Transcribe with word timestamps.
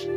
Hello 0.00 0.16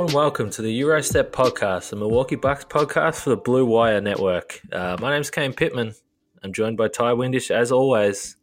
and 0.00 0.12
welcome 0.14 0.48
to 0.48 0.62
the 0.62 0.80
Eurostep 0.80 1.30
podcast, 1.30 1.90
the 1.90 1.96
Milwaukee 1.96 2.36
Bucks 2.36 2.64
podcast 2.64 3.20
for 3.20 3.28
the 3.30 3.36
Blue 3.36 3.66
Wire 3.66 4.00
Network. 4.00 4.62
Uh, 4.72 4.96
my 4.98 5.10
name's 5.10 5.28
Kane 5.28 5.52
Pitman. 5.52 5.94
I'm 6.42 6.54
joined 6.54 6.78
by 6.78 6.88
Ty 6.88 7.12
Windish 7.12 7.50
as 7.50 7.70
always. 7.70 8.36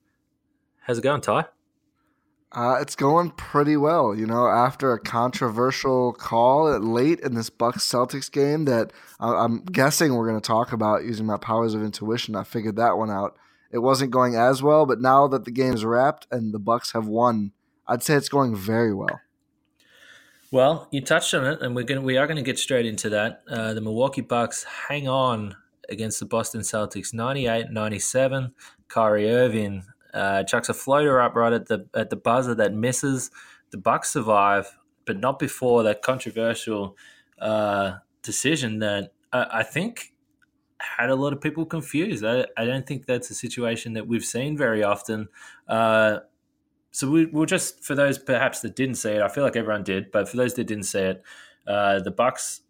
How's 0.81 0.99
it 0.99 1.01
going, 1.01 1.21
Ty? 1.21 1.45
Uh, 2.53 2.77
it's 2.81 2.95
going 2.97 3.31
pretty 3.31 3.77
well. 3.77 4.13
You 4.13 4.25
know, 4.25 4.47
after 4.47 4.91
a 4.91 4.99
controversial 4.99 6.11
call 6.13 6.77
late 6.79 7.21
in 7.21 7.33
this 7.33 7.49
Bucks 7.49 7.89
Celtics 7.89 8.29
game 8.29 8.65
that 8.65 8.91
I'm 9.19 9.63
guessing 9.63 10.15
we're 10.15 10.27
going 10.27 10.41
to 10.41 10.45
talk 10.45 10.73
about 10.73 11.05
using 11.05 11.25
my 11.25 11.37
powers 11.37 11.73
of 11.73 11.81
intuition, 11.81 12.35
I 12.35 12.43
figured 12.43 12.75
that 12.75 12.97
one 12.97 13.09
out. 13.09 13.37
It 13.71 13.77
wasn't 13.77 14.11
going 14.11 14.35
as 14.35 14.61
well, 14.61 14.85
but 14.85 14.99
now 14.99 15.27
that 15.29 15.45
the 15.45 15.51
game's 15.51 15.85
wrapped 15.85 16.27
and 16.29 16.53
the 16.53 16.59
Bucks 16.59 16.91
have 16.91 17.07
won, 17.07 17.53
I'd 17.87 18.03
say 18.03 18.15
it's 18.15 18.27
going 18.27 18.53
very 18.53 18.93
well. 18.93 19.21
Well, 20.51 20.89
you 20.91 20.99
touched 20.99 21.33
on 21.33 21.45
it, 21.45 21.61
and 21.61 21.73
we're 21.73 21.85
going 21.85 22.03
we 22.03 22.17
are 22.17 22.27
going 22.27 22.35
to 22.35 22.43
get 22.43 22.59
straight 22.59 22.85
into 22.85 23.07
that. 23.09 23.43
Uh, 23.49 23.73
the 23.73 23.79
Milwaukee 23.79 24.19
Bucks 24.19 24.65
hang 24.89 25.07
on 25.07 25.55
against 25.87 26.19
the 26.19 26.25
Boston 26.25 26.59
Celtics, 26.59 27.13
98-97. 27.13 28.51
Kyrie 28.89 29.31
Irving 29.31 29.85
uh, 30.13 30.43
chucks 30.43 30.69
a 30.69 30.73
floater 30.73 31.21
up 31.21 31.35
right 31.35 31.53
at 31.53 31.67
the 31.67 31.87
at 31.93 32.09
the 32.09 32.15
buzzer 32.15 32.55
that 32.55 32.73
misses. 32.73 33.31
The 33.71 33.77
Bucks 33.77 34.09
survive, 34.09 34.77
but 35.05 35.19
not 35.19 35.39
before 35.39 35.83
that 35.83 36.01
controversial 36.01 36.97
uh, 37.39 37.93
decision 38.21 38.79
that 38.79 39.13
I 39.33 39.63
think 39.63 40.13
had 40.79 41.09
a 41.09 41.15
lot 41.15 41.33
of 41.33 41.41
people 41.41 41.65
confused. 41.65 42.25
I, 42.25 42.45
I, 42.57 42.65
don't 42.65 42.85
think 42.85 43.05
that's 43.05 43.29
a 43.29 43.35
situation 43.35 43.93
that 43.93 44.07
we've 44.07 44.25
seen 44.25 44.57
very 44.57 44.83
often. 44.83 45.29
Uh, 45.67 46.19
so 46.91 47.09
we, 47.09 47.25
will 47.27 47.45
just 47.45 47.83
for 47.83 47.95
those 47.95 48.17
perhaps 48.17 48.61
that 48.61 48.75
didn't 48.75 48.95
see 48.95 49.11
it, 49.11 49.21
I 49.21 49.29
feel 49.29 49.43
like 49.43 49.55
everyone 49.55 49.83
did, 49.83 50.11
but 50.11 50.27
for 50.27 50.37
those 50.37 50.55
that 50.55 50.65
didn't 50.65 50.85
see 50.85 50.99
it, 50.99 51.23
uh, 51.67 51.99
the 51.99 52.11
Bucks 52.11 52.61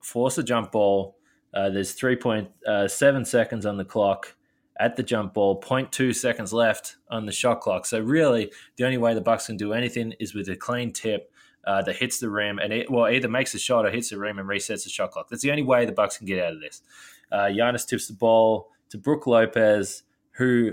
force 0.00 0.38
a 0.38 0.42
jump 0.42 0.72
ball. 0.72 1.16
Uh, 1.54 1.68
there's 1.70 1.94
3.7 1.94 2.48
uh, 2.66 3.24
seconds 3.24 3.66
on 3.66 3.76
the 3.76 3.84
clock 3.84 4.34
at 4.78 4.96
the 4.96 5.02
jump 5.02 5.34
ball, 5.34 5.60
0.2 5.60 6.14
seconds 6.14 6.52
left 6.52 6.96
on 7.10 7.26
the 7.26 7.32
shot 7.32 7.60
clock. 7.60 7.86
So 7.86 8.00
really, 8.00 8.52
the 8.76 8.84
only 8.84 8.98
way 8.98 9.14
the 9.14 9.20
Bucks 9.20 9.46
can 9.46 9.56
do 9.56 9.72
anything 9.72 10.14
is 10.18 10.34
with 10.34 10.48
a 10.48 10.56
clean 10.56 10.92
tip 10.92 11.30
uh, 11.64 11.82
that 11.82 11.96
hits 11.96 12.18
the 12.18 12.28
rim 12.28 12.58
and 12.58 12.72
it 12.72 12.90
well 12.90 13.08
either 13.08 13.28
makes 13.28 13.54
a 13.54 13.58
shot 13.58 13.86
or 13.86 13.90
hits 13.90 14.10
the 14.10 14.18
rim 14.18 14.38
and 14.38 14.48
resets 14.48 14.84
the 14.84 14.90
shot 14.90 15.12
clock. 15.12 15.28
That's 15.28 15.42
the 15.42 15.50
only 15.50 15.62
way 15.62 15.84
the 15.84 15.92
Bucks 15.92 16.18
can 16.18 16.26
get 16.26 16.42
out 16.42 16.54
of 16.54 16.60
this. 16.60 16.82
Uh, 17.30 17.46
Giannis 17.46 17.86
tips 17.86 18.08
the 18.08 18.14
ball 18.14 18.70
to 18.90 18.98
Brook 18.98 19.26
Lopez, 19.26 20.02
who 20.32 20.72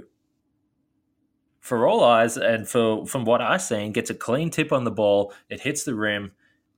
for 1.60 1.88
all 1.88 2.04
eyes 2.04 2.38
and 2.38 2.68
for 2.68 3.06
from 3.06 3.26
what 3.26 3.42
I've 3.42 3.62
seen, 3.62 3.92
gets 3.92 4.10
a 4.10 4.16
clean 4.16 4.50
tip 4.50 4.72
on 4.72 4.84
the 4.84 4.92
ball. 4.92 5.34
It 5.50 5.62
hits 5.62 5.84
the 5.84 5.96
rim, 5.96 6.32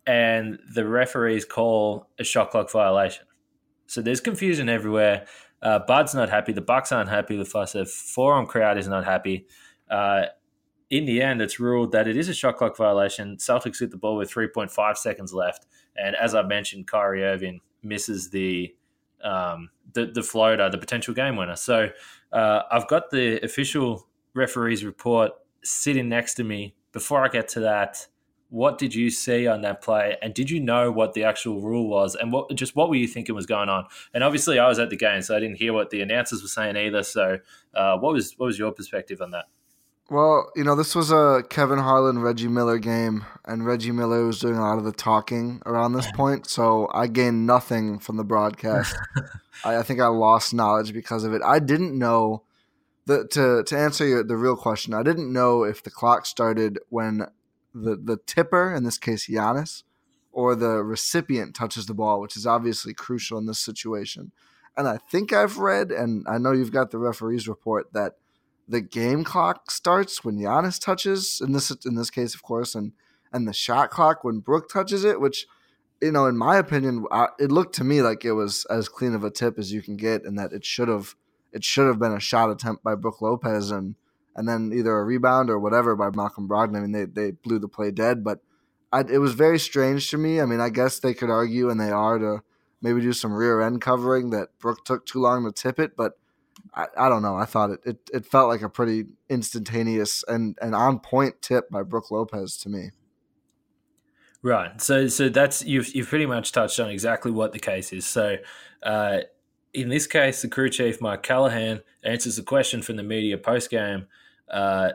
and 0.06 0.59
the 0.74 0.86
referees 0.88 1.46
call 1.46 2.09
a 2.20 2.24
shot 2.24 2.52
clock 2.52 2.72
violation. 2.72 3.26
So 3.88 4.02
there's 4.02 4.22
confusion 4.22 4.70
everywhere. 4.70 5.26
Uh, 5.61 5.79
Bud's 5.79 6.16
not 6.16 6.29
happy. 6.29 6.53
The 6.53 6.61
Bucks 6.61 6.91
aren't 6.91 7.09
happy. 7.09 7.38
The 7.38 7.44
Fiserv 7.44 7.88
Forum 7.88 8.45
crowd 8.45 8.77
is 8.77 8.88
not 8.88 9.05
happy. 9.05 9.45
Uh, 9.89 10.23
in 10.89 11.05
the 11.05 11.22
end, 11.22 11.41
it's 11.41 11.59
ruled 11.59 11.91
that 11.94 12.07
it 12.07 12.17
is 12.17 12.27
a 12.27 12.33
shot 12.33 12.57
clock 12.57 12.75
violation. 12.75 13.38
Celtics 13.38 13.79
hit 13.79 13.91
the 13.91 13.97
ball 13.97 14.17
with 14.17 14.31
3.5 14.31 14.97
seconds 14.97 15.33
left, 15.33 15.66
and 15.95 16.16
as 16.16 16.35
I 16.35 16.41
mentioned, 16.41 16.88
Kyrie 16.88 17.23
Irving 17.23 17.61
misses 17.81 18.29
the 18.29 18.75
um, 19.23 19.69
the, 19.94 20.07
the 20.07 20.23
floater, 20.23 20.69
the 20.69 20.77
potential 20.77 21.13
game 21.13 21.35
winner. 21.35 21.55
So 21.55 21.89
uh, 22.33 22.61
I've 22.72 22.88
got 22.88 23.11
the 23.11 23.39
official 23.43 24.07
referee's 24.33 24.83
report 24.83 25.31
sitting 25.63 26.09
next 26.09 26.35
to 26.35 26.43
me. 26.43 26.75
Before 26.91 27.23
I 27.23 27.28
get 27.28 27.47
to 27.49 27.61
that, 27.61 28.07
what 28.51 28.78
did 28.78 28.94
you 28.94 29.09
see 29.09 29.47
on 29.47 29.62
that 29.62 29.81
play, 29.81 30.17
and 30.22 30.34
did 30.34 30.50
you 30.50 30.59
know 30.59 30.91
what 30.91 31.13
the 31.13 31.23
actual 31.23 31.62
rule 31.62 31.88
was, 31.88 32.16
and 32.16 32.34
what 32.34 32.53
just 32.53 32.75
what 32.75 32.89
were 32.89 32.95
you 32.95 33.07
thinking 33.07 33.34
was 33.34 33.45
going 33.45 33.69
on? 33.69 33.85
And 34.13 34.25
obviously, 34.25 34.59
I 34.59 34.67
was 34.67 34.78
at 34.78 34.89
the 34.89 34.97
game, 34.97 35.22
so 35.22 35.35
I 35.35 35.39
didn't 35.39 35.56
hear 35.56 35.72
what 35.72 35.89
the 35.89 36.01
announcers 36.01 36.41
were 36.41 36.50
saying 36.50 36.75
either. 36.75 37.01
So, 37.01 37.40
uh, 37.73 37.97
what 37.97 38.14
was 38.14 38.34
what 38.37 38.47
was 38.47 38.59
your 38.59 38.73
perspective 38.73 39.22
on 39.22 39.31
that? 39.31 39.46
Well, 40.09 40.52
you 40.58 40.66
know, 40.66 40.76
this 40.76 40.93
was 40.93 41.09
a 41.11 41.43
Kevin 41.49 41.79
Harlan 41.79 42.20
Reggie 42.20 42.49
Miller 42.49 42.78
game, 42.78 43.23
and 43.46 43.66
Reggie 43.66 43.93
Miller 43.93 44.26
was 44.26 44.41
doing 44.41 44.58
a 44.58 44.61
lot 44.61 44.78
of 44.78 44.84
the 44.84 44.91
talking 44.91 45.61
around 45.66 45.93
this 45.93 46.11
point. 46.11 46.49
So 46.49 46.90
I 46.93 47.08
gained 47.08 47.47
nothing 47.47 47.99
from 47.99 48.17
the 48.17 48.26
broadcast. 48.26 48.93
I, 49.64 49.78
I 49.78 49.84
think 49.84 50.02
I 50.02 50.08
lost 50.08 50.53
knowledge 50.53 50.91
because 50.91 51.23
of 51.23 51.34
it. 51.34 51.41
I 51.41 51.59
didn't 51.59 51.97
know 51.97 52.43
the, 53.05 53.28
to 53.29 53.64
to 53.64 53.78
answer 53.78 54.05
your, 54.05 54.23
the 54.23 54.35
real 54.37 54.55
question, 54.55 54.93
I 54.93 55.03
didn't 55.03 55.31
know 55.31 55.64
if 55.64 55.81
the 55.84 55.90
clock 55.90 56.26
started 56.26 56.79
when 56.90 57.28
the 57.73 57.96
the 57.96 58.18
tipper, 58.18 58.73
in 58.73 58.84
this 58.84 58.97
case 58.97 59.28
Giannis, 59.28 59.84
or 60.32 60.56
the 60.56 60.84
recipient 60.84 61.56
touches 61.56 61.85
the 61.85 61.94
ball, 61.94 62.22
which 62.22 62.38
is 62.38 62.47
obviously 62.47 62.94
crucial 62.94 63.38
in 63.38 63.46
this 63.46 63.59
situation. 63.59 64.32
And 64.78 64.88
I 64.88 64.97
think 64.97 65.34
I've 65.34 65.58
read, 65.58 65.91
and 65.91 66.26
I 66.28 66.38
know 66.38 66.53
you've 66.53 66.72
got 66.72 66.91
the 66.91 66.97
referee's 66.97 67.47
report 67.47 67.91
that 67.94 68.14
the 68.68 68.82
game 68.82 69.23
clock 69.23 69.70
starts 69.70 70.23
when 70.23 70.38
Giannis 70.38 70.79
touches. 70.79 71.41
In 71.44 71.52
this 71.52 71.72
in 71.85 71.96
this 71.96 72.09
case, 72.09 72.34
of 72.34 72.44
course, 72.44 72.76
and 72.76 72.94
and 73.34 73.47
the 73.47 73.53
shot 73.53 73.90
clock 73.90 74.24
when 74.24 74.40
Brook 74.40 74.70
touches 74.70 75.03
it, 75.03 75.20
which 75.20 75.46
you 76.02 76.12
know, 76.12 76.26
in 76.26 76.38
my 76.38 76.58
opinion, 76.58 77.06
it 77.38 77.52
looked 77.52 77.76
to 77.76 77.84
me 77.84 78.02
like 78.02 78.26
it 78.26 78.32
was 78.32 78.66
as 78.70 78.90
clean 78.90 79.14
of 79.14 79.24
a 79.24 79.29
tip 79.29 79.59
as 79.59 79.72
you 79.72 79.82
can 79.82 79.97
get, 79.97 80.24
and 80.24 80.38
that 80.40 80.52
it 80.52 80.66
should 80.66 80.88
have 80.88 81.16
it 81.52 81.64
should 81.64 81.88
have 81.88 82.00
been 82.00 82.14
a 82.14 82.20
shot 82.20 82.50
attempt 82.50 82.84
by 82.84 82.96
Brook 82.96 83.22
Lopez 83.22 83.72
and 83.72 83.96
and 84.35 84.47
then 84.47 84.72
either 84.73 84.97
a 84.97 85.03
rebound 85.03 85.49
or 85.49 85.59
whatever 85.59 85.95
by 85.95 86.09
Malcolm 86.13 86.47
Brogdon. 86.47 86.78
I 86.78 86.81
mean, 86.81 86.91
they 86.91 87.05
they 87.05 87.31
blew 87.31 87.59
the 87.59 87.67
play 87.67 87.91
dead, 87.91 88.23
but 88.23 88.39
I, 88.91 89.01
it 89.01 89.19
was 89.19 89.33
very 89.33 89.59
strange 89.59 90.09
to 90.11 90.17
me. 90.17 90.41
I 90.41 90.45
mean, 90.45 90.59
I 90.59 90.69
guess 90.69 90.99
they 90.99 91.13
could 91.13 91.29
argue, 91.29 91.69
and 91.69 91.79
they 91.79 91.91
are 91.91 92.17
to 92.19 92.41
maybe 92.81 93.01
do 93.01 93.13
some 93.13 93.33
rear 93.33 93.61
end 93.61 93.81
covering 93.81 94.31
that 94.31 94.49
Brook 94.59 94.83
took 94.85 95.05
too 95.05 95.19
long 95.19 95.45
to 95.45 95.51
tip 95.51 95.79
it, 95.79 95.95
but 95.95 96.13
I, 96.73 96.87
I 96.97 97.09
don't 97.09 97.22
know. 97.22 97.35
I 97.35 97.45
thought 97.45 97.72
it, 97.72 97.79
it 97.85 98.09
it 98.13 98.25
felt 98.25 98.49
like 98.49 98.61
a 98.61 98.69
pretty 98.69 99.05
instantaneous 99.29 100.23
and, 100.28 100.57
and 100.61 100.75
on 100.75 100.99
point 100.99 101.41
tip 101.41 101.69
by 101.69 101.83
Brook 101.83 102.11
Lopez 102.11 102.57
to 102.57 102.69
me. 102.69 102.91
Right. 104.41 104.81
So 104.81 105.07
so 105.07 105.29
that's 105.29 105.63
you've 105.63 105.93
you've 105.93 106.07
pretty 106.07 106.25
much 106.25 106.51
touched 106.51 106.79
on 106.79 106.89
exactly 106.89 107.31
what 107.31 107.53
the 107.53 107.59
case 107.59 107.93
is. 107.93 108.05
So 108.05 108.37
uh, 108.83 109.19
in 109.73 109.90
this 109.90 110.08
case, 110.08 110.41
the 110.41 110.47
crew 110.47 110.70
chief 110.70 111.02
Mike 111.02 111.23
Callahan 111.23 111.82
answers 112.03 112.38
a 112.38 112.44
question 112.44 112.82
from 112.82 112.97
the 112.97 113.03
media 113.03 113.38
post 113.38 113.70
game. 113.70 114.08
Uh, 114.50 114.91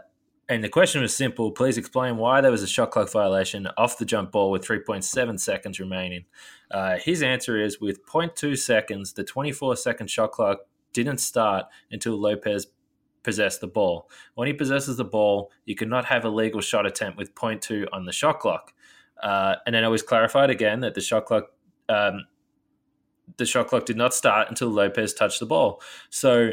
and 0.49 0.63
the 0.63 0.69
question 0.69 1.03
was 1.03 1.17
simple. 1.17 1.51
Please 1.51 1.77
explain 1.77 2.19
why 2.19 2.41
there 2.41 2.51
was 2.53 2.63
a 2.63 2.69
shot 2.69 2.93
clock 2.93 3.11
violation 3.11 3.67
off 3.77 3.99
the 3.99 4.05
jump 4.05 4.31
ball 4.33 4.51
with 4.51 4.65
3.7 4.65 5.41
seconds 5.41 5.81
remaining. 5.81 6.25
Uh, 6.71 6.99
his 6.99 7.23
answer 7.23 7.61
is 7.61 7.81
with 7.81 8.07
0.2 8.07 8.57
seconds, 8.57 9.13
the 9.13 9.25
24 9.25 9.77
second 9.77 10.09
shot 10.09 10.33
clock 10.33 10.61
didn't 10.93 11.19
start 11.19 11.67
until 11.91 12.17
Lopez 12.19 12.69
possessed 13.25 13.61
the 13.61 13.67
ball. 13.67 14.09
When 14.35 14.47
he 14.47 14.55
possesses 14.55 14.97
the 14.97 15.05
ball, 15.05 15.51
you 15.65 15.75
cannot 15.75 16.05
have 16.05 16.25
a 16.25 16.29
legal 16.29 16.61
shot 16.61 16.87
attempt 16.87 17.19
with 17.19 17.35
0.2 17.35 17.87
on 17.93 18.05
the 18.05 18.13
shot 18.13 18.39
clock. 18.39 18.73
Uh, 19.21 19.57
and 19.67 19.75
then 19.75 19.83
it 19.83 19.89
was 19.89 20.03
clarified 20.03 20.51
again 20.51 20.81
that 20.81 20.95
the 20.95 21.01
shot 21.01 21.25
clock. 21.25 21.47
Um, 21.89 22.27
the 23.37 23.47
shot 23.47 23.69
clock 23.69 23.87
did 23.87 23.97
not 23.97 24.15
start 24.15 24.49
until 24.49 24.69
Lopez 24.69 25.15
touched 25.15 25.41
the 25.41 25.47
ball. 25.47 25.81
So, 26.11 26.53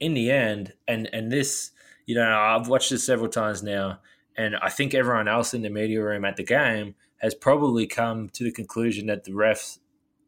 in 0.00 0.14
the 0.14 0.30
end, 0.30 0.72
and 0.86 1.08
and 1.12 1.30
this 1.30 1.72
you 2.06 2.14
know, 2.14 2.38
I've 2.38 2.68
watched 2.68 2.90
this 2.90 3.04
several 3.04 3.28
times 3.28 3.62
now, 3.62 3.98
and 4.36 4.56
I 4.56 4.70
think 4.70 4.94
everyone 4.94 5.28
else 5.28 5.52
in 5.52 5.62
the 5.62 5.70
media 5.70 6.02
room 6.02 6.24
at 6.24 6.36
the 6.36 6.44
game 6.44 6.94
has 7.18 7.34
probably 7.34 7.86
come 7.86 8.28
to 8.30 8.44
the 8.44 8.52
conclusion 8.52 9.06
that 9.06 9.24
the 9.24 9.32
refs 9.32 9.78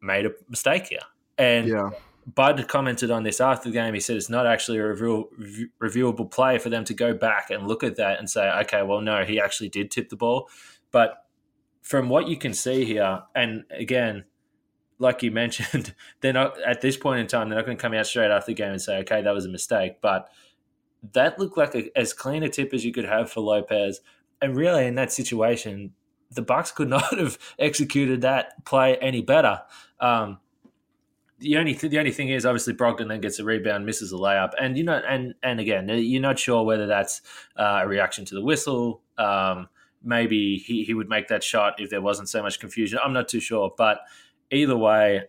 made 0.01 0.25
a 0.25 0.31
mistake 0.49 0.87
here. 0.87 0.99
And 1.37 1.67
yeah. 1.67 1.89
Bud 2.35 2.67
commented 2.67 3.11
on 3.11 3.23
this 3.23 3.39
after 3.39 3.69
the 3.69 3.73
game. 3.73 3.93
He 3.93 3.99
said 3.99 4.17
it's 4.17 4.29
not 4.29 4.45
actually 4.45 4.77
a 4.79 4.87
review, 4.87 5.71
reviewable 5.81 6.29
play 6.29 6.57
for 6.57 6.69
them 6.69 6.83
to 6.85 6.93
go 6.93 7.13
back 7.13 7.49
and 7.49 7.67
look 7.67 7.83
at 7.83 7.95
that 7.95 8.19
and 8.19 8.29
say, 8.29 8.49
okay, 8.61 8.83
well, 8.83 9.01
no, 9.01 9.23
he 9.23 9.39
actually 9.39 9.69
did 9.69 9.89
tip 9.89 10.09
the 10.09 10.15
ball. 10.15 10.49
But 10.91 11.25
from 11.81 12.09
what 12.09 12.27
you 12.27 12.37
can 12.37 12.53
see 12.53 12.85
here, 12.85 13.23
and 13.33 13.63
again, 13.71 14.25
like 14.99 15.23
you 15.23 15.31
mentioned, 15.31 15.95
they're 16.21 16.33
not 16.33 16.61
at 16.61 16.81
this 16.81 16.97
point 16.97 17.21
in 17.21 17.27
time, 17.27 17.49
they're 17.49 17.57
not 17.57 17.65
going 17.65 17.77
to 17.77 17.81
come 17.81 17.93
out 17.93 18.05
straight 18.05 18.31
after 18.31 18.51
the 18.51 18.55
game 18.55 18.71
and 18.71 18.81
say, 18.81 18.99
okay, 18.99 19.21
that 19.21 19.33
was 19.33 19.45
a 19.45 19.49
mistake. 19.49 20.01
But 20.01 20.29
that 21.13 21.39
looked 21.39 21.57
like 21.57 21.73
a, 21.75 21.97
as 21.97 22.13
clean 22.13 22.43
a 22.43 22.49
tip 22.49 22.73
as 22.73 22.85
you 22.85 22.91
could 22.91 23.05
have 23.05 23.31
for 23.31 23.41
Lopez. 23.41 24.01
And 24.41 24.55
really, 24.55 24.85
in 24.85 24.95
that 24.95 25.11
situation, 25.11 25.93
the 26.31 26.41
Bucks 26.41 26.71
could 26.71 26.89
not 26.89 27.17
have 27.17 27.39
executed 27.57 28.21
that 28.21 28.65
play 28.65 28.97
any 28.97 29.21
better. 29.21 29.61
Um, 29.99 30.39
the 31.39 31.55
only 31.55 31.73
th- 31.73 31.89
the 31.89 31.99
only 31.99 32.11
thing 32.11 32.29
is, 32.29 32.45
obviously, 32.45 32.73
Brogdon 32.73 33.07
then 33.07 33.21
gets 33.21 33.39
a 33.39 33.45
rebound, 33.45 33.85
misses 33.85 34.11
a 34.11 34.15
layup, 34.15 34.51
and 34.59 34.77
you 34.77 34.83
know, 34.83 35.01
and 35.07 35.35
and 35.41 35.61
again, 35.61 35.87
you're 35.87 36.21
not 36.21 36.37
sure 36.37 36.63
whether 36.63 36.85
that's 36.85 37.21
uh, 37.55 37.79
a 37.83 37.87
reaction 37.87 38.25
to 38.25 38.35
the 38.35 38.43
whistle. 38.43 39.01
Um, 39.17 39.69
maybe 40.03 40.57
he, 40.57 40.83
he 40.83 40.93
would 40.93 41.09
make 41.09 41.27
that 41.29 41.43
shot 41.43 41.79
if 41.79 41.89
there 41.89 42.01
wasn't 42.01 42.29
so 42.29 42.41
much 42.41 42.59
confusion. 42.59 42.99
I'm 43.03 43.13
not 43.13 43.27
too 43.27 43.39
sure, 43.39 43.73
but 43.77 44.01
either 44.51 44.77
way, 44.77 45.23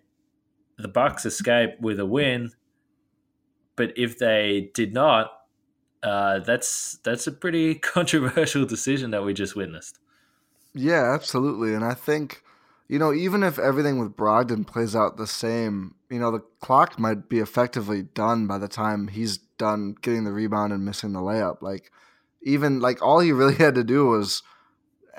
the 0.79 0.89
Bucks 0.89 1.27
escape 1.27 1.81
with 1.81 2.01
a 2.01 2.07
win. 2.07 2.53
But 3.77 3.93
if 3.97 4.19
they 4.19 4.71
did 4.75 4.93
not, 4.93 5.31
uh, 6.03 6.41
that's 6.41 6.99
that's 7.05 7.27
a 7.27 7.33
pretty 7.33 7.75
controversial 7.95 8.65
decision 8.65 9.11
that 9.11 9.25
we 9.25 9.35
just 9.35 9.57
witnessed. 9.57 9.99
Yeah, 10.75 11.13
absolutely, 11.15 11.75
and 11.75 11.85
I 11.85 11.95
think 11.95 12.43
you 12.89 12.99
know 12.99 13.13
even 13.13 13.43
if 13.43 13.59
everything 13.59 13.99
with 13.99 14.17
Brogdon 14.17 14.67
plays 14.67 14.95
out 14.97 15.17
the 15.17 15.27
same, 15.27 15.95
you 16.11 16.19
know 16.19 16.31
the 16.31 16.45
clock 16.61 16.99
might 16.99 17.29
be 17.29 17.39
effectively 17.39 18.03
done 18.03 18.47
by 18.47 18.59
the 18.59 18.69
time 18.69 19.09
he's 19.09 19.39
done 19.39 19.95
getting 20.01 20.25
the 20.25 20.33
rebound 20.33 20.73
and 20.73 20.85
missing 20.85 21.13
the 21.13 21.21
layup. 21.21 21.63
Like 21.63 21.91
even 22.43 22.81
like 22.81 23.03
all 23.03 23.21
he 23.21 23.33
really 23.33 23.55
had 23.57 23.75
to 23.75 23.85
do 23.85 24.07
was 24.07 24.43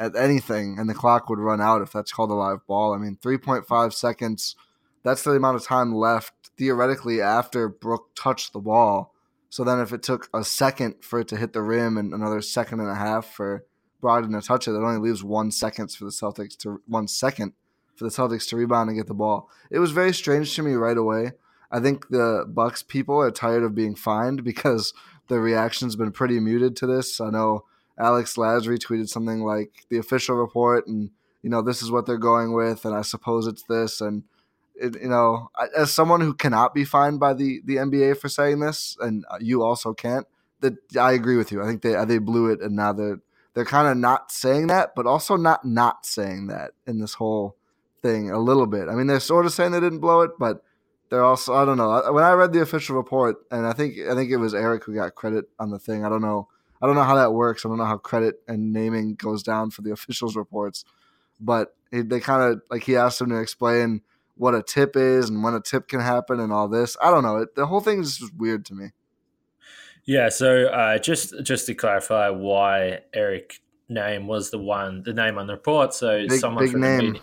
at 0.02 0.16
anything, 0.16 0.78
and 0.80 0.90
the 0.90 0.94
clock 0.94 1.30
would 1.30 1.40
run 1.40 1.62
out 1.62 1.82
if 1.82 1.92
that's 1.92 2.12
called 2.12 2.32
a 2.32 2.34
live 2.34 2.66
ball. 2.68 2.94
I 2.94 2.98
mean, 2.98 3.18
three 3.22 3.38
point 3.38 3.68
five 3.68 3.94
seconds. 3.94 4.56
That's 5.04 5.24
the 5.24 5.32
amount 5.32 5.56
of 5.56 5.64
time 5.64 5.94
left 5.96 6.34
theoretically 6.58 7.22
after 7.22 7.70
Brook 7.70 8.10
touched 8.16 8.54
the 8.54 8.60
ball 8.60 9.14
so 9.52 9.66
then, 9.66 9.82
if 9.82 9.92
it 9.92 10.02
took 10.02 10.30
a 10.34 10.46
second 10.46 11.04
for 11.04 11.20
it 11.20 11.28
to 11.28 11.36
hit 11.36 11.52
the 11.52 11.62
rim 11.62 11.98
and 11.98 12.14
another 12.14 12.42
second 12.42 12.80
and 12.80 12.90
a 12.90 12.96
half 12.96 13.26
for 13.26 13.66
Brogdon 14.02 14.32
to 14.40 14.48
touch 14.48 14.66
it, 14.66 14.72
it 14.72 14.78
only 14.78 14.98
leaves 14.98 15.26
one 15.26 15.52
seconds 15.52 15.94
for 15.94 16.06
the 16.06 16.12
Celtics 16.12 16.56
to 16.60 16.82
one 16.88 17.10
second 17.10 17.52
for 17.98 18.06
the 18.06 18.10
Celtics 18.10 18.48
to 18.48 18.56
rebound 18.56 18.90
and 18.90 18.98
get 18.98 19.08
the 19.08 19.14
ball. 19.14 19.50
It 19.70 19.80
was 19.80 19.92
very 19.92 20.14
strange 20.14 20.56
to 20.56 20.64
me 20.64 20.72
right 20.76 20.98
away. 20.98 21.34
I 21.70 21.82
think 21.82 22.08
the 22.08 22.46
Bucks 22.48 22.82
people 22.82 23.22
are 23.22 23.30
tired 23.30 23.64
of 23.64 23.76
being 23.76 23.94
fined 23.94 24.42
because 24.46 24.94
the 25.28 25.42
reaction's 25.42 25.98
been 25.98 26.14
pretty 26.14 26.40
muted 26.40 26.78
to 26.78 26.88
this. 26.88 27.20
I 27.20 27.30
know 27.30 27.66
Alex 28.02 28.36
Lasry 28.36 28.80
tweeted 28.80 29.10
something 29.10 29.44
like 29.44 29.86
the 29.90 29.98
official 29.98 30.36
report, 30.36 30.88
and 30.88 31.12
you 31.44 31.50
know 31.50 31.62
this 31.62 31.82
is 31.82 31.92
what 31.92 32.06
they're 32.06 32.18
going 32.18 32.54
with, 32.54 32.84
and 32.84 32.96
I 32.96 33.04
suppose 33.04 33.48
it's 33.48 33.64
this, 33.64 34.02
and 34.02 34.24
it, 34.76 35.00
you 35.00 35.10
know, 35.10 35.50
as 35.78 35.94
someone 35.94 36.22
who 36.22 36.34
cannot 36.34 36.74
be 36.74 36.84
fined 36.84 37.20
by 37.20 37.34
the 37.34 37.62
the 37.64 37.76
NBA 37.76 38.18
for 38.18 38.30
saying 38.30 38.60
this, 38.60 38.98
and 39.00 39.26
uh, 39.30 39.38
you 39.40 39.64
also 39.64 39.94
can't. 39.94 40.28
That 40.62 40.78
I 41.00 41.14
agree 41.14 41.38
with 41.38 41.52
you. 41.52 41.62
I 41.62 41.66
think 41.66 41.82
they 41.82 41.94
they 42.06 42.18
blew 42.18 42.52
it, 42.52 42.62
and 42.62 42.76
now 42.76 42.92
they're 42.94 43.20
they're 43.54 43.66
kind 43.66 43.88
of 43.88 43.98
not 43.98 44.32
saying 44.32 44.68
that, 44.68 44.96
but 44.96 45.06
also 45.06 45.36
not 45.36 45.66
not 45.66 46.06
saying 46.06 46.48
that 46.48 46.72
in 46.88 47.00
this 47.00 47.16
whole 47.16 47.56
thing 48.02 48.32
a 48.32 48.40
little 48.40 48.68
bit. 48.68 48.90
I 48.90 48.94
mean, 48.96 49.08
they're 49.08 49.20
sort 49.20 49.46
of 49.46 49.54
saying 49.54 49.72
they 49.72 49.80
didn't 49.80 50.00
blow 50.00 50.22
it, 50.22 50.32
but 50.40 50.64
they're 51.10 51.24
also 51.24 51.54
I 51.54 51.66
don't 51.66 51.78
know. 51.78 52.12
When 52.12 52.24
I 52.24 52.32
read 52.34 52.54
the 52.54 52.62
official 52.62 52.96
report, 52.96 53.38
and 53.52 53.68
I 53.68 53.74
think 53.74 53.96
I 54.10 54.16
think 54.16 54.32
it 54.32 54.38
was 54.38 54.56
Eric 54.56 54.86
who 54.86 54.96
got 54.96 55.16
credit 55.16 55.46
on 55.60 55.70
the 55.70 55.80
thing. 55.80 56.06
I 56.06 56.10
don't 56.10 56.22
know. 56.22 56.48
I 56.82 56.88
don't 56.88 56.96
know 56.96 57.04
how 57.04 57.16
that 57.16 57.34
works. 57.34 57.66
I 57.66 57.70
don't 57.70 57.78
know 57.78 57.86
how 57.86 57.98
credit 57.98 58.42
and 58.48 58.74
naming 58.74 59.16
goes 59.16 59.44
down 59.44 59.72
for 59.72 59.82
the 59.82 59.92
officials' 59.94 60.36
reports, 60.36 60.86
but 61.40 61.76
they 61.92 62.20
kind 62.20 62.54
of 62.54 62.62
like 62.70 62.84
he 62.84 62.96
asked 62.96 63.22
him 63.22 63.30
to 63.30 63.40
explain 63.40 64.02
what 64.36 64.56
a 64.56 64.64
tip 64.64 64.96
is 64.96 65.30
and 65.30 65.44
when 65.44 65.54
a 65.54 65.60
tip 65.60 65.88
can 65.88 66.00
happen 66.00 66.40
and 66.40 66.52
all 66.52 66.68
this. 66.68 66.98
I 67.02 67.12
don't 67.12 67.24
know. 67.24 67.38
It, 67.38 67.56
the 67.56 67.68
whole 67.68 67.82
thing 67.82 68.00
is 68.00 68.18
just 68.18 68.34
weird 68.36 68.66
to 68.66 68.74
me. 68.74 68.88
Yeah. 70.06 70.30
So 70.30 70.66
uh, 70.68 70.98
just 70.98 71.34
just 71.44 71.68
to 71.68 71.76
clarify, 71.76 72.30
why 72.30 73.02
Eric 73.14 73.62
name 73.90 74.28
was 74.28 74.50
the 74.50 74.58
one, 74.58 75.04
the 75.04 75.14
name 75.14 75.38
on 75.38 75.48
the 75.48 75.54
report. 75.54 75.94
So 75.94 76.26
big, 76.28 76.40
someone 76.40 76.64
big 76.64 76.72
from 76.72 76.82
name. 76.82 76.98
the 76.98 77.06
media, 77.06 77.22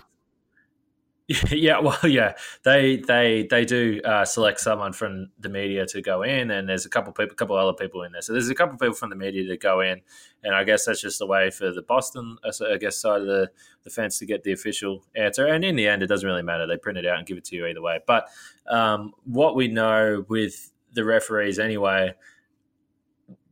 yeah, 1.50 1.78
well, 1.78 1.98
yeah, 2.04 2.32
they 2.62 2.96
they 2.96 3.46
they 3.50 3.66
do 3.66 4.00
uh, 4.02 4.24
select 4.24 4.60
someone 4.60 4.94
from 4.94 5.28
the 5.38 5.50
media 5.50 5.84
to 5.84 6.00
go 6.00 6.22
in, 6.22 6.50
and 6.50 6.66
there's 6.66 6.86
a 6.86 6.88
couple 6.88 7.12
people, 7.12 7.32
a 7.32 7.34
couple 7.34 7.54
other 7.54 7.74
people 7.74 8.02
in 8.02 8.12
there. 8.12 8.22
So 8.22 8.32
there's 8.32 8.48
a 8.48 8.54
couple 8.54 8.78
people 8.78 8.94
from 8.94 9.10
the 9.10 9.16
media 9.16 9.46
to 9.48 9.58
go 9.58 9.80
in, 9.80 10.00
and 10.42 10.54
I 10.54 10.64
guess 10.64 10.86
that's 10.86 11.02
just 11.02 11.18
the 11.18 11.26
way 11.26 11.50
for 11.50 11.70
the 11.70 11.82
Boston, 11.82 12.38
uh, 12.42 12.52
I 12.72 12.78
guess, 12.78 12.96
side 12.96 13.20
of 13.20 13.26
the, 13.26 13.50
the 13.84 13.90
fence 13.90 14.18
to 14.20 14.26
get 14.26 14.42
the 14.42 14.52
official 14.52 15.04
answer. 15.16 15.44
And 15.44 15.66
in 15.66 15.76
the 15.76 15.86
end, 15.86 16.02
it 16.02 16.06
doesn't 16.06 16.26
really 16.26 16.42
matter; 16.42 16.66
they 16.66 16.78
print 16.78 16.96
it 16.96 17.04
out 17.04 17.18
and 17.18 17.26
give 17.26 17.36
it 17.36 17.44
to 17.46 17.56
you 17.56 17.66
either 17.66 17.82
way. 17.82 18.00
But 18.06 18.28
um, 18.66 19.12
what 19.24 19.54
we 19.54 19.68
know 19.68 20.24
with 20.30 20.72
the 20.94 21.04
referees, 21.04 21.58
anyway, 21.58 22.14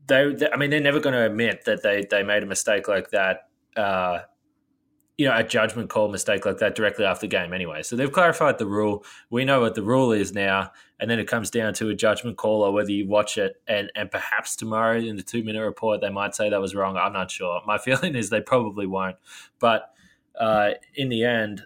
they, 0.06 0.32
they 0.32 0.50
I 0.50 0.56
mean, 0.56 0.70
they're 0.70 0.80
never 0.80 1.00
going 1.00 1.14
to 1.14 1.26
admit 1.26 1.66
that 1.66 1.82
they 1.82 2.06
they 2.10 2.22
made 2.22 2.42
a 2.42 2.46
mistake 2.46 2.88
like 2.88 3.10
that. 3.10 3.48
Uh, 3.76 4.20
you 5.18 5.26
know, 5.26 5.34
a 5.34 5.42
judgment 5.42 5.88
call 5.88 6.08
mistake 6.08 6.44
like 6.44 6.58
that 6.58 6.74
directly 6.74 7.04
after 7.04 7.22
the 7.22 7.28
game 7.28 7.54
anyway. 7.54 7.82
So 7.82 7.96
they've 7.96 8.12
clarified 8.12 8.58
the 8.58 8.66
rule. 8.66 9.04
We 9.30 9.46
know 9.46 9.60
what 9.60 9.74
the 9.74 9.82
rule 9.82 10.12
is 10.12 10.32
now. 10.32 10.72
And 11.00 11.10
then 11.10 11.18
it 11.18 11.26
comes 11.26 11.50
down 11.50 11.72
to 11.74 11.88
a 11.88 11.94
judgment 11.94 12.36
call 12.36 12.62
or 12.62 12.72
whether 12.72 12.90
you 12.90 13.08
watch 13.08 13.38
it. 13.38 13.60
And, 13.66 13.90
and 13.94 14.10
perhaps 14.10 14.56
tomorrow 14.56 14.98
in 14.98 15.16
the 15.16 15.22
two 15.22 15.42
minute 15.42 15.64
report, 15.64 16.02
they 16.02 16.10
might 16.10 16.34
say 16.34 16.50
that 16.50 16.60
was 16.60 16.74
wrong. 16.74 16.98
I'm 16.98 17.14
not 17.14 17.30
sure. 17.30 17.62
My 17.66 17.78
feeling 17.84 18.14
is 18.14 18.28
they 18.28 18.42
probably 18.42 18.86
won't. 18.86 19.16
But 19.58 19.90
uh, 20.38 20.72
in 20.94 21.08
the 21.08 21.24
end, 21.24 21.62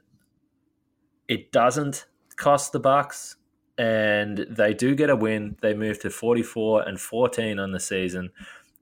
it 1.27 1.51
doesn't 1.51 2.07
cost 2.37 2.73
the 2.73 2.81
Bucks. 2.81 3.37
And 3.79 4.47
they 4.49 4.75
do 4.75 4.95
get 4.95 5.11
a 5.11 5.17
win. 5.17 5.57
They 5.61 5.75
move 5.75 6.01
to 6.01 6.11
44 6.11 6.83
and 6.83 7.01
14 7.01 7.59
on 7.59 7.73
the 7.73 7.81
season, 7.81 8.31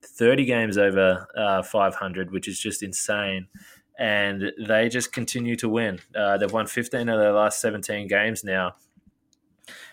30 0.03 0.45
games 0.45 0.77
over 0.77 1.29
uh, 1.37 1.63
500, 1.63 2.33
which 2.33 2.49
is 2.49 2.59
just 2.59 2.83
insane 2.83 3.47
and 3.99 4.53
they 4.67 4.89
just 4.89 5.13
continue 5.13 5.57
to 5.57 5.69
win. 5.69 5.99
Uh, 6.17 6.39
they've 6.39 6.53
won 6.53 6.67
15 6.67 7.09
of 7.09 7.19
their 7.19 7.33
last 7.33 7.61
17 7.61 8.07
games 8.07 8.45
now. 8.45 8.77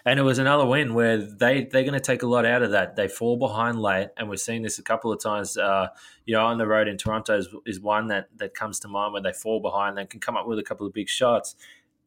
And 0.06 0.20
it 0.20 0.24
was 0.24 0.38
another 0.38 0.68
win 0.68 0.94
where 0.94 1.18
they, 1.18 1.64
they're 1.64 1.82
going 1.82 1.94
to 1.94 2.00
take 2.00 2.22
a 2.22 2.28
lot 2.28 2.46
out 2.46 2.62
of 2.62 2.72
that. 2.72 2.96
They 2.96 3.08
fall 3.08 3.38
behind 3.38 3.82
late, 3.82 4.10
and 4.16 4.30
we've 4.30 4.40
seen 4.40 4.62
this 4.62 4.78
a 4.78 4.84
couple 4.84 5.12
of 5.12 5.20
times. 5.20 5.58
Uh, 5.58 5.88
you 6.26 6.36
know, 6.36 6.46
on 6.46 6.60
the 6.60 6.68
road 6.68 6.88
in 6.88 6.96
Toronto 6.96 7.36
is, 7.36 7.50
is 7.66 7.80
one 7.80 8.08
that, 8.10 8.30
that 8.38 8.54
comes 8.54 8.80
to 8.82 8.88
mind 8.88 9.14
where 9.14 9.22
they 9.24 9.34
fall 9.34 9.60
behind. 9.60 9.98
They 9.98 10.06
can 10.06 10.20
come 10.20 10.38
up 10.38 10.48
with 10.48 10.60
a 10.60 10.64
couple 10.64 10.86
of 10.86 10.94
big 10.94 11.10
shots. 11.10 11.56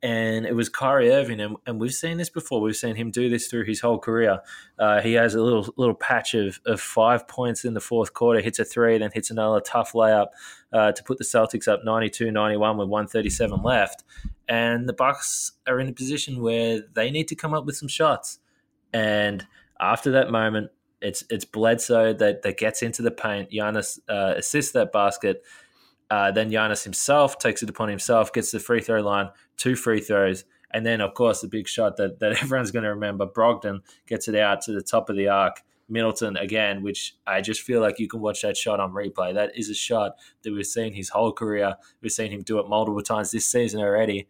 and 0.01 0.47
it 0.47 0.55
was 0.55 0.69
Kyrie 0.69 1.11
Irving, 1.11 1.41
and, 1.41 1.57
and 1.67 1.81
we've 1.81 1.93
seen 1.93 2.19
this 2.19 2.31
before. 2.31 2.61
We've 2.61 2.77
seen 2.77 2.95
him 2.95 3.11
do 3.11 3.29
this 3.29 3.49
through 3.49 3.65
his 3.65 3.81
whole 3.81 3.99
career. 3.99 4.39
Uh, 4.79 5.01
he 5.01 5.15
has 5.15 5.35
a 5.35 5.43
little 5.43 5.75
little 5.77 5.97
patch 5.97 6.35
of, 6.35 6.61
of 6.67 6.81
five 6.81 7.27
points 7.27 7.65
in 7.65 7.75
the 7.75 7.81
fourth 7.81 8.15
quarter, 8.15 8.41
hits 8.41 8.61
a 8.61 8.65
three, 8.65 8.97
then 8.99 9.11
hits 9.13 9.31
another 9.31 9.61
tough 9.61 9.93
layup 9.93 10.29
uh, 10.73 10.93
to 10.93 11.03
put 11.05 11.19
the 11.19 11.25
Celtics 11.25 11.69
up 11.69 11.83
92-91 11.85 12.79
with 12.79 12.89
137 12.89 13.63
left. 13.63 14.05
And 14.49 14.89
the 14.89 14.93
Bucks 14.93 15.53
are 15.67 15.81
in 15.81 15.89
a 15.89 15.93
position 15.93 16.43
where 16.43 16.83
they 16.95 17.11
need 17.11 17.29
to 17.29 17.35
come 17.35 17.55
up 17.55 17.67
with 17.67 17.77
some 17.77 17.89
shots. 17.89 18.39
And 18.93 19.47
after 19.81 20.11
that 20.13 20.31
moment, 20.31 20.71
it's 21.01 21.23
it's 21.31 21.45
Bledsoe 21.45 22.13
that, 22.15 22.43
that 22.43 22.57
gets 22.59 22.83
into 22.83 23.03
the 23.03 23.11
paint. 23.11 23.51
Giannis 23.51 23.99
uh, 24.09 24.35
assists 24.37 24.73
that 24.73 24.93
basket. 24.93 25.43
Uh, 26.11 26.31
then 26.31 26.51
Giannis 26.51 26.85
himself 26.85 27.39
takes 27.39 27.63
it 27.63 27.69
upon 27.69 27.89
himself, 27.89 28.33
gets 28.33 28.51
the 28.51 28.59
free 28.59 28.81
throw 28.81 29.03
line, 29.03 29.29
two 29.57 29.77
free 29.77 30.01
throws, 30.01 30.45
and 30.71 30.85
then 30.85 31.01
of 31.01 31.15
course 31.15 31.43
the 31.43 31.49
big 31.49 31.69
shot 31.69 31.97
that, 31.99 32.19
that 32.21 32.33
everyone's 32.43 32.71
going 32.71 32.85
to 32.85 32.91
remember. 32.91 33.27
Brogdon 33.27 33.81
gets 34.07 34.29
it 34.29 34.35
out 34.35 34.63
to 34.63 34.73
the 34.73 34.83
top 34.83 35.11
of 35.11 35.17
the 35.17 35.29
arc. 35.29 35.63
Middleton 35.89 36.37
again, 36.37 36.83
which 36.83 37.17
I 37.27 37.41
just 37.41 37.63
feel 37.63 37.81
like 37.81 37.99
you 37.99 38.09
can 38.09 38.21
watch 38.21 38.43
that 38.43 38.57
shot 38.57 38.81
on 38.81 38.93
replay. 38.93 39.35
That 39.35 39.57
is 39.57 39.71
a 39.71 39.75
shot 39.75 40.17
that 40.43 40.53
we've 40.53 40.67
seen 40.67 40.93
his 40.93 41.09
whole 41.09 41.33
career. 41.33 41.77
We've 42.01 42.13
seen 42.13 42.31
him 42.31 42.43
do 42.43 42.59
it 42.59 42.69
multiple 42.69 43.03
times 43.03 43.31
this 43.31 43.47
season 43.47 43.81
already. 43.81 44.29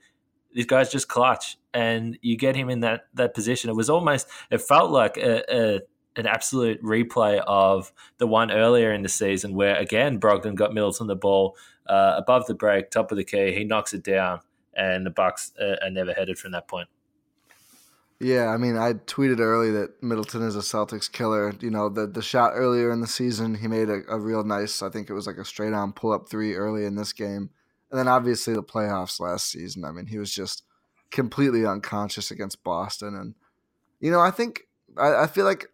This 0.55 0.67
guy's 0.67 0.91
just 0.91 1.09
clutch, 1.09 1.59
and 1.75 2.19
you 2.23 2.37
get 2.37 2.57
him 2.57 2.71
in 2.71 2.81
that 2.81 3.07
that 3.15 3.35
position. 3.35 3.71
It 3.71 3.77
was 3.77 3.91
almost, 3.91 4.29
it 4.51 4.61
felt 4.63 4.91
like 4.91 5.17
a, 5.17 5.43
a 5.55 5.81
an 6.17 6.27
absolute 6.27 6.83
replay 6.83 7.41
of 7.47 7.93
the 8.19 8.27
one 8.27 8.51
earlier 8.51 8.93
in 8.93 9.03
the 9.03 9.09
season 9.09 9.55
where 9.55 9.77
again 9.77 10.19
Brogdon 10.19 10.55
got 10.55 10.75
Middleton 10.75 11.07
the 11.07 11.15
ball 11.17 11.57
uh, 11.87 12.15
above 12.17 12.47
the 12.47 12.55
break, 12.55 12.91
top 12.91 13.13
of 13.13 13.19
the 13.19 13.25
key. 13.25 13.53
He 13.53 13.65
knocks 13.65 13.93
it 13.93 14.03
down, 14.03 14.41
and 14.75 15.07
the 15.07 15.11
Bucks 15.11 15.53
uh, 15.61 15.77
are 15.83 15.91
never 15.91 16.13
headed 16.13 16.39
from 16.39 16.53
that 16.53 16.67
point. 16.67 16.89
Yeah, 18.21 18.49
I 18.49 18.57
mean, 18.57 18.77
I 18.77 18.95
tweeted 18.95 19.39
early 19.39 19.71
that 19.73 20.03
Middleton 20.03 20.43
is 20.43 20.57
a 20.57 20.61
Celtics 20.61 21.11
killer. 21.11 21.55
You 21.61 21.71
know, 21.71 21.89
the 21.89 22.07
the 22.09 22.23
shot 22.23 22.53
earlier 22.55 22.91
in 22.91 23.01
the 23.01 23.07
season, 23.07 23.55
he 23.55 23.69
made 23.69 23.89
a, 23.89 24.01
a 24.09 24.19
real 24.19 24.43
nice. 24.43 24.83
I 24.83 24.89
think 24.91 25.09
it 25.09 25.15
was 25.15 25.27
like 25.27 25.37
a 25.39 25.45
straight 25.45 25.73
on 25.73 25.93
pull 25.93 26.13
up 26.13 26.29
three 26.29 26.55
early 26.55 26.85
in 26.85 26.97
this 26.97 27.13
game, 27.13 27.51
and 27.91 27.99
then 27.99 28.09
obviously 28.09 28.55
the 28.55 28.63
playoffs 28.63 29.21
last 29.21 29.49
season. 29.51 29.85
I 29.85 29.93
mean, 29.93 30.07
he 30.07 30.19
was 30.19 30.35
just 30.35 30.65
completely 31.13 31.65
unconscious 31.65 32.33
against 32.33 32.65
Boston, 32.65 33.15
and 33.15 33.35
you 34.01 34.11
know, 34.11 34.21
I 34.21 34.33
think 34.33 34.63
I, 34.97 35.23
I 35.23 35.27
feel 35.29 35.45
like 35.45 35.69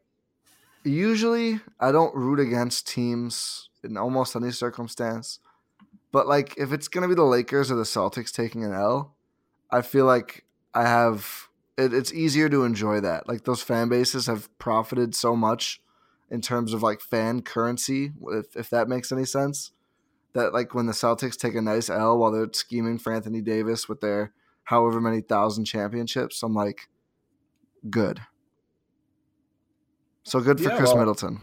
usually 0.85 1.61
I 1.81 1.93
don't 1.93 2.15
root 2.15 2.41
against 2.41 2.87
teams 2.87 3.71
in 3.83 3.97
almost 3.97 4.37
any 4.37 4.51
circumstance. 4.51 5.39
But 6.13 6.29
like 6.29 6.59
if 6.59 6.73
it's 6.73 6.89
gonna 6.89 7.09
be 7.09 7.15
the 7.15 7.25
Lakers 7.25 7.71
or 7.71 7.77
the 7.77 7.85
Celtics 7.85 8.33
taking 8.33 8.65
an 8.65 8.75
L, 8.75 9.17
I 9.71 9.81
feel 9.81 10.05
like 10.05 10.45
I 10.75 10.83
have 10.83 11.49
it, 11.77 11.93
it's 11.93 12.13
easier 12.13 12.49
to 12.49 12.65
enjoy 12.65 13.01
that. 13.01 13.29
Like 13.29 13.45
those 13.45 13.63
fan 13.63 13.89
bases 13.89 14.27
have 14.27 14.57
profited 14.59 15.15
so 15.15 15.35
much 15.37 15.81
in 16.31 16.41
terms 16.41 16.73
of 16.73 16.83
like 16.83 17.01
fan 17.01 17.43
currency, 17.43 18.13
if 18.33 18.57
if 18.57 18.71
that 18.71 18.89
makes 18.89 19.13
any 19.13 19.25
sense. 19.25 19.73
That 20.33 20.53
like 20.53 20.75
when 20.75 20.87
the 20.87 20.93
Celtics 20.93 21.37
take 21.37 21.55
a 21.55 21.63
nice 21.63 21.89
L 21.89 22.19
while 22.19 22.33
they're 22.33 22.49
scheming 22.53 22.99
for 22.99 23.13
Anthony 23.13 23.41
Davis 23.41 23.89
with 23.89 24.01
their 24.01 24.33
however 24.65 25.01
many 25.01 25.21
thousand 25.21 25.65
championships, 25.65 26.43
I'm 26.43 26.55
like, 26.55 26.89
good. 27.89 28.21
So 30.25 30.41
good 30.41 30.59
for 30.59 30.71
yeah, 30.71 30.77
Khris 30.77 30.89
well, 30.89 30.99
Middleton. 30.99 31.41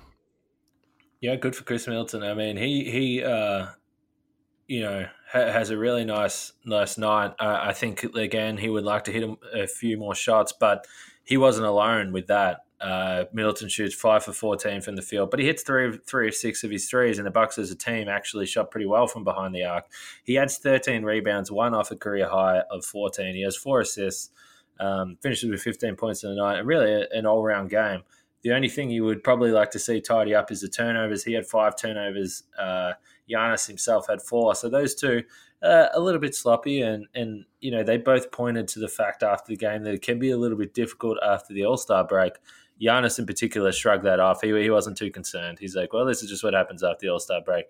Yeah, 1.21 1.35
good 1.35 1.55
for 1.55 1.63
Khris 1.63 1.87
Middleton. 1.87 2.23
I 2.23 2.33
mean, 2.33 2.57
he 2.57 2.89
he 2.89 3.23
uh, 3.23 3.67
you 4.67 4.81
know 4.81 5.05
has 5.31 5.69
a 5.69 5.77
really 5.77 6.05
nice 6.05 6.53
nice 6.65 6.97
night. 6.97 7.33
I 7.39 7.73
think 7.73 8.03
again 8.03 8.57
he 8.57 8.69
would 8.69 8.83
like 8.83 9.05
to 9.05 9.11
hit 9.11 9.29
a 9.53 9.67
few 9.67 9.97
more 9.97 10.15
shots, 10.15 10.51
but 10.51 10.85
he 11.23 11.37
wasn't 11.37 11.67
alone 11.67 12.11
with 12.11 12.27
that. 12.27 12.65
Uh, 12.81 13.25
Middleton 13.31 13.69
shoots 13.69 13.93
five 13.93 14.23
for 14.23 14.33
fourteen 14.33 14.81
from 14.81 14.95
the 14.95 15.03
field, 15.03 15.29
but 15.29 15.39
he 15.39 15.45
hits 15.45 15.61
three 15.61 15.99
three 16.07 16.27
of 16.29 16.33
six 16.33 16.63
of 16.63 16.71
his 16.71 16.89
threes, 16.89 17.19
and 17.19 17.27
the 17.27 17.31
Bucks 17.31 17.57
as 17.59 17.69
a 17.69 17.75
team 17.75 18.09
actually 18.09 18.47
shot 18.47 18.71
pretty 18.71 18.87
well 18.87 19.05
from 19.05 19.23
behind 19.23 19.53
the 19.53 19.63
arc. 19.63 19.85
He 20.23 20.37
adds 20.37 20.57
thirteen 20.57 21.03
rebounds, 21.03 21.51
one 21.51 21.75
off 21.75 21.91
a 21.91 21.95
career 21.95 22.27
high 22.27 22.63
of 22.71 22.83
fourteen. 22.83 23.35
He 23.35 23.43
has 23.43 23.55
four 23.55 23.81
assists, 23.81 24.31
um, 24.79 25.17
finishes 25.21 25.51
with 25.51 25.61
fifteen 25.61 25.95
points 25.95 26.23
in 26.23 26.31
the 26.31 26.41
night, 26.41 26.65
really 26.65 27.07
an 27.11 27.27
all 27.27 27.43
round 27.43 27.69
game. 27.69 28.01
The 28.41 28.53
only 28.53 28.69
thing 28.69 28.89
you 28.89 29.05
would 29.05 29.23
probably 29.23 29.51
like 29.51 29.69
to 29.71 29.79
see 29.79 30.01
tidy 30.01 30.33
up 30.33 30.51
is 30.51 30.61
the 30.61 30.67
turnovers. 30.67 31.23
He 31.23 31.33
had 31.33 31.45
five 31.45 31.77
turnovers. 31.77 32.43
Uh, 32.57 32.93
Giannis 33.31 33.67
himself 33.67 34.07
had 34.07 34.21
four. 34.21 34.55
So 34.55 34.69
those 34.69 34.95
two, 34.95 35.23
uh, 35.63 35.87
a 35.93 35.99
little 35.99 36.19
bit 36.19 36.35
sloppy, 36.35 36.81
and 36.81 37.07
and 37.13 37.45
you 37.59 37.71
know 37.71 37.83
they 37.83 37.97
both 37.97 38.31
pointed 38.31 38.67
to 38.69 38.79
the 38.79 38.87
fact 38.87 39.23
after 39.23 39.47
the 39.49 39.57
game 39.57 39.83
that 39.83 39.93
it 39.93 40.01
can 40.01 40.19
be 40.19 40.31
a 40.31 40.37
little 40.37 40.57
bit 40.57 40.73
difficult 40.73 41.17
after 41.23 41.53
the 41.53 41.65
All 41.65 41.77
Star 41.77 42.03
break. 42.03 42.33
Giannis 42.81 43.19
in 43.19 43.27
particular 43.27 43.71
shrugged 43.71 44.05
that 44.05 44.19
off. 44.19 44.41
He, 44.41 44.49
he 44.59 44.69
wasn't 44.71 44.97
too 44.97 45.11
concerned. 45.11 45.59
He's 45.59 45.75
like, 45.75 45.93
well, 45.93 46.05
this 46.05 46.23
is 46.23 46.29
just 46.29 46.43
what 46.43 46.55
happens 46.55 46.83
after 46.83 47.05
the 47.05 47.09
All 47.09 47.19
Star 47.19 47.41
break. 47.41 47.65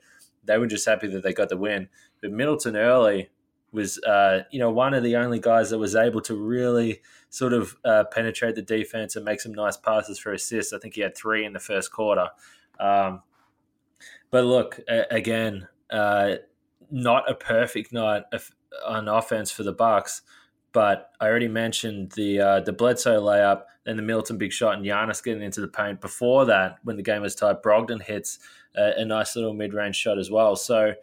They 0.45 0.57
were 0.57 0.67
just 0.67 0.87
happy 0.87 1.07
that 1.07 1.21
they 1.21 1.33
got 1.33 1.49
the 1.49 1.57
win. 1.57 1.89
But 2.21 2.31
Middleton 2.31 2.77
early 2.77 3.29
was, 3.71 3.99
uh, 4.03 4.43
you 4.51 4.59
know, 4.59 4.71
one 4.71 4.93
of 4.93 5.03
the 5.03 5.15
only 5.17 5.39
guys 5.39 5.69
that 5.69 5.77
was 5.77 5.95
able 5.95 6.21
to 6.21 6.35
really 6.35 7.01
sort 7.29 7.53
of 7.53 7.75
uh, 7.85 8.05
penetrate 8.11 8.55
the 8.55 8.61
defense 8.61 9.15
and 9.15 9.25
make 9.25 9.41
some 9.41 9.53
nice 9.53 9.77
passes 9.77 10.17
for 10.17 10.33
assists. 10.33 10.73
I 10.73 10.79
think 10.79 10.95
he 10.95 11.01
had 11.01 11.15
three 11.15 11.45
in 11.45 11.53
the 11.53 11.59
first 11.59 11.91
quarter. 11.91 12.27
Um, 12.79 13.21
but 14.31 14.45
look, 14.45 14.79
again, 14.87 15.67
uh, 15.91 16.35
not 16.89 17.29
a 17.29 17.35
perfect 17.35 17.93
night 17.93 18.23
on 18.85 19.07
offense 19.07 19.51
for 19.51 19.63
the 19.63 19.73
Bucks. 19.73 20.21
But 20.73 21.11
I 21.19 21.27
already 21.27 21.49
mentioned 21.49 22.13
the 22.13 22.39
uh, 22.39 22.59
the 22.61 22.71
Bledsoe 22.71 23.21
layup, 23.21 23.63
then 23.83 23.97
the 23.97 24.03
Middleton 24.03 24.37
big 24.37 24.53
shot, 24.53 24.75
and 24.75 24.85
Giannis 24.85 25.21
getting 25.21 25.43
into 25.43 25.59
the 25.59 25.67
paint. 25.67 25.99
Before 25.99 26.45
that, 26.45 26.77
when 26.83 26.95
the 26.95 27.03
game 27.03 27.21
was 27.21 27.35
tied, 27.35 27.61
Brogdon 27.61 28.01
hits 28.01 28.39
a, 28.75 28.93
a 29.01 29.05
nice 29.05 29.35
little 29.35 29.53
mid 29.53 29.73
range 29.73 29.97
shot 29.97 30.17
as 30.17 30.31
well. 30.31 30.55
So, 30.55 30.93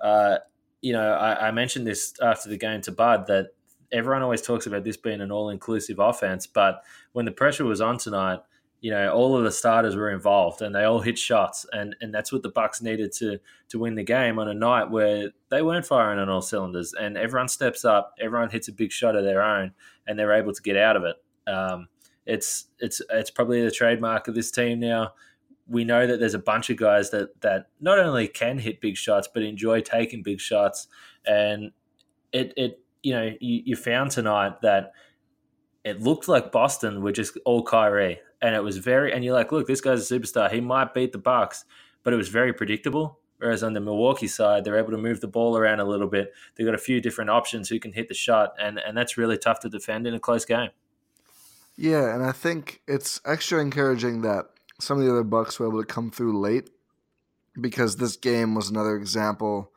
uh, 0.00 0.38
you 0.80 0.92
know, 0.92 1.12
I, 1.12 1.48
I, 1.48 1.50
mentioned 1.50 1.88
this 1.88 2.14
after 2.22 2.48
the 2.48 2.56
game 2.56 2.82
to 2.82 2.92
Bud 2.92 3.26
that 3.26 3.48
everyone 3.90 4.22
always 4.22 4.42
talks 4.42 4.66
about 4.66 4.84
this 4.84 4.96
being 4.96 5.20
an 5.20 5.32
all 5.32 5.50
inclusive 5.50 5.98
offense, 5.98 6.46
but 6.46 6.82
when 7.12 7.24
the 7.24 7.32
pressure 7.32 7.64
was 7.64 7.80
on 7.80 7.98
tonight, 7.98 8.38
you 8.80 8.90
know, 8.90 9.10
all 9.12 9.36
of 9.36 9.44
the 9.44 9.50
starters 9.50 9.96
were 9.96 10.10
involved 10.10 10.62
and 10.62 10.74
they 10.74 10.84
all 10.84 11.00
hit 11.00 11.18
shots, 11.18 11.66
and 11.72 11.96
and 12.00 12.14
that's 12.14 12.32
what 12.32 12.42
the 12.42 12.50
Bucks 12.50 12.82
needed 12.82 13.12
to 13.12 13.38
to 13.68 13.78
win 13.78 13.94
the 13.94 14.04
game 14.04 14.38
on 14.38 14.48
a 14.48 14.54
night 14.54 14.90
where 14.90 15.30
they 15.48 15.62
weren't 15.62 15.86
firing 15.86 16.18
on 16.18 16.28
all 16.28 16.42
cylinders, 16.42 16.92
and 16.94 17.16
everyone 17.16 17.48
steps 17.48 17.84
up, 17.84 18.14
everyone 18.20 18.50
hits 18.50 18.68
a 18.68 18.72
big 18.72 18.92
shot 18.92 19.16
of 19.16 19.24
their 19.24 19.42
own, 19.42 19.72
and 20.06 20.18
they're 20.18 20.32
able 20.32 20.52
to 20.52 20.62
get 20.62 20.76
out 20.76 20.96
of 20.96 21.04
it. 21.04 21.16
Um, 21.50 21.88
it's 22.26 22.66
it's 22.78 23.00
it's 23.10 23.30
probably 23.30 23.62
the 23.62 23.70
trademark 23.70 24.28
of 24.28 24.34
this 24.34 24.50
team 24.50 24.80
now. 24.80 25.12
We 25.68 25.84
know 25.84 26.06
that 26.06 26.20
there's 26.20 26.34
a 26.34 26.38
bunch 26.38 26.70
of 26.70 26.76
guys 26.76 27.10
that 27.10 27.40
that 27.40 27.66
not 27.80 27.98
only 27.98 28.28
can 28.28 28.58
hit 28.58 28.80
big 28.80 28.96
shots 28.96 29.28
but 29.32 29.42
enjoy 29.42 29.80
taking 29.80 30.22
big 30.22 30.40
shots, 30.40 30.88
and 31.26 31.72
it 32.32 32.52
it 32.56 32.80
you 33.06 33.12
know, 33.12 33.32
you, 33.40 33.62
you 33.64 33.76
found 33.76 34.10
tonight 34.10 34.60
that 34.62 34.90
it 35.84 36.02
looked 36.02 36.26
like 36.26 36.50
Boston 36.50 37.02
were 37.02 37.12
just 37.12 37.38
all 37.44 37.62
Kyrie, 37.62 38.18
and 38.40 38.54
it 38.54 38.62
was 38.62 38.78
very. 38.78 39.12
And 39.12 39.24
you're 39.24 39.34
like, 39.34 39.52
look, 39.52 39.66
this 39.66 39.80
guy's 39.80 40.10
a 40.10 40.14
superstar. 40.14 40.50
He 40.50 40.60
might 40.60 40.94
beat 40.94 41.12
the 41.12 41.18
Bucks, 41.18 41.64
but 42.02 42.12
it 42.12 42.16
was 42.16 42.28
very 42.28 42.52
predictable. 42.52 43.18
Whereas 43.38 43.62
on 43.62 43.74
the 43.74 43.80
Milwaukee 43.80 44.28
side, 44.28 44.64
they're 44.64 44.78
able 44.78 44.92
to 44.92 44.98
move 44.98 45.20
the 45.20 45.28
ball 45.28 45.58
around 45.58 45.80
a 45.80 45.84
little 45.84 46.08
bit. 46.08 46.32
They've 46.54 46.66
got 46.66 46.74
a 46.74 46.78
few 46.78 47.02
different 47.02 47.28
options 47.28 47.68
who 47.68 47.78
can 47.78 47.92
hit 47.92 48.08
the 48.08 48.14
shot, 48.14 48.54
and 48.58 48.78
and 48.78 48.96
that's 48.96 49.18
really 49.18 49.36
tough 49.36 49.60
to 49.60 49.68
defend 49.68 50.06
in 50.06 50.14
a 50.14 50.20
close 50.20 50.44
game. 50.44 50.70
Yeah, 51.76 52.14
and 52.14 52.24
I 52.24 52.32
think 52.32 52.80
it's 52.88 53.20
extra 53.26 53.60
encouraging 53.60 54.22
that 54.22 54.46
some 54.80 54.98
of 54.98 55.04
the 55.04 55.10
other 55.10 55.22
Bucks 55.22 55.60
were 55.60 55.68
able 55.68 55.82
to 55.82 55.86
come 55.86 56.10
through 56.10 56.40
late 56.40 56.70
because 57.60 57.96
this 57.96 58.16
game 58.16 58.54
was 58.54 58.70
another 58.70 58.96
example 58.96 59.72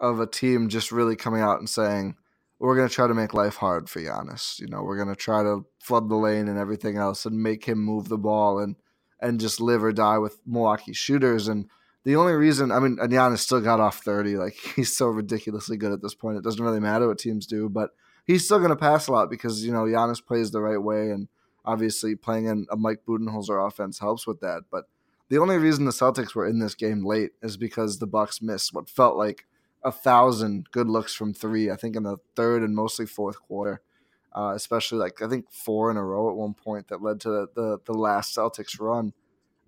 of 0.00 0.20
a 0.20 0.26
team 0.26 0.68
just 0.68 0.90
really 0.90 1.16
coming 1.16 1.40
out 1.40 1.58
and 1.58 1.68
saying, 1.68 2.16
we're 2.64 2.76
going 2.76 2.88
to 2.88 2.94
try 2.94 3.06
to 3.06 3.14
make 3.14 3.34
life 3.34 3.56
hard 3.56 3.90
for 3.90 4.00
Giannis. 4.00 4.58
You 4.58 4.66
know, 4.68 4.82
we're 4.82 4.96
going 4.96 5.08
to 5.08 5.14
try 5.14 5.42
to 5.42 5.66
flood 5.80 6.08
the 6.08 6.16
lane 6.16 6.48
and 6.48 6.58
everything 6.58 6.96
else 6.96 7.26
and 7.26 7.42
make 7.42 7.66
him 7.66 7.78
move 7.78 8.08
the 8.08 8.16
ball 8.16 8.58
and 8.58 8.76
and 9.20 9.38
just 9.38 9.60
live 9.60 9.84
or 9.84 9.92
die 9.92 10.18
with 10.18 10.40
Milwaukee 10.46 10.94
shooters. 10.94 11.46
And 11.46 11.68
the 12.04 12.16
only 12.16 12.32
reason, 12.32 12.72
I 12.72 12.78
mean, 12.78 12.96
Giannis 12.96 13.38
still 13.38 13.60
got 13.60 13.80
off 13.80 13.98
30. 13.98 14.36
Like, 14.36 14.54
he's 14.76 14.96
so 14.96 15.06
ridiculously 15.06 15.76
good 15.76 15.92
at 15.92 16.00
this 16.00 16.14
point. 16.14 16.38
It 16.38 16.44
doesn't 16.44 16.62
really 16.62 16.80
matter 16.80 17.06
what 17.06 17.18
teams 17.18 17.46
do, 17.46 17.68
but 17.68 17.90
he's 18.26 18.44
still 18.46 18.58
going 18.58 18.70
to 18.70 18.76
pass 18.76 19.08
a 19.08 19.12
lot 19.12 19.30
because, 19.30 19.64
you 19.64 19.72
know, 19.72 19.84
Giannis 19.84 20.24
plays 20.24 20.50
the 20.50 20.60
right 20.60 20.82
way. 20.82 21.10
And 21.10 21.28
obviously, 21.66 22.16
playing 22.16 22.46
in 22.46 22.66
a 22.70 22.76
Mike 22.76 23.02
Budenholzer 23.06 23.66
offense 23.66 23.98
helps 23.98 24.26
with 24.26 24.40
that. 24.40 24.62
But 24.70 24.84
the 25.28 25.38
only 25.38 25.58
reason 25.58 25.84
the 25.84 25.90
Celtics 25.90 26.34
were 26.34 26.46
in 26.46 26.60
this 26.60 26.74
game 26.74 27.04
late 27.04 27.32
is 27.42 27.58
because 27.58 27.98
the 27.98 28.06
Bucks 28.06 28.40
missed 28.40 28.72
what 28.72 28.88
felt 28.88 29.16
like 29.16 29.46
a 29.84 29.92
thousand 29.92 30.70
good 30.70 30.88
looks 30.88 31.14
from 31.14 31.34
three. 31.34 31.70
I 31.70 31.76
think 31.76 31.94
in 31.96 32.02
the 32.02 32.16
third 32.34 32.62
and 32.62 32.74
mostly 32.74 33.06
fourth 33.06 33.40
quarter, 33.40 33.82
uh, 34.34 34.52
especially 34.54 34.98
like 34.98 35.22
I 35.22 35.28
think 35.28 35.52
four 35.52 35.90
in 35.90 35.96
a 35.96 36.04
row 36.04 36.30
at 36.30 36.36
one 36.36 36.54
point 36.54 36.88
that 36.88 37.02
led 37.02 37.20
to 37.20 37.28
the, 37.28 37.48
the, 37.54 37.78
the 37.84 37.92
last 37.92 38.36
Celtics 38.36 38.80
run. 38.80 39.12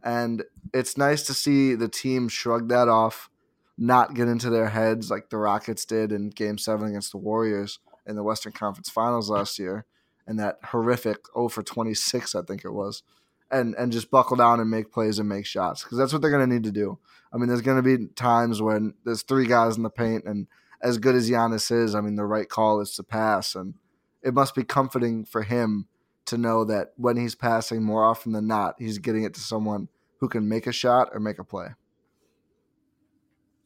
And 0.03 0.45
it's 0.73 0.97
nice 0.97 1.23
to 1.25 1.35
see 1.35 1.75
the 1.75 1.89
team 1.89 2.29
shrug 2.29 2.69
that 2.69 2.89
off, 2.89 3.29
not 3.77 4.15
get 4.15 4.29
into 4.29 4.51
their 4.51 4.69
heads 4.71 5.11
like 5.11 5.31
the 5.31 5.37
Rockets 5.37 5.85
did 5.85 6.13
in 6.13 6.31
Game 6.31 6.59
Seven 6.59 6.89
against 6.89 7.13
the 7.13 7.19
Warriors, 7.19 7.81
in 8.07 8.17
the 8.17 8.23
Western 8.23 8.53
Conference 8.53 8.89
Finals 8.89 9.29
last 9.29 9.59
year, 9.59 9.85
and 10.27 10.39
that 10.39 10.59
horrific 10.65 11.19
0 11.35 11.49
for 11.49 11.63
26, 11.63 12.35
I 12.35 12.43
think 12.43 12.65
it 12.65 12.71
was, 12.71 13.03
and 13.51 13.75
and 13.75 13.93
just 13.93 14.11
buckle 14.11 14.37
down 14.37 14.61
and 14.61 14.71
make 14.71 14.93
plays 14.93 15.19
and 15.19 15.29
make 15.29 15.47
shots 15.47 15.83
because 15.83 15.99
that's 15.99 16.13
what 16.13 16.23
they're 16.23 16.31
going 16.31 16.49
to 16.49 16.55
need 16.55 16.65
to 16.65 16.73
do. 16.73 16.99
I 17.37 17.39
mean, 17.39 17.49
there's 17.49 17.61
going 17.61 17.77
to 17.77 17.99
be 17.99 18.07
times 18.15 18.63
when 18.63 18.95
there's 19.05 19.21
three 19.21 19.47
guys 19.47 19.77
in 19.77 19.83
the 19.83 19.91
paint, 19.91 20.25
and 20.25 20.47
as 20.81 20.97
good 20.97 21.15
as 21.15 21.29
Giannis 21.29 21.71
is, 21.71 21.95
I 21.95 22.01
mean, 22.01 22.17
the 22.17 22.25
right 22.25 22.49
call 22.49 22.81
is 22.81 22.93
to 22.93 23.03
pass, 23.03 23.55
and 23.55 23.75
it 24.23 24.33
must 24.33 24.55
be 24.55 24.65
comforting 24.65 25.27
for 25.27 25.43
him 25.43 25.87
to 26.25 26.39
know 26.39 26.65
that 26.65 26.93
when 26.97 27.19
he's 27.19 27.35
passing 27.35 27.83
more 27.83 28.07
often 28.07 28.33
than 28.33 28.47
not, 28.47 28.77
he's 28.79 28.97
getting 28.97 29.23
it 29.23 29.35
to 29.35 29.41
someone 29.41 29.89
who 30.21 30.31
can 30.31 30.49
make 30.49 30.67
a 30.67 30.73
shot 30.73 31.11
or 31.13 31.21
make 31.21 31.39
a 31.39 31.45
play. 31.45 31.69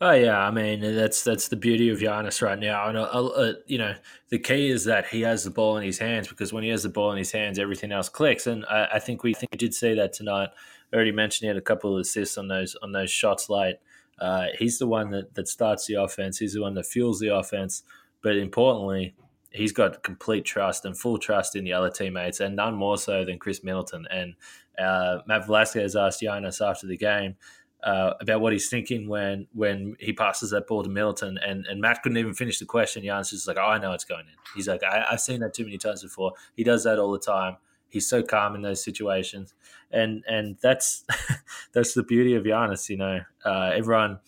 Oh 0.00 0.12
yeah, 0.12 0.41
I 0.41 0.50
mean 0.50 0.81
that's 0.97 1.23
that's 1.23 1.47
the 1.49 1.57
beauty 1.57 1.91
of 1.91 1.99
Giannis 1.99 2.43
right 2.43 2.59
now, 2.59 2.89
and 2.89 2.99
uh, 2.99 3.03
uh, 3.03 3.53
you 3.67 3.79
know 3.79 3.95
the 4.31 4.39
key 4.41 4.71
is 4.71 4.85
that 4.87 5.07
he 5.07 5.21
has 5.21 5.45
the 5.45 5.50
ball 5.50 5.77
in 5.77 5.85
his 5.85 5.99
hands 5.99 6.27
because 6.27 6.53
when 6.53 6.65
he 6.65 6.71
has 6.71 6.83
the 6.83 6.89
ball 6.89 7.12
in 7.12 7.19
his 7.19 7.31
hands, 7.31 7.59
everything 7.59 7.93
else 7.93 8.09
clicks. 8.09 8.49
And 8.49 8.65
I, 8.65 8.89
I 8.95 8.99
think 8.99 9.23
we 9.23 9.33
think 9.33 9.53
we 9.53 9.59
did 9.59 9.75
see 9.75 9.95
that 9.95 10.12
tonight. 10.12 10.49
Already 10.93 11.13
mentioned 11.13 11.47
he 11.47 11.49
had 11.49 11.57
a 11.57 11.63
couple 11.63 11.95
of 11.95 12.01
assists 12.01 12.37
on 12.39 12.49
those 12.49 12.77
on 12.83 12.93
those 12.93 13.11
shots 13.11 13.49
late. 13.49 13.77
Uh, 14.19 14.47
he's 14.59 14.79
the 14.79 14.87
one 14.87 15.11
that 15.11 15.35
that 15.35 15.49
starts 15.49 15.87
the 15.87 15.95
offense. 15.95 16.39
He's 16.39 16.55
the 16.55 16.63
one 16.63 16.75
that 16.75 16.87
fuels 16.87 17.21
the 17.21 17.35
offense. 17.35 17.83
But 18.23 18.37
importantly, 18.37 19.15
he's 19.51 19.73
got 19.73 20.03
complete 20.03 20.45
trust 20.45 20.85
and 20.85 20.97
full 20.97 21.19
trust 21.19 21.57
in 21.57 21.65
the 21.65 21.73
other 21.73 21.91
teammates, 21.91 22.41
and 22.41 22.57
none 22.57 22.75
more 22.75 22.99
so 22.99 23.25
than 23.25 23.39
Khris 23.39 23.65
Middleton. 23.65 24.07
And 24.11 24.35
uh, 24.79 25.19
Matt 25.27 25.47
Velazquez 25.47 25.97
asked 25.97 26.21
Giannis 26.21 26.67
after 26.67 26.87
the 26.87 26.97
game 26.97 27.37
uh, 27.83 28.15
about 28.21 28.41
what 28.41 28.53
he's 28.53 28.69
thinking 28.69 29.09
when 29.09 29.47
when 29.53 29.97
he 29.99 30.13
passes 30.13 30.51
that 30.51 30.67
ball 30.67 30.83
to 30.83 30.91
Middleton, 30.91 31.39
and, 31.39 31.67
and 31.67 31.81
Matt 31.81 32.03
couldn't 32.03 32.19
even 32.19 32.35
finish 32.35 32.59
the 32.59 32.67
question. 32.67 33.03
Giannis 33.03 33.33
is 33.33 33.47
like, 33.47 33.57
"Oh, 33.59 33.67
I 33.67 33.79
know 33.79 33.93
it's 33.93 34.05
going 34.05 34.27
in." 34.27 34.35
He's 34.55 34.69
like, 34.69 34.83
I, 34.83 35.07
"I've 35.11 35.21
seen 35.21 35.41
that 35.41 35.55
too 35.55 35.65
many 35.65 35.79
times 35.79 36.03
before." 36.03 36.33
He 36.57 36.65
does 36.65 36.85
that 36.85 36.99
all 36.99 37.13
the 37.13 37.19
time. 37.19 37.57
He's 37.91 38.09
so 38.09 38.23
calm 38.23 38.55
in 38.55 38.63
those 38.63 38.83
situations, 38.83 39.55
and 39.91 40.23
and 40.27 40.57
that's 40.63 41.05
that's 41.73 41.95
the 41.95 42.03
beauty 42.03 42.35
of 42.35 42.45
Giannis. 42.45 42.89
You 42.89 42.97
know, 42.97 43.21
uh, 43.45 43.73
everyone 43.75 44.21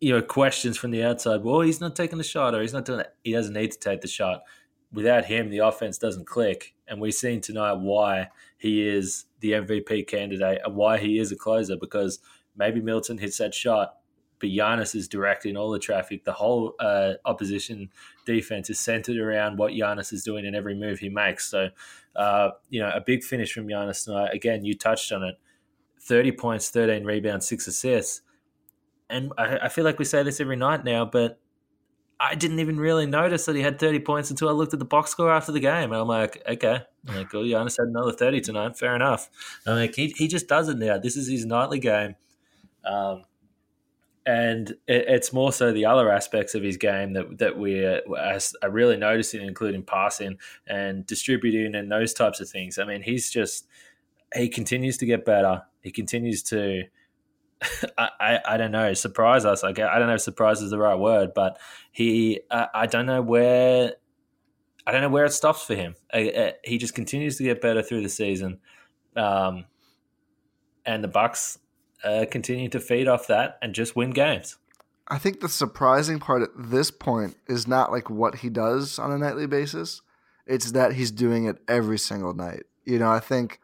you 0.00 0.12
know 0.12 0.22
questions 0.22 0.76
from 0.76 0.90
the 0.90 1.04
outside. 1.04 1.42
Well, 1.42 1.60
he's 1.60 1.80
not 1.80 1.96
taking 1.96 2.18
the 2.18 2.24
shot, 2.24 2.54
or 2.54 2.62
he's 2.62 2.72
not 2.72 2.84
doing 2.84 3.00
it. 3.00 3.14
He 3.22 3.32
doesn't 3.32 3.54
need 3.54 3.72
to 3.72 3.78
take 3.78 4.00
the 4.00 4.08
shot. 4.08 4.42
Without 4.92 5.26
him, 5.26 5.50
the 5.50 5.58
offense 5.58 5.98
doesn't 5.98 6.26
click, 6.26 6.74
and 6.86 7.00
we've 7.00 7.14
seen 7.14 7.40
tonight 7.40 7.74
why 7.74 8.28
he 8.56 8.86
is 8.86 9.26
the 9.40 9.52
MVP 9.52 10.06
candidate 10.06 10.60
and 10.64 10.74
why 10.74 10.98
he 10.98 11.18
is 11.18 11.30
a 11.30 11.36
closer. 11.36 11.76
Because 11.76 12.20
maybe 12.56 12.80
Middleton 12.80 13.18
hits 13.18 13.38
that 13.38 13.54
shot, 13.54 13.96
but 14.40 14.50
Giannis 14.50 14.94
is 14.94 15.08
directing 15.08 15.56
all 15.56 15.70
the 15.70 15.78
traffic. 15.78 16.24
The 16.24 16.32
whole 16.32 16.74
uh, 16.80 17.14
opposition 17.24 17.90
defense 18.24 18.70
is 18.70 18.78
centered 18.78 19.16
around 19.16 19.58
what 19.58 19.72
Giannis 19.72 20.12
is 20.12 20.22
doing 20.24 20.44
in 20.44 20.54
every 20.54 20.74
move 20.74 20.98
he 20.98 21.08
makes. 21.08 21.48
So, 21.48 21.70
uh, 22.16 22.50
you 22.70 22.80
know, 22.80 22.90
a 22.94 23.00
big 23.00 23.24
finish 23.24 23.52
from 23.52 23.66
Giannis 23.66 24.04
tonight. 24.04 24.34
Again, 24.34 24.64
you 24.64 24.74
touched 24.74 25.12
on 25.12 25.22
it: 25.22 25.38
thirty 26.00 26.32
points, 26.32 26.70
thirteen 26.70 27.04
rebounds, 27.04 27.46
six 27.46 27.66
assists 27.66 28.22
and 29.10 29.32
I, 29.38 29.58
I 29.62 29.68
feel 29.68 29.84
like 29.84 29.98
we 29.98 30.04
say 30.04 30.22
this 30.22 30.40
every 30.40 30.56
night 30.56 30.84
now, 30.84 31.04
but 31.04 31.38
I 32.20 32.34
didn't 32.34 32.58
even 32.58 32.78
really 32.78 33.06
notice 33.06 33.46
that 33.46 33.56
he 33.56 33.62
had 33.62 33.78
30 33.78 34.00
points 34.00 34.30
until 34.30 34.48
I 34.48 34.52
looked 34.52 34.72
at 34.72 34.78
the 34.78 34.84
box 34.84 35.10
score 35.10 35.32
after 35.32 35.52
the 35.52 35.60
game. 35.60 35.92
And 35.92 36.00
I'm 36.00 36.08
like, 36.08 36.42
okay. 36.48 36.80
I'm 37.06 37.16
like, 37.16 37.30
Giannis 37.30 37.78
had 37.78 37.88
another 37.88 38.12
30 38.12 38.40
tonight. 38.40 38.76
Fair 38.76 38.96
enough. 38.96 39.30
I'm 39.66 39.76
like, 39.76 39.94
he, 39.94 40.08
he 40.16 40.26
just 40.26 40.48
does 40.48 40.68
it 40.68 40.78
now. 40.78 40.98
This 40.98 41.16
is 41.16 41.28
his 41.28 41.46
nightly 41.46 41.78
game. 41.78 42.16
Um, 42.84 43.24
and 44.28 44.72
it, 44.86 45.06
it's 45.08 45.32
more 45.32 45.50
so 45.50 45.72
the 45.72 45.86
other 45.86 46.12
aspects 46.12 46.54
of 46.54 46.62
his 46.62 46.76
game 46.76 47.14
that, 47.14 47.38
that 47.38 47.56
we 47.56 47.82
are, 47.82 48.02
really 48.68 48.98
noticing, 48.98 49.40
including 49.40 49.82
passing 49.82 50.36
and 50.66 51.06
distributing 51.06 51.74
and 51.74 51.90
those 51.90 52.12
types 52.12 52.38
of 52.38 52.50
things. 52.50 52.78
I 52.78 52.84
mean, 52.84 53.00
he's 53.00 53.30
just, 53.30 53.66
he 54.34 54.50
continues 54.50 54.98
to 54.98 55.06
get 55.06 55.24
better. 55.24 55.62
He 55.80 55.90
continues 55.90 56.42
to 56.44 56.82
I, 57.98 58.10
I, 58.20 58.40
I 58.44 58.56
don't 58.58 58.70
know, 58.70 58.92
surprise 58.92 59.46
us. 59.46 59.62
Like, 59.62 59.78
I 59.78 59.98
don't 59.98 60.08
know 60.08 60.14
if 60.14 60.20
surprise 60.20 60.60
is 60.60 60.70
the 60.70 60.78
right 60.78 60.98
word, 60.98 61.30
but 61.34 61.58
he, 61.90 62.40
uh, 62.50 62.66
I 62.74 62.84
don't 62.84 63.06
know 63.06 63.22
where, 63.22 63.94
I 64.86 64.92
don't 64.92 65.00
know 65.00 65.08
where 65.08 65.24
it 65.24 65.32
stops 65.32 65.64
for 65.64 65.74
him. 65.74 65.94
I, 66.12 66.18
I, 66.18 66.52
he 66.64 66.76
just 66.76 66.94
continues 66.94 67.38
to 67.38 67.44
get 67.44 67.62
better 67.62 67.82
through 67.82 68.02
the 68.02 68.10
season. 68.10 68.58
Um, 69.16 69.64
and 70.84 71.02
the 71.02 71.08
Bucks 71.08 71.58
uh, 72.04 72.26
continue 72.30 72.68
to 72.68 72.80
feed 72.80 73.08
off 73.08 73.26
that 73.26 73.58
and 73.62 73.74
just 73.74 73.96
win 73.96 74.10
games. 74.10 74.56
I 75.08 75.18
think 75.18 75.40
the 75.40 75.48
surprising 75.48 76.18
part 76.18 76.42
at 76.42 76.50
this 76.56 76.90
point 76.90 77.36
is 77.48 77.66
not 77.66 77.90
like 77.90 78.10
what 78.10 78.36
he 78.36 78.50
does 78.50 78.98
on 78.98 79.10
a 79.10 79.18
nightly 79.18 79.46
basis. 79.46 80.02
It's 80.46 80.72
that 80.72 80.92
he's 80.92 81.10
doing 81.10 81.46
it 81.46 81.58
every 81.66 81.98
single 81.98 82.34
night. 82.34 82.64
You 82.84 82.98
know, 82.98 83.10
I 83.10 83.20
think 83.20 83.60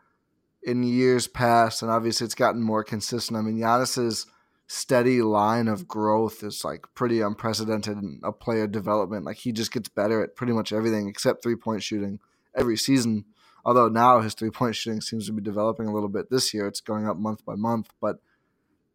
in 0.62 0.83
years 0.83 1.27
past, 1.27 1.83
and 1.83 1.90
obviously 1.90 2.25
it's 2.25 2.35
gotten 2.35 2.62
more 2.62 2.83
consistent. 2.83 3.38
I 3.38 3.42
mean, 3.42 3.59
Giannis's 3.59 4.27
steady 4.66 5.20
line 5.20 5.68
of 5.68 5.87
growth 5.87 6.42
is 6.42 6.64
like 6.64 6.87
pretty 6.94 7.20
unprecedented 7.20 7.99
in 7.99 8.20
a 8.25 8.33
player 8.33 8.66
development. 8.66 9.25
Like 9.25 9.37
he 9.37 9.53
just 9.53 9.73
gets 9.73 9.88
better 9.88 10.23
at 10.23 10.37
pretty 10.37 10.55
much 10.55 10.73
everything 10.73 11.09
except 11.09 11.42
three 11.42 11.57
point 11.57 11.83
shooting 11.83 12.20
every 12.57 12.77
season. 12.77 13.27
Although 13.64 13.88
now 13.88 14.20
his 14.20 14.35
three 14.35 14.50
point 14.50 14.77
shooting 14.77 15.00
seems 15.00 15.27
to 15.27 15.33
be 15.33 15.42
developing 15.42 15.87
a 15.87 15.94
little 15.94 16.09
bit 16.09 16.31
this 16.31 16.53
year. 16.53 16.66
It's 16.66 16.81
going 16.81 17.09
up 17.09 17.16
month 17.16 17.44
by 17.44 17.55
month. 17.55 17.90
But 18.00 18.18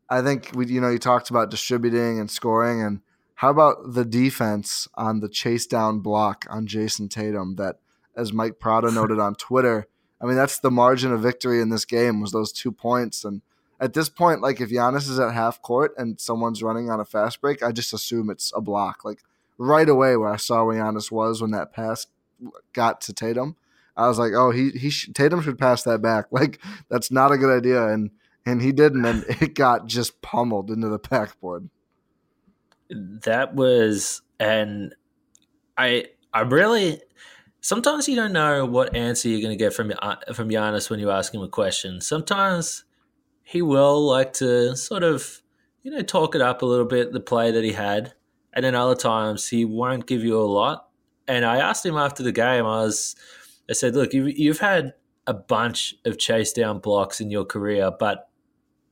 I 0.09 0.21
think 0.21 0.51
we 0.53 0.67
you 0.67 0.81
know, 0.81 0.89
you 0.89 0.99
talked 0.99 1.29
about 1.29 1.51
distributing 1.51 2.19
and 2.19 2.29
scoring 2.29 2.81
and 2.81 3.01
how 3.35 3.49
about 3.49 3.93
the 3.93 4.03
defense 4.03 4.87
on 4.95 5.21
the 5.21 5.29
chase 5.29 5.65
down 5.65 5.99
block 5.99 6.45
on 6.49 6.67
Jayson 6.67 7.09
Tatum 7.09 7.55
that 7.55 7.77
as 8.15 8.33
Mike 8.33 8.59
Prada 8.59 8.91
noted 8.91 9.19
on 9.19 9.35
Twitter 9.35 9.87
I 10.21 10.25
mean, 10.25 10.35
that's 10.35 10.59
the 10.59 10.71
margin 10.71 11.13
of 11.13 11.21
victory 11.21 11.61
in 11.61 11.69
this 11.69 11.85
game 11.85 12.19
was 12.19 12.31
those 12.31 12.51
two 12.51 12.71
points. 12.71 13.23
And 13.23 13.41
at 13.79 13.93
this 13.93 14.09
point, 14.09 14.41
like 14.41 14.59
if 14.59 14.69
Giannis 14.69 15.09
is 15.09 15.19
at 15.19 15.33
half 15.33 15.61
court 15.61 15.93
and 15.97 16.19
someone's 16.19 16.61
running 16.61 16.89
on 16.89 16.99
a 16.99 17.05
fast 17.05 17.39
break, 17.39 17.63
I 17.63 17.71
just 17.71 17.93
assume 17.93 18.29
it's 18.29 18.51
a 18.55 18.61
block. 18.61 19.05
Like 19.05 19.19
right 19.57 19.87
away, 19.87 20.17
where 20.17 20.29
I 20.29 20.37
saw 20.37 20.65
where 20.65 20.77
Giannis 20.77 21.11
was 21.11 21.41
when 21.41 21.51
that 21.51 21.73
pass 21.73 22.07
got 22.73 23.01
to 23.01 23.13
Tatum, 23.13 23.55
I 23.99 24.07
was 24.07 24.17
like, 24.17 24.33
oh, 24.33 24.51
he 24.51 24.69
he 24.71 24.89
sh- 24.89 25.09
Tatum 25.13 25.41
should 25.41 25.57
pass 25.57 25.83
that 25.83 26.01
back. 26.01 26.25
Like 26.31 26.59
that's 26.89 27.11
not 27.11 27.31
a 27.31 27.37
good 27.37 27.55
idea, 27.55 27.87
and 27.87 28.11
and 28.45 28.61
he 28.61 28.71
didn't, 28.71 29.05
and 29.05 29.25
it 29.41 29.55
got 29.55 29.87
just 29.87 30.21
pummeled 30.21 30.69
into 30.69 30.87
the 30.89 30.99
backboard. 30.99 31.69
That 32.89 33.55
was, 33.55 34.21
and 34.39 34.95
I 35.77 36.05
I 36.33 36.41
really 36.41 37.01
sometimes 37.61 38.07
you 38.07 38.15
don't 38.15 38.33
know 38.33 38.65
what 38.65 38.95
answer 38.95 39.27
you're 39.29 39.41
going 39.41 39.57
to 39.57 39.63
get 39.63 39.73
from 39.73 39.91
uh, 40.01 40.15
from 40.33 40.49
Giannis 40.49 40.89
when 40.89 40.99
you 40.99 41.11
ask 41.11 41.33
him 41.33 41.41
a 41.41 41.47
question. 41.47 42.01
Sometimes 42.01 42.85
he 43.43 43.61
will 43.61 44.05
like 44.05 44.33
to 44.33 44.75
sort 44.75 45.03
of, 45.03 45.41
you 45.83 45.91
know, 45.91 46.01
talk 46.01 46.35
it 46.35 46.41
up 46.41 46.61
a 46.61 46.65
little 46.65 46.85
bit, 46.85 47.11
the 47.11 47.19
play 47.19 47.51
that 47.51 47.63
he 47.63 47.73
had, 47.73 48.13
and 48.53 48.63
then 48.63 48.75
other 48.75 48.95
times 48.95 49.47
he 49.47 49.65
won't 49.65 50.05
give 50.05 50.23
you 50.23 50.39
a 50.39 50.45
lot. 50.45 50.87
And 51.27 51.45
I 51.45 51.57
asked 51.57 51.85
him 51.85 51.97
after 51.97 52.23
the 52.23 52.31
game, 52.31 52.65
I 52.65 52.83
was, 52.83 53.15
I 53.69 53.73
said, 53.73 53.95
look, 53.95 54.13
you've, 54.13 54.37
you've 54.37 54.59
had 54.59 54.93
a 55.27 55.33
bunch 55.33 55.95
of 56.05 56.17
chase 56.17 56.51
down 56.53 56.79
blocks 56.79 57.21
in 57.21 57.29
your 57.29 57.45
career, 57.45 57.91
but 57.97 58.29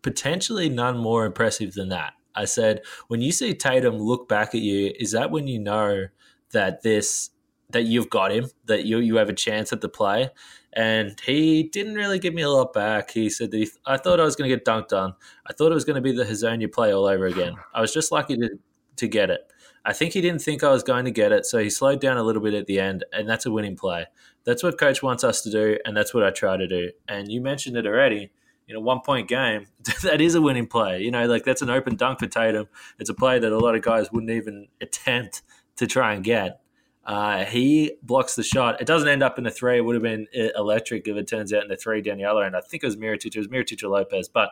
potentially 0.04 0.70
none 0.70 0.98
more 0.98 1.26
impressive 1.26 1.74
than 1.74 1.90
that. 1.90 2.14
I 2.36 2.46
said, 2.46 2.82
when 3.08 3.22
you 3.22 3.32
see 3.32 3.56
Tatum 3.56 3.98
look 3.98 4.30
back 4.30 4.54
at 4.54 4.62
you, 4.62 4.94
is 5.00 5.12
that 5.12 5.32
when 5.32 5.48
you 5.48 5.60
know 5.60 6.08
that 6.52 6.84
this 6.84 7.32
that 7.72 7.84
you've 7.84 8.10
got 8.10 8.32
him, 8.32 8.50
that 8.66 8.86
you 8.86 9.00
you 9.00 9.18
have 9.18 9.30
a 9.30 9.34
chance 9.34 9.74
at 9.74 9.82
the 9.82 9.90
play. 9.90 10.30
And 10.74 11.20
he 11.26 11.64
didn't 11.64 11.96
really 11.96 12.20
give 12.20 12.36
me 12.36 12.44
a 12.44 12.50
lot 12.50 12.72
back. 12.72 13.10
He 13.10 13.32
said 13.32 13.50
that 13.50 13.58
he, 13.58 13.68
I 13.86 13.98
thought 13.98 14.20
I 14.20 14.24
was 14.24 14.36
going 14.36 14.48
to 14.48 14.56
get 14.56 14.64
dunked 14.64 14.94
on. 14.94 15.16
I 15.48 15.54
thought 15.54 15.72
it 15.72 15.76
was 15.76 15.86
going 15.86 15.96
to 15.96 16.02
be 16.02 16.12
the 16.12 16.24
Hezonja 16.24 16.72
play 16.72 16.94
all 16.94 17.06
over 17.06 17.26
again. 17.26 17.56
I 17.74 17.82
was 17.82 17.92
just 17.92 18.12
lucky 18.12 18.38
to, 18.38 18.50
to 18.98 19.08
get 19.08 19.32
it. 19.32 19.42
I 19.84 19.94
think 19.94 20.14
he 20.14 20.22
didn't 20.22 20.42
think 20.42 20.64
I 20.64 20.70
was 20.70 20.84
going 20.84 21.06
to 21.06 21.12
get 21.12 21.32
it, 21.32 21.46
so 21.46 21.58
he 21.58 21.70
slowed 21.70 22.02
down 22.02 22.18
a 22.18 22.24
little 22.24 22.42
bit 22.42 22.54
at 22.54 22.68
the 22.68 22.80
end, 22.80 23.06
and 23.12 23.28
that's 23.28 23.46
a 23.46 23.52
winning 23.52 23.76
play. 23.78 24.06
That's 24.48 24.64
what 24.64 24.80
coach 24.80 25.04
wants 25.04 25.26
us 25.26 25.42
to 25.42 25.52
do, 25.52 25.78
and 25.84 25.96
that's 25.96 26.14
what 26.14 26.24
I 26.24 26.32
try 26.32 26.56
to 26.56 26.68
do. 26.70 26.92
And 27.10 27.30
you 27.30 27.42
mentioned 27.42 27.76
it 27.76 27.86
already. 27.86 28.32
In 28.70 28.76
a 28.76 28.80
one 28.80 29.02
point 29.02 29.28
game, 29.28 29.68
that 30.04 30.22
is 30.22 30.36
a 30.36 30.42
winning 30.42 30.68
play. 30.68 31.02
You 31.02 31.12
know, 31.12 31.26
like 31.26 31.44
that's 31.44 31.62
an 31.62 31.70
open 31.70 31.98
dunk 31.98 32.20
for 32.20 32.28
Tatum. 32.28 32.68
It's 32.98 33.10
a 33.10 33.14
play 33.14 33.40
that 33.40 33.52
a 33.52 33.58
lot 33.58 33.76
of 33.76 33.82
guys 33.82 34.10
wouldn't 34.10 34.32
even 34.32 34.68
attempt 34.80 35.42
to 35.76 35.86
try 35.86 36.14
and 36.14 36.24
get. 36.24 36.62
Uh, 37.06 37.44
he 37.44 37.94
blocks 38.02 38.36
the 38.36 38.44
shot. 38.44 38.80
It 38.80 38.88
doesn't 38.88 39.08
end 39.10 39.22
up 39.22 39.38
in 39.38 39.44
the 39.44 39.52
three. 39.52 39.78
It 39.78 39.82
would 39.82 39.96
have 39.96 40.04
been 40.04 40.28
uh, 40.38 40.50
electric 40.58 41.10
if 41.10 41.18
it 41.18 41.28
turns 41.28 41.52
out 41.54 41.64
in 41.64 41.70
the 41.70 41.78
three 41.78 42.02
down 42.02 42.18
the 42.18 42.26
other 42.26 42.44
end. 42.44 42.56
I 42.56 42.62
think 42.62 42.84
it 42.84 42.88
was 42.88 42.96
Mirotic. 42.96 43.36
It 43.36 43.38
was 43.38 43.48
Mirotic 43.50 43.84
or 43.84 43.90
Lopez. 43.90 44.30
But 44.30 44.52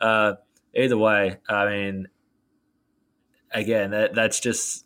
uh, 0.00 0.34
either 0.74 0.98
way, 0.98 1.38
I 1.48 1.66
mean, 1.66 2.08
again, 3.52 3.90
that, 3.90 4.14
that's 4.14 4.38
just, 4.38 4.84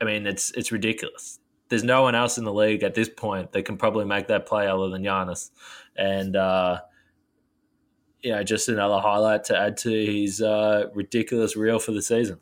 I 0.00 0.04
mean, 0.04 0.26
it's 0.26 0.50
it's 0.52 0.72
ridiculous. 0.72 1.40
There's 1.68 1.84
no 1.84 2.02
one 2.02 2.14
else 2.14 2.38
in 2.38 2.44
the 2.44 2.52
league 2.52 2.82
at 2.82 2.94
this 2.94 3.08
point 3.08 3.52
that 3.52 3.64
can 3.64 3.76
probably 3.76 4.04
make 4.04 4.28
that 4.28 4.46
play 4.46 4.66
other 4.66 4.88
than 4.88 5.02
Giannis. 5.02 5.50
And, 5.96 6.36
uh, 6.36 6.80
just 8.44 8.68
another 8.68 9.00
highlight 9.00 9.44
to 9.44 9.58
add 9.58 9.76
to 9.78 9.90
his 9.90 10.40
uh, 10.40 10.86
ridiculous 10.94 11.56
reel 11.56 11.78
for 11.78 11.92
the 11.92 12.02
season. 12.02 12.38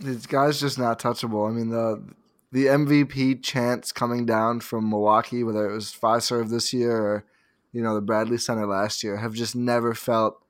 This 0.00 0.26
guy's 0.26 0.60
just 0.60 0.78
not 0.78 1.00
touchable. 1.00 1.48
I 1.48 1.52
mean, 1.52 1.70
the 1.70 2.02
the 2.50 2.66
MVP 2.66 3.42
chance 3.42 3.92
coming 3.92 4.24
down 4.24 4.60
from 4.60 4.88
Milwaukee, 4.88 5.42
whether 5.44 5.68
it 5.68 5.74
was 5.74 5.92
Fiserv 5.92 6.50
this 6.50 6.72
year 6.72 6.96
or 6.96 7.24
you 7.72 7.82
know 7.82 7.94
the 7.94 8.00
Bradley 8.00 8.38
Center 8.38 8.66
last 8.66 9.02
year, 9.02 9.16
have 9.16 9.34
just 9.34 9.56
never 9.56 9.94
felt 9.94 10.42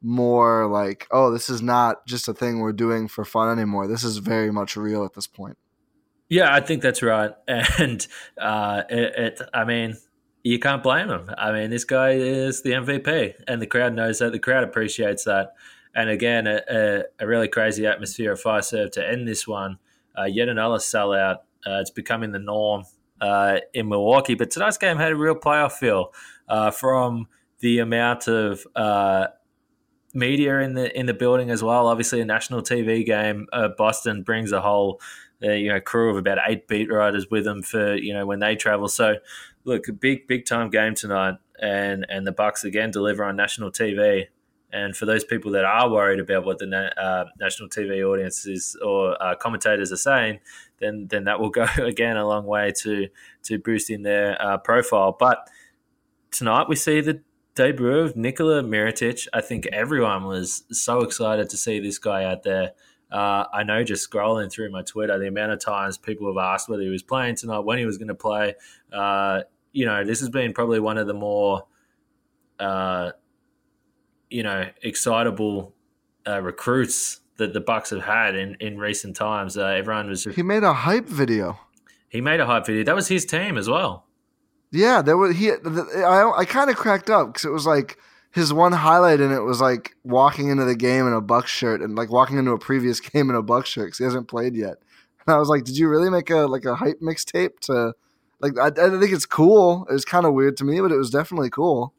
more 0.00 0.66
like, 0.66 1.06
oh, 1.10 1.30
this 1.30 1.48
is 1.48 1.62
not 1.62 2.06
just 2.06 2.26
a 2.28 2.34
thing 2.34 2.58
we're 2.58 2.72
doing 2.72 3.06
for 3.06 3.24
fun 3.24 3.50
anymore. 3.56 3.86
This 3.86 4.02
is 4.02 4.18
very 4.18 4.50
much 4.50 4.76
real 4.76 5.04
at 5.04 5.14
this 5.14 5.26
point. 5.26 5.56
Yeah, 6.28 6.52
I 6.54 6.60
think 6.60 6.82
that's 6.82 7.02
right, 7.02 7.32
and 7.48 8.06
uh, 8.40 8.82
it, 8.88 9.14
it, 9.18 9.42
I 9.52 9.64
mean, 9.64 9.96
you 10.42 10.58
can't 10.58 10.82
blame 10.82 11.10
him. 11.10 11.30
I 11.36 11.52
mean, 11.52 11.70
this 11.70 11.84
guy 11.84 12.12
is 12.12 12.62
the 12.62 12.70
MVP, 12.70 13.34
and 13.46 13.60
the 13.60 13.66
crowd 13.66 13.94
knows 13.94 14.18
that. 14.20 14.32
The 14.32 14.38
crowd 14.38 14.64
appreciates 14.64 15.24
that, 15.24 15.52
and 15.94 16.08
again, 16.08 16.46
a, 16.46 16.60
a, 16.70 17.02
a 17.20 17.26
really 17.26 17.48
crazy 17.48 17.86
atmosphere 17.86 18.32
of 18.32 18.42
Fiserv 18.42 18.92
to 18.92 19.06
end 19.06 19.28
this 19.28 19.46
one. 19.46 19.78
Uh, 20.18 20.24
yet 20.24 20.48
another 20.48 20.76
sellout. 20.76 21.36
Uh, 21.66 21.80
it's 21.80 21.90
becoming 21.90 22.32
the 22.32 22.38
norm 22.38 22.84
uh, 23.20 23.58
in 23.72 23.88
Milwaukee, 23.88 24.34
but 24.34 24.50
tonight's 24.50 24.78
game 24.78 24.96
had 24.96 25.12
a 25.12 25.16
real 25.16 25.34
playoff 25.34 25.72
feel 25.72 26.12
uh, 26.48 26.70
from 26.70 27.28
the 27.60 27.78
amount 27.78 28.26
of 28.28 28.66
uh, 28.74 29.28
media 30.12 30.58
in 30.58 30.74
the 30.74 30.98
in 30.98 31.06
the 31.06 31.14
building 31.14 31.50
as 31.50 31.62
well. 31.62 31.86
Obviously, 31.86 32.20
a 32.20 32.24
national 32.24 32.62
TV 32.62 33.06
game. 33.06 33.46
Uh, 33.52 33.68
Boston 33.78 34.22
brings 34.22 34.52
a 34.52 34.60
whole 34.60 35.00
uh, 35.44 35.50
you 35.50 35.68
know 35.68 35.80
crew 35.80 36.10
of 36.10 36.16
about 36.16 36.38
eight 36.46 36.68
beat 36.68 36.90
riders 36.90 37.30
with 37.30 37.44
them 37.44 37.62
for 37.62 37.94
you 37.94 38.12
know 38.12 38.26
when 38.26 38.38
they 38.38 38.56
travel. 38.56 38.88
So, 38.88 39.16
look, 39.64 39.88
a 39.88 39.92
big 39.92 40.26
big 40.26 40.46
time 40.46 40.70
game 40.70 40.94
tonight, 40.94 41.36
and 41.60 42.06
and 42.08 42.26
the 42.26 42.32
Bucks 42.32 42.64
again 42.64 42.90
deliver 42.90 43.24
on 43.24 43.36
national 43.36 43.70
TV. 43.70 44.26
And 44.74 44.96
for 44.96 45.04
those 45.04 45.22
people 45.22 45.52
that 45.52 45.66
are 45.66 45.90
worried 45.90 46.18
about 46.18 46.46
what 46.46 46.58
the 46.58 46.64
na- 46.64 46.90
uh, 46.96 47.26
national 47.38 47.68
TV 47.68 48.02
audiences 48.02 48.74
or 48.82 49.22
uh, 49.22 49.34
commentators 49.34 49.92
are 49.92 49.98
saying, 49.98 50.40
then 50.80 51.08
then 51.10 51.24
that 51.24 51.40
will 51.40 51.50
go 51.50 51.66
again 51.78 52.16
a 52.16 52.26
long 52.26 52.46
way 52.46 52.72
to 52.82 53.08
to 53.44 53.58
boosting 53.58 54.02
their 54.02 54.40
uh, 54.40 54.58
profile. 54.58 55.14
But 55.18 55.46
tonight 56.30 56.68
we 56.68 56.76
see 56.76 57.00
the 57.00 57.22
debut 57.54 57.98
of 57.98 58.16
Nikola 58.16 58.62
Mirotic. 58.62 59.28
I 59.32 59.40
think 59.40 59.66
everyone 59.66 60.24
was 60.24 60.64
so 60.70 61.00
excited 61.00 61.50
to 61.50 61.56
see 61.56 61.80
this 61.80 61.98
guy 61.98 62.24
out 62.24 62.42
there. 62.42 62.72
Uh, 63.12 63.46
I 63.52 63.62
know 63.62 63.84
just 63.84 64.10
scrolling 64.10 64.50
through 64.50 64.70
my 64.70 64.80
Twitter, 64.82 65.18
the 65.18 65.28
amount 65.28 65.52
of 65.52 65.60
times 65.60 65.98
people 65.98 66.26
have 66.28 66.42
asked 66.42 66.68
whether 66.68 66.82
he 66.82 66.88
was 66.88 67.02
playing 67.02 67.36
tonight, 67.36 67.60
when 67.60 67.76
he 67.78 67.84
was 67.84 67.98
going 67.98 68.08
to 68.08 68.14
play. 68.14 68.54
Uh, 68.90 69.42
you 69.72 69.84
know, 69.84 70.02
this 70.02 70.20
has 70.20 70.30
been 70.30 70.54
probably 70.54 70.80
one 70.80 70.96
of 70.96 71.06
the 71.06 71.14
more, 71.14 71.66
uh, 72.58 73.10
you 74.30 74.42
know, 74.42 74.66
excitable 74.82 75.74
uh, 76.26 76.40
recruits 76.40 77.20
that 77.36 77.52
the 77.52 77.60
Bucks 77.60 77.90
have 77.90 78.02
had 78.02 78.34
in, 78.34 78.56
in 78.60 78.78
recent 78.78 79.14
times. 79.14 79.58
Uh, 79.58 79.66
everyone 79.66 80.08
was. 80.08 80.24
He 80.24 80.42
made 80.42 80.62
a 80.62 80.72
hype 80.72 81.06
video. 81.06 81.58
He 82.08 82.22
made 82.22 82.40
a 82.40 82.46
hype 82.46 82.64
video. 82.64 82.84
That 82.84 82.94
was 82.94 83.08
his 83.08 83.26
team 83.26 83.58
as 83.58 83.68
well. 83.68 84.06
Yeah, 84.70 85.02
there 85.02 85.18
was 85.18 85.36
he. 85.36 85.50
I 85.50 86.32
I 86.34 86.44
kind 86.46 86.70
of 86.70 86.76
cracked 86.76 87.10
up 87.10 87.28
because 87.28 87.44
it 87.44 87.52
was 87.52 87.66
like 87.66 87.98
his 88.32 88.52
one 88.52 88.72
highlight 88.72 89.20
in 89.20 89.30
it 89.30 89.40
was 89.40 89.60
like 89.60 89.94
walking 90.04 90.48
into 90.48 90.64
the 90.64 90.74
game 90.74 91.06
in 91.06 91.12
a 91.12 91.20
Buck 91.20 91.46
shirt 91.46 91.82
and 91.82 91.94
like 91.94 92.10
walking 92.10 92.38
into 92.38 92.52
a 92.52 92.58
previous 92.58 92.98
game 93.12 93.30
in 93.30 93.36
a 93.36 93.42
Buck 93.42 93.66
shirt 93.66 93.86
because 93.86 93.98
he 93.98 94.04
hasn't 94.04 94.28
played 94.28 94.56
yet. 94.56 94.76
And 95.26 95.34
I 95.34 95.38
was 95.38 95.48
like, 95.48 95.64
did 95.64 95.78
you 95.78 95.88
really 95.88 96.10
make 96.10 96.30
a 96.30 96.46
like 96.46 96.64
a 96.64 96.74
hype 96.74 97.00
mixtape 97.00 97.60
to 97.60 97.94
like? 98.40 98.58
I, 98.58 98.68
I 98.68 98.90
think 98.98 99.12
it's 99.12 99.26
cool. 99.26 99.86
It 99.88 99.92
was 99.92 100.04
kind 100.04 100.26
of 100.26 100.34
weird 100.34 100.56
to 100.56 100.64
me, 100.64 100.80
but 100.80 100.90
it 100.90 100.96
was 100.96 101.10
definitely 101.10 101.50
cool. 101.50 101.92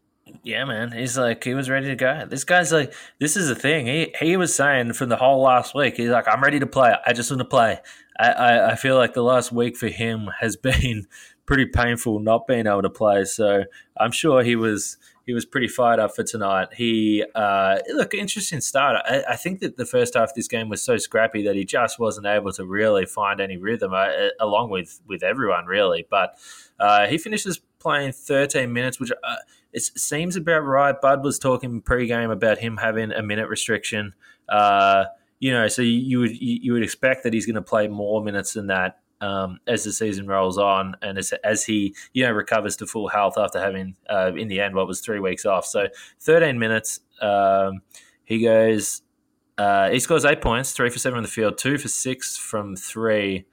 Yeah, 0.43 0.65
man. 0.65 0.91
He's 0.91 1.17
like 1.17 1.43
he 1.43 1.53
was 1.53 1.69
ready 1.69 1.87
to 1.87 1.95
go. 1.95 2.25
This 2.27 2.43
guy's 2.43 2.71
like 2.71 2.93
this 3.19 3.37
is 3.37 3.47
the 3.47 3.55
thing. 3.55 3.85
He 3.85 4.13
he 4.19 4.35
was 4.35 4.55
saying 4.55 4.93
from 4.93 5.09
the 5.09 5.17
whole 5.17 5.41
last 5.41 5.75
week. 5.75 5.97
He's 5.97 6.09
like, 6.09 6.27
I'm 6.27 6.41
ready 6.41 6.59
to 6.59 6.67
play. 6.67 6.95
I 7.05 7.13
just 7.13 7.29
want 7.29 7.39
to 7.39 7.45
play. 7.45 7.79
I, 8.19 8.29
I, 8.31 8.71
I 8.71 8.75
feel 8.75 8.95
like 8.95 9.13
the 9.13 9.23
last 9.23 9.51
week 9.51 9.77
for 9.77 9.87
him 9.87 10.29
has 10.39 10.55
been 10.55 11.07
pretty 11.45 11.65
painful 11.65 12.19
not 12.19 12.47
being 12.47 12.67
able 12.67 12.81
to 12.81 12.89
play. 12.89 13.25
So 13.25 13.63
I'm 13.97 14.11
sure 14.11 14.43
he 14.43 14.55
was 14.55 14.97
he 15.25 15.33
was 15.33 15.45
pretty 15.45 15.67
fired 15.67 15.99
up 15.99 16.15
for 16.15 16.23
tonight. 16.23 16.69
He 16.75 17.23
uh, 17.33 17.79
look 17.93 18.13
interesting 18.13 18.59
start. 18.59 18.97
I, 19.05 19.23
I, 19.29 19.35
think 19.37 19.61
that 19.61 19.77
the 19.77 19.85
first 19.85 20.15
half 20.15 20.29
of 20.29 20.35
this 20.35 20.49
game 20.49 20.67
was 20.67 20.81
so 20.81 20.97
scrappy 20.97 21.43
that 21.43 21.55
he 21.55 21.63
just 21.63 21.97
wasn't 21.97 22.27
able 22.27 22.51
to 22.53 22.65
really 22.65 23.05
find 23.05 23.39
any 23.39 23.57
rhythm, 23.57 23.93
uh, 23.93 24.09
along 24.39 24.69
with 24.69 24.99
with 25.07 25.23
everyone 25.23 25.65
really. 25.65 26.05
But 26.09 26.37
uh, 26.79 27.07
he 27.07 27.17
finishes 27.17 27.61
playing 27.79 28.11
13 28.11 28.71
minutes, 28.71 28.99
which 28.99 29.11
uh, 29.11 29.35
it 29.71 29.83
seems 29.83 30.35
about 30.35 30.59
right. 30.59 30.99
Bud 30.99 31.23
was 31.23 31.39
talking 31.39 31.81
pre-game 31.81 32.29
about 32.29 32.57
him 32.57 32.77
having 32.77 33.11
a 33.11 33.23
minute 33.23 33.47
restriction. 33.47 34.13
Uh, 34.49 35.05
you 35.39 35.51
know, 35.51 35.67
so 35.67 35.81
you 35.81 36.19
would 36.19 36.37
you 36.39 36.73
would 36.73 36.83
expect 36.83 37.23
that 37.23 37.33
he's 37.33 37.45
going 37.45 37.55
to 37.55 37.61
play 37.61 37.87
more 37.87 38.21
minutes 38.23 38.53
than 38.53 38.67
that 38.67 38.99
um, 39.23 39.59
as 39.67 39.85
the 39.85 39.93
season 39.93 40.27
rolls 40.27 40.57
on 40.57 40.97
and 41.01 41.17
as, 41.17 41.33
as 41.45 41.63
he 41.63 41.95
you 42.11 42.23
know 42.23 42.31
recovers 42.31 42.75
to 42.75 42.85
full 42.85 43.07
health 43.07 43.37
after 43.37 43.59
having 43.59 43.95
uh, 44.09 44.33
in 44.35 44.49
the 44.49 44.59
end 44.59 44.75
what 44.75 44.85
was 44.85 44.99
three 44.99 45.19
weeks 45.19 45.45
off. 45.45 45.65
So 45.65 45.87
13 46.19 46.59
minutes. 46.59 46.99
Um, 47.21 47.81
he 48.23 48.43
goes. 48.43 49.01
Uh, 49.55 49.91
he 49.91 49.99
scores 49.99 50.25
eight 50.25 50.41
points, 50.41 50.71
three 50.71 50.89
for 50.89 50.97
seven 50.97 51.17
on 51.17 51.23
the 51.23 51.29
field, 51.29 51.59
two 51.59 51.77
for 51.77 51.87
six 51.87 52.35
from 52.35 52.75
three, 52.75 53.45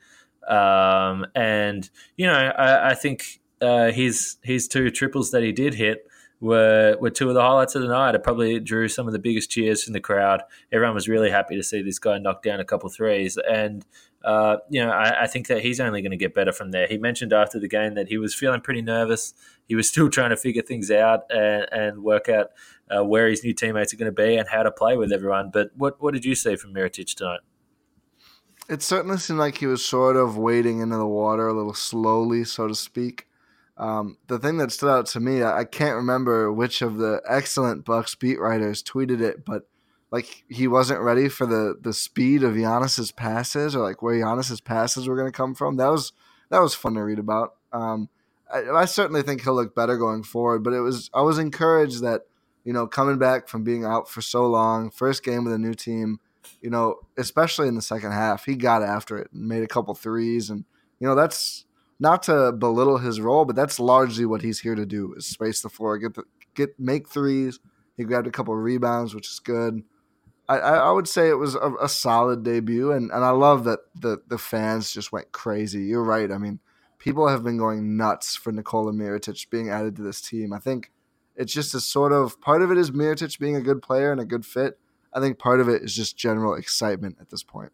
um, 0.48 1.26
and 1.34 1.90
you 2.16 2.26
know 2.26 2.32
I, 2.32 2.90
I 2.90 2.94
think 2.94 3.40
uh, 3.60 3.90
his 3.90 4.38
his 4.42 4.66
two 4.66 4.90
triples 4.90 5.30
that 5.32 5.42
he 5.42 5.52
did 5.52 5.74
hit 5.74 6.06
were 6.40 6.96
were 7.00 7.10
two 7.10 7.28
of 7.28 7.34
the 7.34 7.42
highlights 7.42 7.74
of 7.74 7.82
the 7.82 7.88
night. 7.88 8.14
It 8.14 8.22
probably 8.22 8.58
drew 8.60 8.88
some 8.88 9.06
of 9.06 9.12
the 9.12 9.18
biggest 9.18 9.50
cheers 9.50 9.84
from 9.84 9.92
the 9.92 10.00
crowd. 10.00 10.42
Everyone 10.72 10.94
was 10.94 11.06
really 11.06 11.30
happy 11.30 11.54
to 11.56 11.62
see 11.62 11.82
this 11.82 11.98
guy 11.98 12.16
knock 12.16 12.42
down 12.42 12.60
a 12.60 12.64
couple 12.64 12.88
threes, 12.88 13.38
and 13.46 13.84
uh, 14.24 14.58
you 14.68 14.84
know 14.84 14.90
I, 14.90 15.24
I, 15.24 15.26
think 15.26 15.46
that 15.46 15.62
he's 15.62 15.80
only 15.80 16.02
going 16.02 16.10
to 16.10 16.16
get 16.16 16.34
better 16.34 16.52
from 16.52 16.72
there. 16.72 16.86
He 16.86 16.98
mentioned 16.98 17.32
after 17.32 17.58
the 17.58 17.68
game 17.68 17.94
that 17.94 18.08
he 18.08 18.18
was 18.18 18.34
feeling 18.34 18.60
pretty 18.60 18.82
nervous. 18.82 19.32
He 19.66 19.74
was 19.74 19.88
still 19.92 20.10
trying 20.10 20.30
to 20.30 20.36
figure 20.36 20.62
things 20.62 20.90
out 20.90 21.20
and, 21.30 21.66
and 21.72 22.02
work 22.02 22.28
out 22.28 22.48
uh, 22.90 23.04
where 23.04 23.28
his 23.28 23.42
new 23.42 23.54
teammates 23.54 23.94
are 23.94 23.96
going 23.96 24.14
to 24.14 24.22
be 24.22 24.36
and 24.36 24.48
how 24.48 24.62
to 24.62 24.70
play 24.70 24.96
with 24.96 25.12
everyone. 25.12 25.50
But 25.52 25.70
what 25.74 26.02
what 26.02 26.14
did 26.14 26.24
you 26.24 26.34
see 26.34 26.56
from 26.56 26.74
Mirotic 26.74 27.14
tonight? 27.14 27.40
It 28.68 28.82
certainly 28.82 29.16
seemed 29.16 29.38
like 29.38 29.58
he 29.58 29.66
was 29.66 29.84
sort 29.84 30.16
of 30.16 30.36
wading 30.36 30.80
into 30.80 30.96
the 30.96 31.06
water 31.06 31.48
a 31.48 31.54
little 31.54 31.74
slowly, 31.74 32.44
so 32.44 32.68
to 32.68 32.74
speak. 32.74 33.26
Um, 33.76 34.18
the 34.26 34.38
thing 34.38 34.58
that 34.58 34.70
stood 34.70 34.90
out 34.90 35.06
to 35.06 35.20
me, 35.20 35.42
I, 35.42 35.60
I, 35.60 35.64
can't 35.64 35.96
remember 35.96 36.52
which 36.52 36.82
of 36.82 36.98
the 36.98 37.22
excellent 37.26 37.86
Bucks 37.86 38.14
beat 38.14 38.38
writers 38.38 38.82
tweeted 38.82 39.22
it, 39.22 39.46
but 39.46 39.69
like 40.10 40.44
he 40.48 40.66
wasn't 40.66 41.00
ready 41.00 41.28
for 41.28 41.46
the 41.46 41.76
the 41.80 41.92
speed 41.92 42.42
of 42.42 42.54
Giannis's 42.54 43.12
passes 43.12 43.76
or 43.76 43.82
like 43.82 44.02
where 44.02 44.14
Giannis's 44.14 44.60
passes 44.60 45.08
were 45.08 45.16
going 45.16 45.30
to 45.30 45.36
come 45.36 45.54
from. 45.54 45.76
That 45.76 45.88
was 45.88 46.12
that 46.50 46.60
was 46.60 46.74
fun 46.74 46.94
to 46.94 47.02
read 47.02 47.18
about. 47.18 47.54
Um, 47.72 48.08
I, 48.52 48.68
I, 48.70 48.84
certainly 48.84 49.22
think 49.22 49.42
he'll 49.42 49.54
look 49.54 49.76
better 49.76 49.96
going 49.96 50.24
forward, 50.24 50.64
but 50.64 50.72
it 50.72 50.80
was 50.80 51.08
I 51.14 51.22
was 51.22 51.38
encouraged 51.38 52.02
that 52.02 52.22
you 52.64 52.72
know 52.72 52.86
coming 52.86 53.18
back 53.18 53.48
from 53.48 53.62
being 53.62 53.84
out 53.84 54.08
for 54.08 54.20
so 54.20 54.46
long, 54.46 54.90
first 54.90 55.22
game 55.22 55.44
with 55.44 55.52
a 55.52 55.58
new 55.58 55.74
team, 55.74 56.18
you 56.60 56.70
know, 56.70 56.96
especially 57.16 57.68
in 57.68 57.76
the 57.76 57.82
second 57.82 58.12
half, 58.12 58.44
he 58.44 58.56
got 58.56 58.82
after 58.82 59.16
it 59.18 59.30
and 59.32 59.46
made 59.46 59.62
a 59.62 59.68
couple 59.68 59.94
threes, 59.94 60.50
and 60.50 60.64
you 60.98 61.06
know 61.06 61.14
that's 61.14 61.64
not 62.00 62.24
to 62.24 62.50
belittle 62.52 62.98
his 62.98 63.20
role, 63.20 63.44
but 63.44 63.54
that's 63.54 63.78
largely 63.78 64.24
what 64.26 64.42
he's 64.42 64.60
here 64.60 64.74
to 64.74 64.86
do: 64.86 65.14
is 65.16 65.26
space 65.26 65.62
the 65.62 65.68
floor, 65.68 65.98
get 65.98 66.14
the, 66.14 66.24
get 66.54 66.80
make 66.80 67.08
threes. 67.08 67.60
He 67.96 68.04
grabbed 68.04 68.26
a 68.26 68.32
couple 68.32 68.56
rebounds, 68.56 69.14
which 69.14 69.28
is 69.28 69.38
good. 69.38 69.84
I, 70.58 70.74
I 70.76 70.90
would 70.90 71.06
say 71.06 71.28
it 71.28 71.38
was 71.38 71.54
a, 71.54 71.72
a, 71.80 71.88
solid 71.88 72.42
debut, 72.42 72.90
and, 72.90 73.10
and 73.12 73.24
I 73.24 73.30
love 73.30 73.64
that 73.64 73.80
the 73.94 74.18
the 74.26 74.38
fans 74.38 74.92
just 74.92 75.12
went 75.12 75.30
crazy. 75.30 75.84
You're 75.84 76.02
right. 76.02 76.30
I 76.30 76.38
mean, 76.38 76.58
people 76.98 77.28
have 77.28 77.44
been 77.44 77.56
going 77.56 77.96
nuts 77.96 78.34
for 78.34 78.50
Nikola 78.50 78.92
Mirotic 78.92 79.48
being 79.50 79.70
added 79.70 79.96
to 79.96 80.02
this 80.02 80.20
team. 80.20 80.52
I 80.52 80.58
think 80.58 80.90
it's 81.36 81.52
just 81.52 81.74
a 81.74 81.80
sort 81.80 82.12
of 82.12 82.40
part 82.40 82.62
of 82.62 82.70
it 82.70 82.78
is 82.78 82.90
Mirotic 82.90 83.38
being 83.38 83.54
a 83.54 83.60
good 83.60 83.80
player 83.80 84.10
and 84.10 84.20
a 84.20 84.24
good 84.24 84.44
fit. 84.44 84.78
I 85.12 85.20
think 85.20 85.38
part 85.38 85.60
of 85.60 85.68
it 85.68 85.82
is 85.82 85.94
just 85.94 86.16
general 86.16 86.54
excitement 86.54 87.18
at 87.20 87.30
this 87.30 87.42
point. 87.42 87.72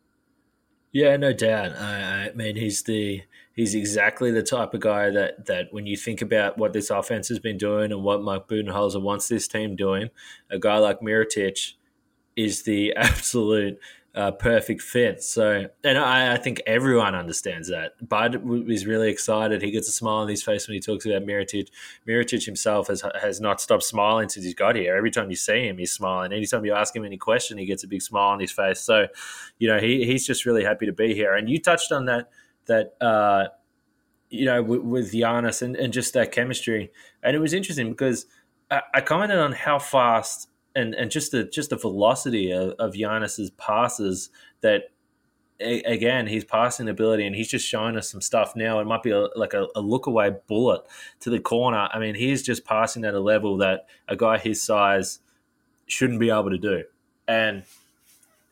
Yeah, 0.92 1.16
no 1.16 1.32
doubt. 1.32 1.76
I, 1.76 2.28
I 2.28 2.32
mean, 2.34 2.56
he's 2.56 2.82
the 2.82 3.22
he's 3.54 3.74
exactly 3.74 4.30
the 4.30 4.42
type 4.42 4.74
of 4.74 4.80
guy 4.80 5.10
that 5.10 5.46
that 5.46 5.68
when 5.70 5.86
you 5.86 5.96
think 5.96 6.20
about 6.20 6.58
what 6.58 6.72
this 6.72 6.90
offense 6.90 7.28
has 7.28 7.38
been 7.38 7.58
doing 7.58 7.90
and 7.92 8.02
what 8.02 8.22
Mike 8.22 8.48
Budenholzer 8.48 9.02
wants 9.02 9.28
this 9.28 9.48
team 9.48 9.76
doing, 9.76 10.10
a 10.50 10.58
guy 10.58 10.78
like 10.78 11.00
Mirotic 11.00 11.74
is 12.36 12.62
the 12.62 12.92
absolute 12.96 13.78
uh, 14.16 14.30
perfect 14.30 14.80
fit. 14.80 15.22
So, 15.22 15.66
and 15.84 15.98
I, 15.98 16.32
I, 16.32 16.36
think 16.38 16.62
everyone 16.66 17.14
understands 17.14 17.68
that. 17.68 17.92
Bud 18.08 18.42
is 18.70 18.86
really 18.86 19.10
excited. 19.10 19.60
He 19.60 19.70
gets 19.70 19.90
a 19.90 19.92
smile 19.92 20.16
on 20.16 20.28
his 20.28 20.42
face 20.42 20.66
when 20.66 20.74
he 20.74 20.80
talks 20.80 21.04
about 21.04 21.22
Mirotic. 21.22 21.68
Mirotic 22.08 22.46
himself 22.46 22.88
has 22.88 23.04
has 23.20 23.42
not 23.42 23.60
stopped 23.60 23.82
smiling 23.82 24.30
since 24.30 24.46
he's 24.46 24.54
got 24.54 24.74
here. 24.74 24.96
Every 24.96 25.10
time 25.10 25.28
you 25.28 25.36
see 25.36 25.68
him, 25.68 25.76
he's 25.76 25.92
smiling. 25.92 26.32
Anytime 26.32 26.64
you 26.64 26.72
ask 26.72 26.96
him 26.96 27.04
any 27.04 27.18
question, 27.18 27.58
he 27.58 27.66
gets 27.66 27.84
a 27.84 27.88
big 27.88 28.00
smile 28.00 28.30
on 28.30 28.40
his 28.40 28.50
face. 28.50 28.80
So, 28.80 29.06
you 29.58 29.68
know, 29.68 29.78
he, 29.78 30.06
he's 30.06 30.26
just 30.26 30.46
really 30.46 30.64
happy 30.64 30.86
to 30.86 30.92
be 30.94 31.14
here. 31.14 31.34
And 31.34 31.50
you 31.50 31.60
touched 31.60 31.92
on 31.92 32.06
that 32.06 32.30
that 32.68 32.94
uh, 33.02 33.48
you 34.30 34.46
know 34.46 34.62
with, 34.62 34.80
with 34.80 35.12
Giannis 35.12 35.60
and, 35.60 35.76
and 35.76 35.92
just 35.92 36.14
that 36.14 36.32
chemistry. 36.32 36.90
And 37.22 37.36
it 37.36 37.38
was 37.38 37.52
interesting 37.52 37.90
because 37.90 38.24
I, 38.70 38.80
I 38.94 39.00
commented 39.02 39.38
on 39.38 39.52
how 39.52 39.78
fast 39.78 40.48
and 40.76 40.94
and 40.94 41.10
just 41.10 41.32
the 41.32 41.44
just 41.44 41.70
the 41.70 41.76
velocity 41.76 42.52
of, 42.52 42.70
of 42.78 42.94
Giannis's 42.94 43.50
passes 43.50 44.30
that 44.60 44.90
a, 45.60 45.82
again, 45.82 46.26
his 46.26 46.44
passing 46.44 46.88
ability, 46.88 47.26
and 47.26 47.34
he's 47.34 47.48
just 47.48 47.66
showing 47.66 47.96
us 47.96 48.10
some 48.10 48.20
stuff 48.20 48.54
now. 48.54 48.78
It 48.80 48.86
might 48.86 49.02
be 49.02 49.10
a, 49.10 49.28
like 49.34 49.54
a, 49.54 49.66
a 49.74 49.80
look 49.80 50.06
away 50.06 50.32
bullet 50.46 50.82
to 51.20 51.30
the 51.30 51.40
corner. 51.40 51.88
I 51.92 51.98
mean, 51.98 52.14
he's 52.14 52.42
just 52.42 52.64
passing 52.64 53.04
at 53.04 53.14
a 53.14 53.20
level 53.20 53.56
that 53.58 53.86
a 54.08 54.16
guy 54.16 54.38
his 54.38 54.62
size 54.62 55.20
shouldn't 55.86 56.20
be 56.20 56.30
able 56.30 56.50
to 56.50 56.58
do. 56.58 56.84
And 57.26 57.64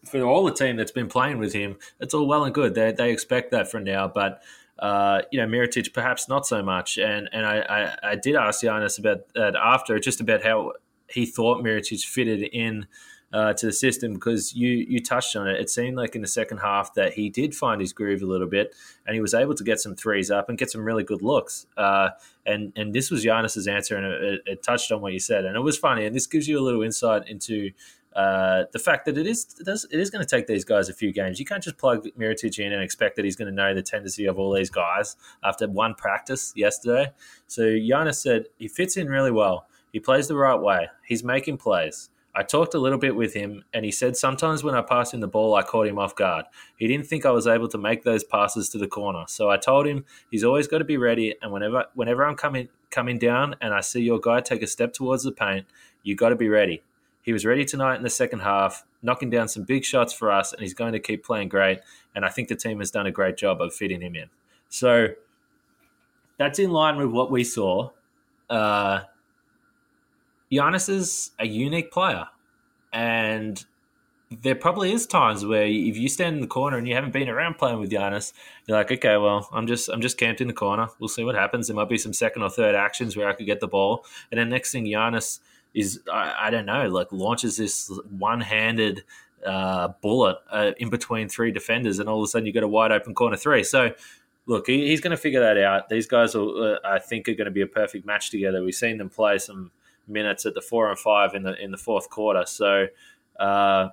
for 0.05 0.23
all 0.23 0.45
the 0.45 0.53
team 0.53 0.77
that's 0.77 0.93
been 0.93 1.09
playing 1.09 1.39
with 1.39 1.53
him, 1.53 1.77
it's 2.01 2.15
all 2.15 2.27
well 2.27 2.45
and 2.45 2.55
good. 2.55 2.75
They, 2.75 2.93
they 2.93 3.13
expect 3.13 3.51
that 3.53 3.71
from 3.71 3.85
now, 3.85 4.09
but 4.09 4.43
uh, 4.79 5.23
you 5.31 5.41
know, 5.41 5.47
Mirotic 5.47 5.93
perhaps 5.93 6.29
not 6.29 6.47
so 6.47 6.63
much. 6.63 6.99
And 6.99 7.29
and 7.33 7.47
I, 7.47 7.59
I, 7.61 8.11
I 8.11 8.17
did 8.17 8.35
ask 8.35 8.63
Giannis 8.63 8.99
about 8.99 9.33
that 9.35 9.55
after, 9.57 9.99
just 9.99 10.21
about 10.21 10.43
how 10.43 10.73
he 11.09 11.27
thought 11.27 11.65
Mirotic 11.65 12.05
fitted 12.05 12.43
in 12.43 12.87
uh, 13.35 13.53
to 13.53 13.67
the 13.67 13.73
system 13.73 14.15
because 14.15 14.55
you 14.55 14.69
you 14.89 15.01
touched 15.01 15.35
on 15.35 15.49
it. 15.49 15.61
It 15.61 15.69
seemed 15.69 15.97
like 15.97 16.15
in 16.15 16.23
the 16.23 16.29
second 16.29 16.59
half 16.59 16.95
that 16.95 17.15
he 17.15 17.29
did 17.29 17.53
find 17.53 17.81
his 17.81 17.93
groove 17.93 18.23
a 18.23 18.27
little 18.27 18.47
bit, 18.47 18.75
and 19.07 19.15
he 19.15 19.21
was 19.21 19.35
able 19.35 19.57
to 19.57 19.65
get 19.65 19.81
some 19.81 19.97
threes 19.97 20.31
up 20.31 20.49
and 20.49 20.57
get 20.57 20.71
some 20.71 20.85
really 20.85 21.03
good 21.03 21.21
looks. 21.21 21.67
Uh, 21.77 22.11
and 22.47 22.73
and 22.77 22.95
this 22.95 23.11
was 23.11 23.25
Giannis's 23.25 23.67
answer, 23.67 23.97
and 23.97 24.07
it, 24.07 24.41
it, 24.47 24.63
touched 24.63 24.93
on 24.93 25.01
what 25.01 25.13
you 25.13 25.19
said, 25.19 25.45
and 25.45 25.57
it 25.57 25.61
was 25.61 25.77
funny. 25.77 26.07
And 26.07 26.15
this 26.15 26.29
gives 26.29 26.47
you 26.47 26.59
a 26.59 26.63
little 26.63 26.83
insight 26.83 27.29
into. 27.29 27.73
Uh, 28.15 28.67
the 28.71 28.79
fact 28.79 29.07
that 29.07 29.19
it 29.19 29.27
is 29.27 29.57
it 29.59 29.99
is, 29.99 30.09
going 30.09 30.25
to 30.25 30.31
take 30.37 30.47
these 30.47 30.65
guys 30.65 30.89
a 30.89 30.95
few 30.95 31.13
games. 31.13 31.41
You 31.41 31.45
can't 31.45 31.61
just 31.61 31.79
plug 31.79 32.07
Mirotic 32.17 32.61
in 32.61 32.73
and 32.73 32.81
expect 32.81 33.17
that 33.17 33.25
he's 33.25 33.35
going 33.35 33.49
to 33.49 33.53
know 33.53 33.75
the 33.75 33.83
tendency 33.83 34.27
of 34.27 34.39
all 34.39 34.55
these 34.55 34.71
guys 34.71 35.17
after 35.43 35.67
one 35.67 35.97
practice 35.97 36.53
yesterday. 36.55 37.11
So 37.49 37.63
Giannis 37.63 38.23
said 38.23 38.45
he 38.57 38.69
fits 38.69 38.97
in 38.97 39.09
really 39.09 39.33
well. 39.33 39.67
He 39.95 40.01
plays 40.01 40.27
the 40.27 40.35
right 40.35 40.61
way. 40.61 40.89
He's 41.07 41.23
making 41.23 41.59
plays. 41.59 42.11
I 42.35 42.43
talked 42.43 42.75
a 42.75 42.81
little 42.81 42.99
bit 42.99 43.15
with 43.15 43.33
him, 43.33 43.63
and 43.73 43.85
he 43.85 43.93
said 43.93 44.17
sometimes 44.17 44.65
when 44.65 44.75
I 44.75 44.83
passed 44.83 45.15
him 45.15 45.21
the 45.21 45.29
ball, 45.29 45.55
I 45.55 45.63
caught 45.63 45.87
him 45.87 46.01
off 46.01 46.17
guard. 46.17 46.47
He 46.77 46.89
didn't 46.89 47.07
think 47.07 47.25
I 47.25 47.31
was 47.31 47.47
able 47.47 47.69
to 47.69 47.79
make 47.79 48.03
those 48.03 48.25
passes 48.25 48.69
to 48.71 48.79
the 48.79 48.89
corner, 48.89 49.23
so 49.29 49.51
I 49.51 49.57
told 49.57 49.87
him 49.87 50.05
he's 50.33 50.43
always 50.43 50.67
got 50.67 50.79
to 50.79 50.85
be 50.85 50.97
ready. 50.97 51.37
And 51.41 51.53
whenever 51.53 51.85
whenever 51.95 52.25
I'm 52.25 52.35
coming 52.35 52.71
coming 52.91 53.21
down 53.21 53.55
and 53.61 53.73
I 53.73 53.83
see 53.83 54.03
your 54.03 54.19
guy 54.19 54.41
take 54.41 54.63
a 54.63 54.67
step 54.67 54.95
towards 54.95 55.23
the 55.23 55.31
paint, 55.31 55.65
you 56.03 56.17
got 56.17 56.31
to 56.31 56.37
be 56.37 56.49
ready. 56.49 56.83
He 57.23 57.33
was 57.33 57.47
ready 57.47 57.65
tonight 57.65 57.95
in 57.95 58.03
the 58.03 58.11
second 58.11 58.41
half, 58.41 58.85
knocking 59.01 59.31
down 59.31 59.47
some 59.47 59.63
big 59.63 59.85
shots 59.85 60.13
for 60.13 60.33
us, 60.33 60.53
and 60.53 60.61
he's 60.61 60.75
going 60.75 60.95
to 60.95 60.99
keep 60.99 61.25
playing 61.25 61.51
great. 61.51 61.79
And 62.17 62.25
I 62.25 62.31
think 62.31 62.49
the 62.49 62.57
team 62.57 62.81
has 62.81 62.91
done 62.91 63.07
a 63.07 63.13
great 63.13 63.37
job 63.37 63.61
of 63.61 63.73
fitting 63.73 64.01
him 64.01 64.17
in. 64.17 64.29
So 64.69 65.11
that's 66.37 66.59
in 66.59 66.71
line 66.71 66.97
with 66.97 67.13
what 67.13 67.31
we 67.31 67.45
saw. 67.45 67.91
Uh, 68.51 69.03
Giannis 70.55 70.89
is 70.89 71.33
a 71.39 71.47
unique 71.47 71.91
player, 71.91 72.27
and 72.93 73.65
there 74.43 74.55
probably 74.55 74.93
is 74.93 75.07
times 75.07 75.45
where 75.45 75.67
if 75.67 75.97
you 75.97 76.09
stand 76.09 76.37
in 76.37 76.41
the 76.41 76.47
corner 76.47 76.77
and 76.77 76.89
you 76.89 76.95
haven't 76.95 77.13
been 77.13 77.29
around 77.29 77.59
playing 77.59 77.79
with 77.79 77.91
Giannis, 77.91 78.33
you're 78.67 78.77
like, 78.77 78.91
okay, 78.91 79.17
well, 79.17 79.49
I'm 79.53 79.67
just 79.67 79.89
I'm 79.89 80.01
just 80.01 80.19
camped 80.19 80.41
in 80.41 80.49
the 80.49 80.55
corner. 80.55 80.89
We'll 80.99 81.09
see 81.09 81.25
what 81.25 81.35
happens. 81.35 81.67
There 81.67 81.77
might 81.77 81.89
be 81.89 81.99
some 81.99 82.13
second 82.13 82.43
or 82.43 82.51
third 82.51 82.75
actions 82.75 83.17
where 83.17 83.29
I 83.29 83.33
could 83.35 83.47
get 83.47 83.61
the 83.61 83.69
ball, 83.69 84.05
and 84.31 84.39
then 84.39 84.49
next 84.49 84.73
thing 84.73 84.85
Giannis 84.85 85.41
is 85.75 86.01
I, 86.13 86.47
I 86.47 86.51
don't 86.51 86.67
know, 86.67 86.89
like 86.89 87.09
launches 87.13 87.57
this 87.57 87.93
one 88.19 88.41
handed 88.41 89.05
uh, 89.45 89.89
bullet 90.01 90.39
uh, 90.51 90.73
in 90.79 90.89
between 90.91 91.29
three 91.29 91.53
defenders, 91.53 91.99
and 91.99 92.09
all 92.09 92.19
of 92.19 92.25
a 92.25 92.29
sudden 92.29 92.47
you 92.47 92.53
get 92.53 92.63
a 92.63 92.69
wide 92.69 92.93
open 92.93 93.15
corner 93.15 93.37
three. 93.37 93.65
So. 93.65 93.95
Look, 94.47 94.67
he, 94.67 94.89
he's 94.89 95.01
going 95.01 95.13
to 95.13 95.17
figure 95.17 95.41
that 95.41 95.57
out. 95.57 95.89
These 95.89 96.07
guys, 96.07 96.35
will, 96.35 96.75
uh, 96.75 96.79
I 96.85 96.99
think, 96.99 97.31
are 97.31 97.35
going 97.35 97.47
to 97.47 97.51
be 97.51 97.63
a 97.63 97.67
perfect 97.67 98.05
match 98.05 98.29
together. 98.31 98.63
We've 98.63 98.75
seen 98.75 98.99
them 98.99 99.09
play 99.09 99.39
some 99.39 99.71
minutes 100.07 100.47
at 100.47 100.55
the 100.55 100.61
four 100.61 100.91
and 100.91 100.99
five 100.99 101.35
in 101.35 101.43
the 101.43 101.61
in 101.63 101.71
the 101.71 101.79
fourth 101.79 102.11
quarter. 102.11 102.45
So, 102.47 102.87
uh, 103.39 103.43
uh, 103.43 103.89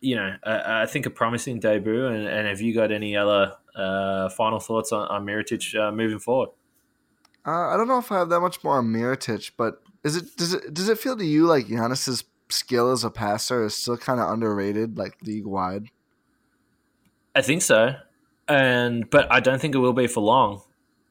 you 0.00 0.16
know, 0.16 0.34
I, 0.44 0.82
I, 0.82 0.86
think 0.86 1.06
a 1.06 1.10
promising 1.10 1.60
debut. 1.60 2.06
And, 2.06 2.26
and 2.26 2.48
have 2.48 2.60
you 2.60 2.74
got 2.74 2.90
any 2.90 3.16
other 3.16 3.54
uh, 3.76 4.28
final 4.30 4.60
thoughts 4.60 4.92
on, 4.92 5.08
on 5.08 5.24
Mirotic 5.24 5.78
uh, 5.78 5.92
moving 5.92 6.18
forward? 6.18 6.50
Uh, 7.46 7.68
I 7.68 7.76
don't 7.76 7.88
know 7.88 7.98
if 7.98 8.10
I 8.12 8.18
have 8.18 8.28
that 8.28 8.40
much 8.40 8.62
more 8.62 8.78
on 8.78 8.86
Mirotic, 8.86 9.52
but 9.56 9.82
is 10.04 10.16
it 10.16 10.36
does 10.36 10.54
it 10.54 10.74
does 10.74 10.88
it 10.88 10.98
feel 10.98 11.16
to 11.16 11.24
you 11.24 11.46
like 11.46 11.66
Giannis's 11.66 12.24
skill 12.48 12.92
as 12.92 13.04
a 13.04 13.10
passer 13.10 13.64
is 13.64 13.74
still 13.74 13.96
kind 13.96 14.20
of 14.20 14.30
underrated, 14.30 14.96
like 14.96 15.16
league 15.22 15.46
wide? 15.46 15.86
I 17.34 17.42
think 17.42 17.62
so, 17.62 17.94
and 18.46 19.08
but 19.10 19.30
I 19.32 19.40
don't 19.40 19.60
think 19.60 19.74
it 19.74 19.78
will 19.78 19.92
be 19.92 20.06
for 20.06 20.20
long. 20.20 20.62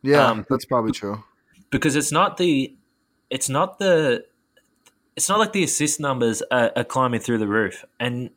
Yeah, 0.03 0.27
um, 0.27 0.45
that's 0.49 0.65
probably 0.65 0.91
true. 0.91 1.23
Because 1.69 1.95
it's 1.95 2.11
not 2.11 2.37
the 2.37 2.75
it's 3.31 3.49
not 3.49 3.79
the 3.79 4.25
it's 5.15 5.27
not 5.27 5.39
like 5.39 5.53
the 5.53 5.63
assist 5.63 5.99
numbers 5.99 6.43
are, 6.51 6.71
are, 6.75 6.83
climbing 6.83 7.19
through 7.19 7.39
the 7.39 7.47
roof, 7.47 7.83
and 7.99 8.29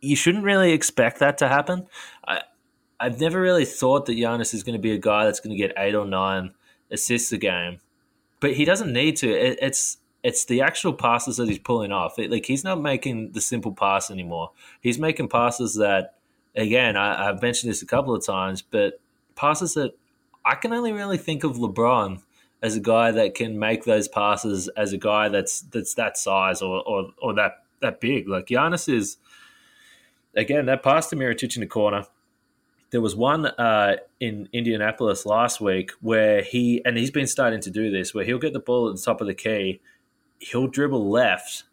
you 0.00 0.14
shouldn't 0.14 0.44
really 0.44 0.72
expect 0.72 1.18
that 1.18 1.38
to 1.38 1.48
happen. 1.48 1.86
I 2.28 2.42
I've 3.00 3.18
never 3.18 3.40
really 3.40 3.64
thought 3.64 4.06
that 4.06 4.16
Giannis 4.16 4.54
is 4.54 4.62
going 4.62 4.74
to 4.74 4.80
be 4.80 4.92
a 4.92 4.98
guy 4.98 5.24
that's 5.24 5.40
going 5.40 5.56
to 5.56 5.56
get 5.56 5.72
eight 5.76 5.94
or 5.94 6.06
nine 6.06 6.52
assists 6.92 7.32
a 7.32 7.38
game, 7.38 7.80
but 8.38 8.54
he 8.54 8.64
doesn't 8.64 8.92
need 8.92 9.16
to. 9.16 9.30
It, 9.30 9.58
it's 9.60 9.96
it's 10.22 10.44
the 10.44 10.60
actual 10.60 10.92
passes 10.92 11.38
that 11.38 11.48
he's 11.48 11.58
pulling 11.58 11.92
off. 11.92 12.18
It, 12.18 12.30
like 12.30 12.44
he's 12.44 12.62
not 12.62 12.80
making 12.80 13.32
the 13.32 13.40
simple 13.40 13.72
pass 13.72 14.10
anymore. 14.10 14.50
He's 14.82 14.98
making 14.98 15.28
passes 15.28 15.76
that, 15.76 16.16
again, 16.54 16.98
I, 16.98 17.30
I've 17.30 17.40
mentioned 17.40 17.70
this 17.70 17.80
a 17.80 17.86
couple 17.86 18.14
of 18.14 18.24
times, 18.24 18.60
but 18.60 19.00
passes 19.34 19.72
that 19.74 19.92
I 20.44 20.56
can 20.56 20.74
only 20.74 20.92
really 20.92 21.16
think 21.16 21.42
of 21.42 21.56
LeBron 21.56 22.20
as 22.62 22.76
a 22.76 22.80
guy 22.80 23.10
that 23.10 23.34
can 23.34 23.58
make 23.58 23.84
those 23.84 24.08
passes 24.08 24.68
as 24.76 24.92
a 24.92 24.98
guy 24.98 25.28
that's 25.28 25.62
that's 25.62 25.94
that 25.94 26.16
size 26.16 26.62
or 26.62 26.82
or, 26.86 27.10
or 27.18 27.34
that 27.34 27.64
that 27.80 28.00
big. 28.00 28.28
Like 28.28 28.46
Giannis 28.46 28.92
is 28.92 29.16
again 30.36 30.66
that 30.66 30.82
pass 30.82 31.08
to 31.10 31.16
Mirotic 31.16 31.56
in 31.56 31.60
the 31.60 31.66
corner. 31.66 32.06
There 32.90 33.00
was 33.00 33.14
one 33.14 33.46
uh, 33.46 33.96
in 34.18 34.48
Indianapolis 34.52 35.24
last 35.24 35.60
week 35.60 35.92
where 36.00 36.42
he 36.42 36.82
and 36.84 36.96
he's 36.96 37.10
been 37.10 37.28
starting 37.28 37.60
to 37.60 37.70
do 37.70 37.90
this 37.90 38.14
where 38.14 38.24
he'll 38.24 38.38
get 38.38 38.52
the 38.52 38.60
ball 38.60 38.88
at 38.88 38.96
the 38.96 39.02
top 39.02 39.20
of 39.20 39.26
the 39.26 39.34
key, 39.34 39.80
he'll 40.40 40.66
dribble 40.66 41.08
left 41.08 41.64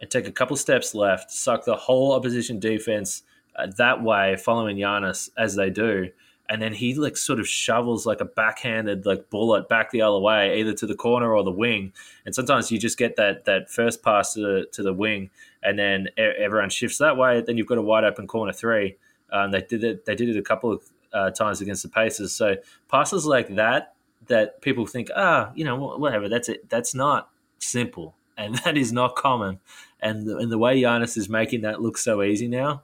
and 0.00 0.10
take 0.10 0.26
a 0.26 0.32
couple 0.32 0.54
steps 0.56 0.94
left, 0.94 1.30
suck 1.30 1.64
the 1.64 1.74
whole 1.76 2.12
opposition 2.12 2.60
defense 2.60 3.22
uh, 3.56 3.66
that 3.78 4.02
way, 4.02 4.36
following 4.36 4.76
Giannis 4.76 5.30
as 5.38 5.56
they 5.56 5.70
do 5.70 6.10
and 6.48 6.62
then 6.62 6.72
he 6.72 6.94
like 6.94 7.16
sort 7.16 7.40
of 7.40 7.48
shovels 7.48 8.06
like 8.06 8.20
a 8.20 8.24
backhanded 8.24 9.06
like 9.06 9.30
bullet 9.30 9.68
back 9.68 9.90
the 9.90 10.02
other 10.02 10.18
way, 10.18 10.60
either 10.60 10.72
to 10.74 10.86
the 10.86 10.94
corner 10.94 11.34
or 11.34 11.42
the 11.42 11.50
wing. 11.50 11.92
And 12.24 12.34
sometimes 12.34 12.70
you 12.70 12.78
just 12.78 12.98
get 12.98 13.16
that 13.16 13.44
that 13.44 13.70
first 13.70 14.02
pass 14.02 14.34
to 14.34 14.40
the 14.40 14.66
to 14.72 14.82
the 14.82 14.92
wing, 14.92 15.30
and 15.62 15.78
then 15.78 16.08
everyone 16.16 16.70
shifts 16.70 16.98
that 16.98 17.16
way. 17.16 17.42
Then 17.42 17.58
you've 17.58 17.66
got 17.66 17.78
a 17.78 17.82
wide 17.82 18.04
open 18.04 18.26
corner 18.26 18.52
three. 18.52 18.96
Um, 19.32 19.50
they 19.50 19.62
did 19.62 19.82
it. 19.82 20.04
They 20.04 20.14
did 20.14 20.28
it 20.28 20.36
a 20.36 20.42
couple 20.42 20.72
of 20.72 20.82
uh, 21.12 21.30
times 21.30 21.60
against 21.60 21.82
the 21.82 21.88
Pacers. 21.88 22.32
So 22.32 22.56
passes 22.88 23.26
like 23.26 23.54
that 23.56 23.94
that 24.28 24.60
people 24.60 24.86
think, 24.86 25.08
ah, 25.14 25.50
you 25.54 25.64
know, 25.64 25.76
whatever. 25.76 26.28
That's 26.28 26.48
it. 26.48 26.68
That's 26.68 26.94
not 26.94 27.30
simple, 27.58 28.14
and 28.38 28.56
that 28.58 28.76
is 28.76 28.92
not 28.92 29.16
common. 29.16 29.60
And 30.00 30.26
the, 30.26 30.36
and 30.36 30.52
the 30.52 30.58
way 30.58 30.80
Giannis 30.80 31.16
is 31.16 31.28
making 31.28 31.62
that 31.62 31.80
look 31.80 31.96
so 31.96 32.22
easy 32.22 32.48
now, 32.48 32.82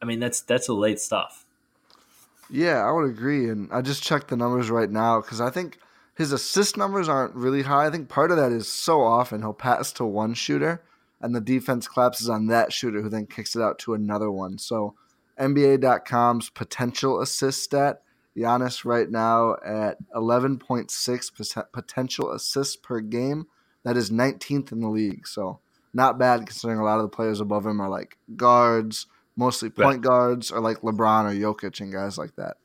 I 0.00 0.06
mean, 0.06 0.20
that's 0.20 0.40
that's 0.40 0.68
elite 0.68 1.00
stuff. 1.00 1.43
Yeah, 2.50 2.86
I 2.86 2.92
would 2.92 3.08
agree. 3.08 3.48
And 3.48 3.72
I 3.72 3.80
just 3.80 4.02
checked 4.02 4.28
the 4.28 4.36
numbers 4.36 4.70
right 4.70 4.90
now 4.90 5.20
because 5.20 5.40
I 5.40 5.50
think 5.50 5.78
his 6.16 6.32
assist 6.32 6.76
numbers 6.76 7.08
aren't 7.08 7.34
really 7.34 7.62
high. 7.62 7.86
I 7.86 7.90
think 7.90 8.08
part 8.08 8.30
of 8.30 8.36
that 8.36 8.52
is 8.52 8.70
so 8.70 9.02
often 9.02 9.40
he'll 9.40 9.52
pass 9.52 9.92
to 9.94 10.04
one 10.04 10.34
shooter 10.34 10.82
and 11.20 11.34
the 11.34 11.40
defense 11.40 11.88
collapses 11.88 12.28
on 12.28 12.46
that 12.48 12.72
shooter 12.72 13.02
who 13.02 13.08
then 13.08 13.26
kicks 13.26 13.56
it 13.56 13.62
out 13.62 13.78
to 13.80 13.94
another 13.94 14.30
one. 14.30 14.58
So 14.58 14.94
NBA.com's 15.38 16.50
potential 16.50 17.20
assist 17.20 17.62
stat, 17.62 18.02
Giannis 18.36 18.84
right 18.84 19.10
now 19.10 19.56
at 19.64 19.96
11.6% 20.14 21.64
potential 21.72 22.30
assists 22.30 22.76
per 22.76 23.00
game. 23.00 23.46
That 23.84 23.96
is 23.96 24.10
19th 24.10 24.72
in 24.72 24.80
the 24.80 24.88
league. 24.88 25.26
So 25.26 25.60
not 25.92 26.18
bad 26.18 26.46
considering 26.46 26.80
a 26.80 26.84
lot 26.84 26.98
of 26.98 27.02
the 27.02 27.16
players 27.16 27.40
above 27.40 27.66
him 27.66 27.80
are 27.80 27.88
like 27.88 28.18
guards, 28.36 29.06
mostly 29.36 29.70
point 29.70 29.86
right. 29.86 30.00
guards 30.00 30.50
or 30.50 30.60
like 30.60 30.80
LeBron 30.80 31.30
or 31.30 31.54
Jokic 31.54 31.80
and 31.80 31.92
guys 31.92 32.18
like 32.18 32.34
that. 32.36 32.56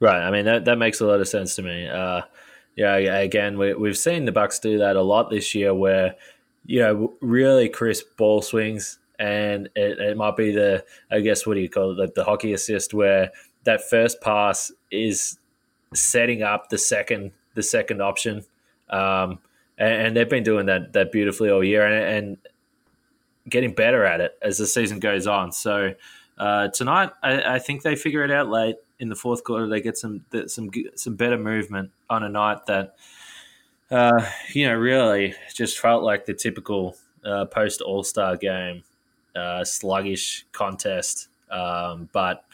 Right. 0.00 0.20
I 0.20 0.30
mean 0.30 0.44
that 0.44 0.64
that 0.66 0.78
makes 0.78 1.00
a 1.00 1.06
lot 1.06 1.20
of 1.20 1.28
sense 1.28 1.56
to 1.56 1.62
me. 1.62 1.88
Uh, 1.88 2.22
yeah. 2.76 2.96
Again, 2.96 3.58
we, 3.58 3.74
we've 3.74 3.96
seen 3.96 4.26
the 4.26 4.32
Bucks 4.32 4.58
do 4.58 4.78
that 4.78 4.96
a 4.96 5.02
lot 5.02 5.30
this 5.30 5.54
year, 5.54 5.74
where 5.74 6.14
you 6.66 6.80
know 6.80 7.14
really 7.20 7.68
crisp 7.68 8.16
ball 8.16 8.42
swings, 8.42 8.98
and 9.18 9.68
it, 9.74 9.98
it 9.98 10.16
might 10.16 10.36
be 10.36 10.52
the 10.52 10.84
I 11.10 11.20
guess 11.20 11.46
what 11.46 11.54
do 11.54 11.60
you 11.60 11.70
call 11.70 11.92
it 11.92 11.94
the, 11.96 12.12
the 12.14 12.24
hockey 12.24 12.52
assist, 12.52 12.92
where 12.92 13.30
that 13.64 13.88
first 13.88 14.20
pass 14.20 14.70
is 14.90 15.38
setting 15.94 16.42
up 16.42 16.68
the 16.68 16.78
second 16.78 17.32
the 17.54 17.62
second 17.62 18.02
option. 18.02 18.44
Um, 18.90 19.40
and, 19.78 20.06
and, 20.06 20.16
they've 20.16 20.28
been 20.28 20.44
doing 20.44 20.66
that 20.66 20.92
that 20.92 21.10
beautifully 21.10 21.50
all 21.50 21.64
year. 21.64 21.84
And, 21.84 21.94
and 21.94 22.38
getting 23.48 23.72
better 23.72 24.04
at 24.04 24.20
it 24.20 24.36
as 24.42 24.58
the 24.58 24.66
season 24.66 24.98
goes 24.98 25.26
on. 25.26 25.52
So 25.52 25.94
uh, 26.38 26.68
tonight, 26.68 27.10
I, 27.22 27.54
I, 27.54 27.58
think 27.58 27.82
they 27.82 27.96
figure 27.96 28.24
it 28.24 28.30
out 28.30 28.48
late 28.48 28.76
in 28.98 29.08
the 29.08 29.14
fourth 29.14 29.44
quarter. 29.44 29.66
They 29.68 29.80
get 29.80 29.96
some 29.96 30.24
some 30.46 30.70
some 30.94 31.16
better 31.16 31.38
movement 31.38 31.90
on 32.10 32.22
a 32.22 32.28
night 32.28 32.66
that 32.66 32.96
uh, 33.90 34.26
you 34.52 34.66
know 34.68 34.74
really 34.74 35.34
just 35.54 35.78
felt 35.78 36.02
like 36.02 36.26
the 36.26 36.34
typical 36.34 36.96
uh, 37.24 37.46
post 37.46 37.80
All 37.80 38.04
Star 38.04 38.36
game 38.36 38.82
uh, 39.34 39.64
sluggish 39.64 40.44
contest. 40.52 41.28
Um, 41.50 42.08
but 42.12 42.44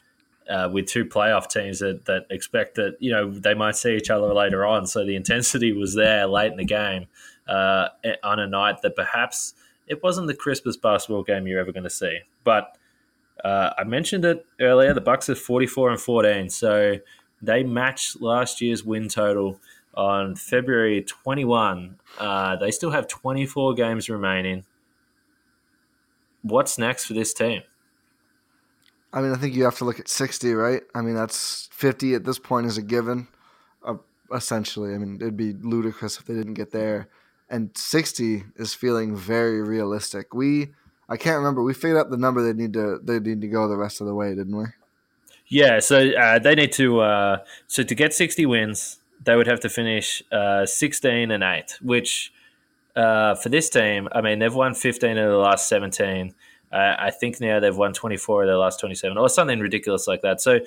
uh, 0.49 0.69
with 0.73 0.87
two 0.87 1.05
playoff 1.05 1.49
teams 1.49 1.79
that, 1.79 2.05
that 2.05 2.27
expect 2.31 2.77
that 2.77 2.97
you 3.01 3.11
know 3.11 3.31
they 3.33 3.55
might 3.55 3.77
see 3.77 3.97
each 3.97 4.11
other 4.11 4.33
later 4.33 4.65
on, 4.65 4.87
so 4.87 5.05
the 5.05 5.17
intensity 5.17 5.73
was 5.73 5.95
there 5.95 6.27
late 6.27 6.53
in 6.53 6.59
the 6.59 6.65
game 6.65 7.07
uh, 7.49 7.89
on 8.23 8.39
a 8.39 8.47
night 8.47 8.83
that 8.83 8.95
perhaps 8.95 9.55
it 9.87 10.03
wasn't 10.03 10.27
the 10.27 10.35
crispest 10.35 10.83
basketball 10.83 11.23
game 11.23 11.47
you're 11.47 11.61
ever 11.61 11.73
going 11.73 11.85
to 11.85 11.91
see. 11.91 12.21
But 12.45 12.77
uh, 13.45 13.71
I 13.79 13.85
mentioned 13.85 14.25
it 14.25 14.47
earlier. 14.61 14.95
The 14.95 15.01
Bucks 15.01 15.29
are 15.29 15.35
44 15.35 15.91
and 15.91 16.01
14, 16.01 16.51
so 16.51 16.99
they 17.41 17.63
matched 17.65 18.21
last 18.21 18.61
year's 18.61 18.85
win 18.85 19.09
total 19.09 19.61
on 19.95 20.37
February 20.37 21.03
21. 21.03 21.99
Uh, 22.19 22.57
they 22.57 22.71
still 22.71 22.91
have 22.91 23.09
24 23.09 23.75
games 23.75 24.09
remaining. 24.09 24.65
What's 26.43 26.79
next 26.79 27.05
for 27.05 27.15
this 27.15 27.35
team? 27.35 27.63
I 29.13 29.21
mean, 29.21 29.33
I 29.33 29.37
think 29.37 29.55
you 29.55 29.65
have 29.65 29.77
to 29.79 29.85
look 29.85 30.01
at 30.01 30.09
60, 30.09 30.55
right? 30.55 30.83
I 30.95 31.03
mean, 31.03 31.15
that's 31.15 31.69
50 31.73 32.15
at 32.15 32.25
this 32.25 32.39
point 32.39 32.67
is 32.67 32.79
a 32.79 32.83
given, 32.83 33.29
uh, 33.85 33.97
essentially. 34.35 34.95
I 34.95 34.99
mean, 34.99 35.17
it'd 35.17 35.37
be 35.37 35.53
ludicrous 35.53 36.19
if 36.19 36.25
they 36.25 36.35
didn't 36.35 36.55
get 36.55 36.71
there. 36.71 37.09
And 37.53 37.71
60 37.77 38.45
is 38.57 38.73
feeling 38.73 39.15
very 39.15 39.61
realistic. 39.61 40.33
We, 40.33 40.73
I 41.09 41.19
can't 41.19 41.37
remember, 41.37 41.63
we 41.63 41.75
figured 41.75 41.99
out 41.99 42.09
the 42.09 42.17
number 42.17 42.43
they 42.43 42.55
need 42.55 42.73
to 42.73 42.99
they 43.03 43.21
need 43.21 43.43
to 43.43 43.47
go 43.47 43.69
the 43.69 43.77
rest 43.77 44.01
of 44.01 44.07
the 44.07 44.15
way, 44.15 44.35
didn't 44.35 44.57
we? 44.57 44.65
Yeah, 45.49 45.81
so 45.81 46.13
uh, 46.13 46.39
they 46.39 46.55
need 46.55 46.73
to 46.73 47.01
uh, 47.01 47.37
so 47.67 47.83
to 47.83 47.95
get 47.95 48.15
60 48.15 48.47
wins, 48.47 49.01
they 49.23 49.37
would 49.37 49.47
have 49.47 49.61
to 49.61 49.69
finish 49.69 50.23
uh, 50.33 50.65
16 50.65 51.31
and 51.31 51.45
8, 51.45 51.79
which 51.83 52.33
uh, 52.97 53.35
for 53.35 53.51
this 53.51 53.69
team, 53.69 54.09
I 54.13 54.23
mean, 54.23 54.39
they've 54.39 54.55
won 54.55 54.75
15 54.75 55.19
of 55.19 55.31
the 55.31 55.37
last 55.37 55.69
17. 55.69 56.35
Uh, 56.73 56.97
I 56.99 57.11
think 57.11 57.39
now 57.39 57.61
they've 57.61 57.77
won 57.77 57.93
24 57.93 58.45
of 58.45 58.49
their 58.49 58.57
last 58.57 58.81
27 58.81 59.19
or 59.19 59.29
something 59.29 59.61
ridiculous 59.61 60.07
like 60.07 60.23
that. 60.23 60.41
So, 60.41 60.61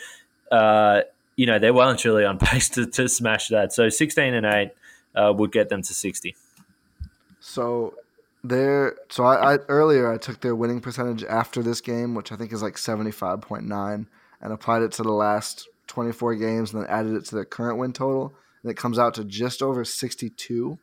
uh, 0.52 1.02
you 1.36 1.48
know, 1.48 1.58
they're 1.58 1.74
well 1.74 1.90
and 1.90 1.98
truly 1.98 2.26
on 2.26 2.38
pace 2.40 2.70
to, 2.70 2.86
to 2.86 3.10
smash 3.10 3.48
that. 3.48 3.74
So 3.74 3.90
16 3.90 4.36
and 4.36 4.46
8 4.46 4.72
uh, 5.16 5.34
would 5.36 5.52
get 5.52 5.70
them 5.70 5.82
to 5.82 5.94
60. 5.94 6.36
So 7.48 7.96
there, 8.44 8.96
so 9.10 9.24
I, 9.24 9.54
I, 9.54 9.58
earlier 9.68 10.12
I 10.12 10.18
took 10.18 10.42
their 10.42 10.56
winning 10.56 10.82
percentage 10.82 11.24
after 11.24 11.62
this 11.62 11.82
game, 11.82 12.16
which 12.16 12.32
I 12.32 12.36
think 12.36 12.52
is 12.52 12.64
like 12.64 12.76
75.9 12.76 14.06
and 14.42 14.54
applied 14.54 14.82
it 14.82 14.92
to 14.94 15.04
the 15.04 15.12
last 15.12 15.68
24 15.88 16.36
games 16.36 16.74
and 16.74 16.82
then 16.82 16.90
added 16.90 17.14
it 17.14 17.26
to 17.26 17.36
their 17.36 17.46
current 17.46 17.78
win 17.78 17.94
total 17.94 18.34
and 18.64 18.72
it 18.72 18.78
comes 18.78 18.98
out 18.98 19.14
to 19.14 19.24
just 19.24 19.62
over 19.62 19.86
62 19.86 20.80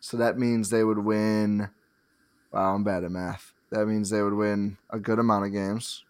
so 0.00 0.16
that 0.18 0.38
means 0.38 0.68
they 0.68 0.84
would 0.84 0.98
win 0.98 1.70
wow 2.52 2.74
i'm 2.74 2.84
bad 2.84 3.02
at 3.02 3.10
math 3.10 3.54
that 3.74 3.86
means 3.86 4.10
they 4.10 4.22
would 4.22 4.34
win 4.34 4.78
a 4.90 4.98
good 4.98 5.18
amount 5.18 5.46
of 5.46 5.52
games. 5.52 6.04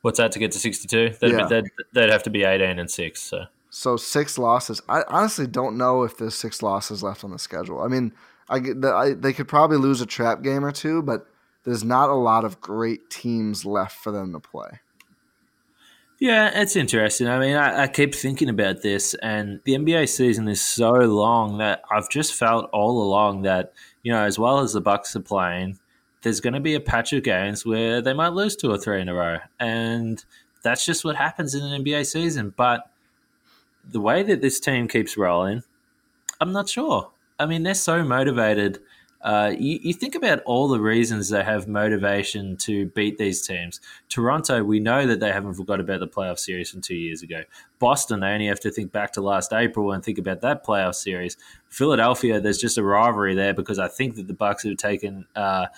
What's 0.00 0.18
that 0.18 0.32
to 0.32 0.38
get 0.38 0.52
to 0.52 0.58
62? 0.58 1.16
They'd, 1.20 1.32
yeah. 1.32 1.60
they'd, 1.92 2.10
have 2.10 2.22
to 2.24 2.30
be 2.30 2.44
18 2.44 2.78
and 2.78 2.90
6. 2.90 3.20
So. 3.20 3.44
so 3.70 3.96
six 3.96 4.38
losses. 4.38 4.80
I 4.88 5.02
honestly 5.08 5.46
don't 5.46 5.76
know 5.76 6.02
if 6.02 6.16
there's 6.16 6.34
six 6.34 6.62
losses 6.62 7.02
left 7.02 7.24
on 7.24 7.30
the 7.30 7.38
schedule. 7.38 7.80
I 7.80 7.88
mean, 7.88 8.12
I, 8.48 8.60
I 8.84 9.14
they 9.14 9.32
could 9.32 9.48
probably 9.48 9.78
lose 9.78 10.00
a 10.00 10.06
trap 10.06 10.42
game 10.42 10.64
or 10.64 10.72
two, 10.72 11.02
but 11.02 11.26
there's 11.64 11.84
not 11.84 12.10
a 12.10 12.14
lot 12.14 12.44
of 12.44 12.60
great 12.60 13.10
teams 13.10 13.64
left 13.64 13.96
for 13.98 14.10
them 14.10 14.32
to 14.32 14.40
play. 14.40 14.80
Yeah, 16.20 16.50
it's 16.60 16.76
interesting. 16.76 17.26
I 17.26 17.38
mean, 17.38 17.56
I, 17.56 17.82
I, 17.82 17.88
keep 17.88 18.14
thinking 18.14 18.48
about 18.48 18.82
this, 18.82 19.14
and 19.14 19.60
the 19.64 19.74
NBA 19.74 20.08
season 20.08 20.46
is 20.48 20.60
so 20.60 20.92
long 20.92 21.58
that 21.58 21.82
I've 21.90 22.08
just 22.08 22.34
felt 22.34 22.70
all 22.72 23.02
along 23.02 23.42
that 23.42 23.72
you 24.04 24.12
know, 24.12 24.22
as 24.22 24.38
well 24.38 24.60
as 24.60 24.74
the 24.74 24.80
Bucks 24.80 25.16
are 25.16 25.20
playing, 25.20 25.78
there's 26.22 26.40
going 26.40 26.52
to 26.52 26.60
be 26.60 26.74
a 26.74 26.80
patch 26.80 27.12
of 27.12 27.24
games 27.24 27.66
where 27.66 28.00
they 28.00 28.12
might 28.12 28.34
lose 28.34 28.54
two 28.54 28.70
or 28.70 28.78
three 28.78 29.00
in 29.00 29.08
a 29.08 29.14
row. 29.14 29.38
And 29.58 30.22
that's 30.62 30.86
just 30.86 31.04
what 31.04 31.16
happens 31.16 31.54
in 31.54 31.64
an 31.64 31.82
NBA 31.82 32.06
season. 32.06 32.54
But 32.54 32.82
the 33.84 34.00
way 34.00 34.22
that 34.22 34.42
this 34.42 34.60
team 34.60 34.86
keeps 34.86 35.16
rolling, 35.16 35.62
I'm 36.40 36.52
not 36.52 36.68
sure. 36.68 37.10
I 37.38 37.46
mean, 37.46 37.62
they're 37.62 37.74
so 37.74 38.04
motivated. 38.04 38.80
Uh, 39.22 39.54
you, 39.58 39.78
you, 39.82 39.94
think 39.94 40.14
about 40.14 40.40
all 40.44 40.68
the 40.68 40.78
reasons 40.78 41.30
they 41.30 41.42
have 41.42 41.66
motivation 41.66 42.58
to 42.58 42.86
beat 42.90 43.16
these 43.16 43.40
teams. 43.46 43.80
Toronto, 44.10 44.62
we 44.62 44.78
know 44.80 45.06
that 45.06 45.18
they 45.18 45.32
haven't 45.32 45.54
forgot 45.54 45.80
about 45.80 46.00
the 46.00 46.06
playoff 46.06 46.38
series 46.38 46.70
from 46.70 46.82
two 46.82 46.94
years 46.94 47.22
ago. 47.22 47.42
Boston, 47.78 48.20
they 48.20 48.28
only 48.28 48.48
have 48.48 48.60
to 48.60 48.70
think 48.70 48.92
back 48.92 49.12
to 49.12 49.22
last 49.22 49.54
April 49.54 49.92
and 49.92 50.04
think 50.04 50.18
about 50.18 50.42
that 50.42 50.62
playoff 50.62 50.94
series. 50.94 51.38
Philadelphia, 51.70 52.38
there's 52.38 52.58
just 52.58 52.76
a 52.76 52.82
rivalry 52.82 53.34
there 53.34 53.54
because 53.54 53.78
I 53.78 53.88
think 53.88 54.16
that 54.16 54.26
the 54.26 54.34
Bucks 54.34 54.62
have 54.64 54.76
taken 54.76 55.24
uh, 55.34 55.68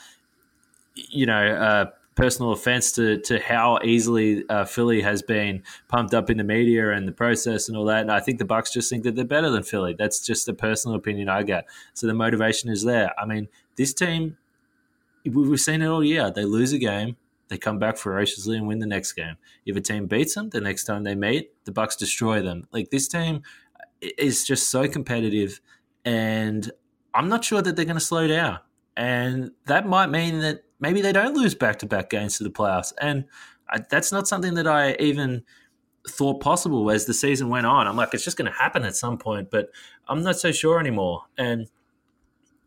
you 0.97 1.27
know, 1.27 1.55
uh, 1.55 1.87
personal 2.17 2.53
offense 2.53 2.93
to, 2.93 3.21
to 3.21 3.39
how 3.39 3.79
easily 3.85 4.43
uh, 4.49 4.65
Philly 4.65 5.03
has 5.03 5.23
been 5.23 5.63
pumped 5.89 6.15
up 6.15 6.31
in 6.31 6.39
the 6.39 6.45
media 6.45 6.91
and 6.91 7.07
the 7.07 7.13
process 7.13 7.69
and 7.69 7.77
all 7.77 7.85
that. 7.85 8.01
And 8.01 8.11
I 8.11 8.21
think 8.21 8.39
the 8.39 8.45
Bucks 8.45 8.73
just 8.73 8.91
think 8.91 9.05
that 9.05 9.15
they're 9.15 9.25
better 9.25 9.51
than 9.51 9.63
Philly. 9.63 9.95
That's 9.97 10.21
just 10.21 10.49
a 10.49 10.55
personal 10.55 10.97
opinion 10.97 11.29
I 11.29 11.43
get. 11.43 11.67
So 11.95 12.07
the 12.07 12.15
motivation 12.15 12.71
is 12.71 12.83
there. 12.85 13.13
I 13.21 13.27
mean, 13.27 13.49
this 13.77 13.93
team, 13.93 14.39
we've 15.25 15.61
seen 15.61 15.83
it 15.83 15.87
all 15.87 16.03
year. 16.03 16.31
They 16.31 16.45
lose 16.45 16.73
a 16.73 16.79
game, 16.79 17.17
they 17.49 17.59
come 17.59 17.79
back 17.79 17.97
ferociously 17.97 18.57
and 18.57 18.67
win 18.67 18.79
the 18.79 18.87
next 18.87 19.13
game. 19.13 19.37
If 19.65 19.77
a 19.77 19.81
team 19.81 20.07
beats 20.07 20.35
them, 20.35 20.51
the 20.51 20.61
next 20.61 20.85
time 20.85 21.05
they 21.05 21.15
meet, 21.15 21.53
the 21.65 21.73
Bucks 21.73 21.97
destroy 21.97 22.43
them. 22.43 22.67
Like 22.73 22.91
this 22.91 23.09
team 23.09 23.43
is 24.01 24.45
just 24.45 24.71
so 24.71 24.89
competitive, 24.89 25.61
and 26.05 26.71
I'm 27.15 27.29
not 27.29 27.45
sure 27.45 27.63
that 27.63 27.77
they're 27.77 27.85
going 27.85 27.97
to 27.97 28.05
slow 28.05 28.27
down. 28.27 28.61
And 28.97 29.53
that 29.67 29.87
might 29.87 30.09
mean 30.09 30.41
that 30.41 30.63
maybe 30.81 31.01
they 31.01 31.13
don't 31.13 31.35
lose 31.35 31.55
back 31.55 31.79
to 31.81 31.87
back 31.87 32.11
games 32.11 32.39
to 32.39 32.45
the 32.45 32.51
playoffs. 32.51 32.93
And 33.01 33.25
I, 33.69 33.81
that's 33.91 34.13
not 34.13 34.29
something 34.29 34.55
that 34.55 34.67
I 34.67 34.95
even 34.99 35.43
thought 36.09 36.41
possible 36.41 36.91
as 36.91 37.07
the 37.07 37.15
season 37.15 37.49
went 37.49 37.67
on. 37.67 37.87
I'm 37.87 37.97
like, 37.97 38.15
it's 38.15 38.25
just 38.25 38.37
going 38.37 38.51
to 38.51 38.57
happen 38.57 38.85
at 38.85 38.95
some 38.95 39.19
point, 39.19 39.51
but 39.51 39.71
I'm 40.09 40.23
not 40.23 40.39
so 40.39 40.53
sure 40.53 40.79
anymore. 40.79 41.25
And 41.37 41.69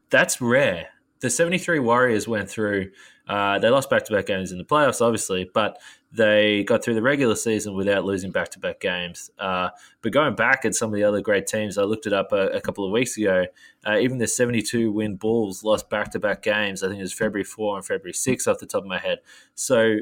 that's 0.10 0.42
rare. 0.42 0.88
The 1.22 1.30
73 1.30 1.80
Warriors 1.80 2.28
went 2.28 2.50
through, 2.50 2.92
uh, 3.28 3.60
they 3.60 3.70
lost 3.70 3.90
back 3.90 4.06
to 4.06 4.14
back 4.14 4.26
games 4.26 4.52
in 4.52 4.58
the 4.58 4.64
playoffs, 4.64 5.02
obviously, 5.02 5.50
but 5.54 5.80
they 6.12 6.64
got 6.64 6.84
through 6.84 6.96
the 6.96 7.02
regular 7.02 7.36
season 7.36 7.76
without 7.76 8.04
losing 8.04 8.32
back 8.32 8.50
to 8.50 8.60
back 8.60 8.80
games. 8.80 9.30
Uh, 9.38 9.70
but 10.02 10.12
going 10.12 10.36
back 10.36 10.66
at 10.66 10.74
some 10.74 10.90
of 10.90 10.96
the 10.96 11.04
other 11.04 11.22
great 11.22 11.46
teams, 11.46 11.78
I 11.78 11.84
looked 11.84 12.08
it 12.08 12.14
up 12.14 12.32
a, 12.32 12.48
a 12.48 12.62
couple 12.62 12.84
of 12.84 12.92
weeks 12.92 13.16
ago. 13.16 13.46
Uh, 13.86 13.98
even 14.00 14.18
the 14.18 14.28
72 14.28 14.92
win 14.92 15.18
Bulls 15.18 15.64
lost 15.64 15.90
back 15.90 16.12
to 16.12 16.20
back 16.20 16.42
games. 16.42 16.82
I 16.82 16.88
think 16.88 17.00
it 17.00 17.04
was 17.04 17.14
February 17.14 17.44
4 17.44 17.78
and 17.78 17.86
February 17.86 18.14
6 18.14 18.48
off 18.48 18.58
the 18.58 18.66
top 18.66 18.82
of 18.82 18.88
my 18.88 18.98
head. 18.98 19.20
So 19.54 19.98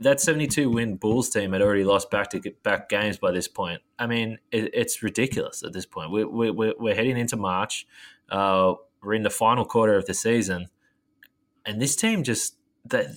that 0.00 0.20
72 0.20 0.68
win 0.68 0.96
Bulls 0.96 1.30
team 1.30 1.52
had 1.52 1.62
already 1.62 1.84
lost 1.84 2.10
back 2.10 2.30
to 2.30 2.40
back 2.64 2.88
games 2.88 3.18
by 3.18 3.30
this 3.30 3.46
point. 3.46 3.82
I 4.00 4.08
mean, 4.08 4.38
it, 4.50 4.70
it's 4.74 5.00
ridiculous 5.00 5.62
at 5.62 5.72
this 5.72 5.86
point. 5.86 6.10
We're, 6.10 6.28
we're, 6.28 6.74
we're 6.76 6.94
heading 6.94 7.16
into 7.16 7.36
March. 7.36 7.86
Uh, 8.28 8.74
we're 9.00 9.14
in 9.14 9.22
the 9.22 9.30
final 9.30 9.64
quarter 9.64 9.96
of 9.96 10.06
the 10.06 10.14
season. 10.14 10.70
And 11.64 11.80
this 11.80 11.94
team 11.94 12.24
just. 12.24 12.56
That, 12.86 13.08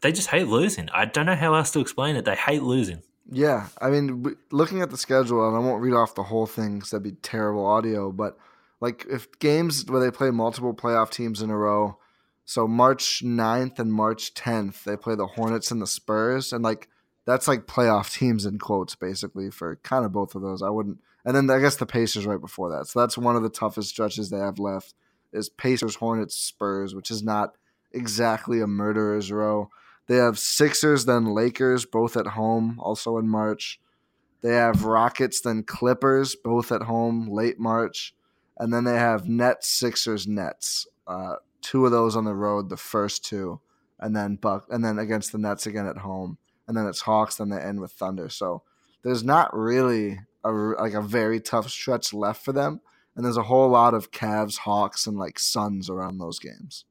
they 0.00 0.12
just 0.12 0.28
hate 0.28 0.48
losing. 0.48 0.88
I 0.90 1.04
don't 1.04 1.26
know 1.26 1.34
how 1.34 1.54
else 1.54 1.70
to 1.72 1.80
explain 1.80 2.16
it. 2.16 2.24
They 2.24 2.36
hate 2.36 2.62
losing. 2.62 3.02
Yeah, 3.30 3.68
I 3.80 3.90
mean, 3.90 4.36
looking 4.50 4.80
at 4.80 4.90
the 4.90 4.96
schedule, 4.96 5.46
and 5.46 5.56
I 5.56 5.60
won't 5.60 5.82
read 5.82 5.92
off 5.92 6.14
the 6.14 6.22
whole 6.22 6.46
thing 6.46 6.76
because 6.76 6.90
that'd 6.90 7.02
be 7.02 7.12
terrible 7.12 7.66
audio. 7.66 8.10
But 8.10 8.38
like, 8.80 9.04
if 9.10 9.38
games 9.38 9.84
where 9.86 10.00
they 10.00 10.10
play 10.10 10.30
multiple 10.30 10.72
playoff 10.72 11.10
teams 11.10 11.42
in 11.42 11.50
a 11.50 11.56
row, 11.56 11.98
so 12.46 12.66
March 12.66 13.22
9th 13.22 13.78
and 13.78 13.92
March 13.92 14.32
10th, 14.32 14.84
they 14.84 14.96
play 14.96 15.14
the 15.14 15.26
Hornets 15.26 15.70
and 15.70 15.82
the 15.82 15.86
Spurs, 15.86 16.52
and 16.52 16.64
like 16.64 16.88
that's 17.26 17.46
like 17.46 17.66
playoff 17.66 18.14
teams 18.14 18.46
in 18.46 18.58
quotes, 18.58 18.94
basically 18.94 19.50
for 19.50 19.76
kind 19.76 20.06
of 20.06 20.12
both 20.12 20.34
of 20.34 20.40
those. 20.40 20.62
I 20.62 20.70
wouldn't, 20.70 20.98
and 21.26 21.36
then 21.36 21.50
I 21.50 21.60
guess 21.60 21.76
the 21.76 21.84
Pacers 21.84 22.24
right 22.24 22.40
before 22.40 22.70
that. 22.70 22.86
So 22.86 23.00
that's 23.00 23.18
one 23.18 23.36
of 23.36 23.42
the 23.42 23.50
toughest 23.50 23.90
stretches 23.90 24.30
they 24.30 24.38
have 24.38 24.58
left 24.58 24.94
is 25.30 25.50
Pacers, 25.50 25.96
Hornets, 25.96 26.34
Spurs, 26.34 26.94
which 26.94 27.10
is 27.10 27.22
not 27.22 27.56
exactly 27.92 28.62
a 28.62 28.66
murderer's 28.66 29.30
row. 29.30 29.68
They 30.08 30.16
have 30.16 30.38
Sixers, 30.38 31.04
then 31.04 31.26
Lakers, 31.26 31.84
both 31.84 32.16
at 32.16 32.28
home, 32.28 32.78
also 32.80 33.18
in 33.18 33.28
March. 33.28 33.78
They 34.40 34.54
have 34.54 34.84
Rockets, 34.84 35.40
then 35.40 35.62
Clippers, 35.62 36.34
both 36.34 36.72
at 36.72 36.82
home, 36.82 37.28
late 37.28 37.58
March. 37.58 38.14
And 38.58 38.72
then 38.72 38.84
they 38.84 38.96
have 38.96 39.28
Nets, 39.28 39.68
Sixers, 39.68 40.26
Nets. 40.26 40.86
Uh, 41.06 41.36
two 41.60 41.84
of 41.84 41.92
those 41.92 42.16
on 42.16 42.24
the 42.24 42.34
road, 42.34 42.68
the 42.68 42.76
first 42.76 43.24
two, 43.24 43.60
and 43.98 44.14
then 44.14 44.36
Buck, 44.36 44.66
and 44.70 44.84
then 44.84 44.98
against 44.98 45.32
the 45.32 45.38
Nets 45.38 45.66
again 45.66 45.86
at 45.86 45.98
home, 45.98 46.38
and 46.66 46.76
then 46.76 46.86
it's 46.86 47.02
Hawks. 47.02 47.36
Then 47.36 47.48
they 47.50 47.60
end 47.60 47.80
with 47.80 47.92
Thunder. 47.92 48.28
So 48.28 48.62
there's 49.02 49.24
not 49.24 49.54
really 49.56 50.20
a 50.44 50.50
like 50.50 50.94
a 50.94 51.02
very 51.02 51.40
tough 51.40 51.68
stretch 51.68 52.12
left 52.12 52.44
for 52.44 52.52
them, 52.52 52.80
and 53.16 53.24
there's 53.24 53.36
a 53.36 53.44
whole 53.44 53.68
lot 53.68 53.94
of 53.94 54.10
Cavs, 54.10 54.58
Hawks, 54.58 55.06
and 55.06 55.18
like 55.18 55.38
Suns 55.38 55.90
around 55.90 56.18
those 56.18 56.38
games. 56.38 56.84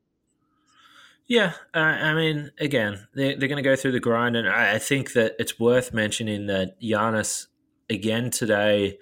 Yeah, 1.27 1.53
uh, 1.73 1.79
I 1.79 2.13
mean, 2.13 2.51
again, 2.57 3.07
they're, 3.13 3.37
they're 3.37 3.49
going 3.49 3.61
to 3.61 3.69
go 3.69 3.75
through 3.75 3.91
the 3.91 3.99
grind, 3.99 4.37
and 4.37 4.47
I, 4.47 4.75
I 4.75 4.79
think 4.79 5.11
that 5.13 5.35
it's 5.39 5.59
worth 5.59 5.93
mentioning 5.93 6.47
that 6.47 6.79
Giannis 6.81 7.47
again 7.89 8.31
today, 8.31 8.97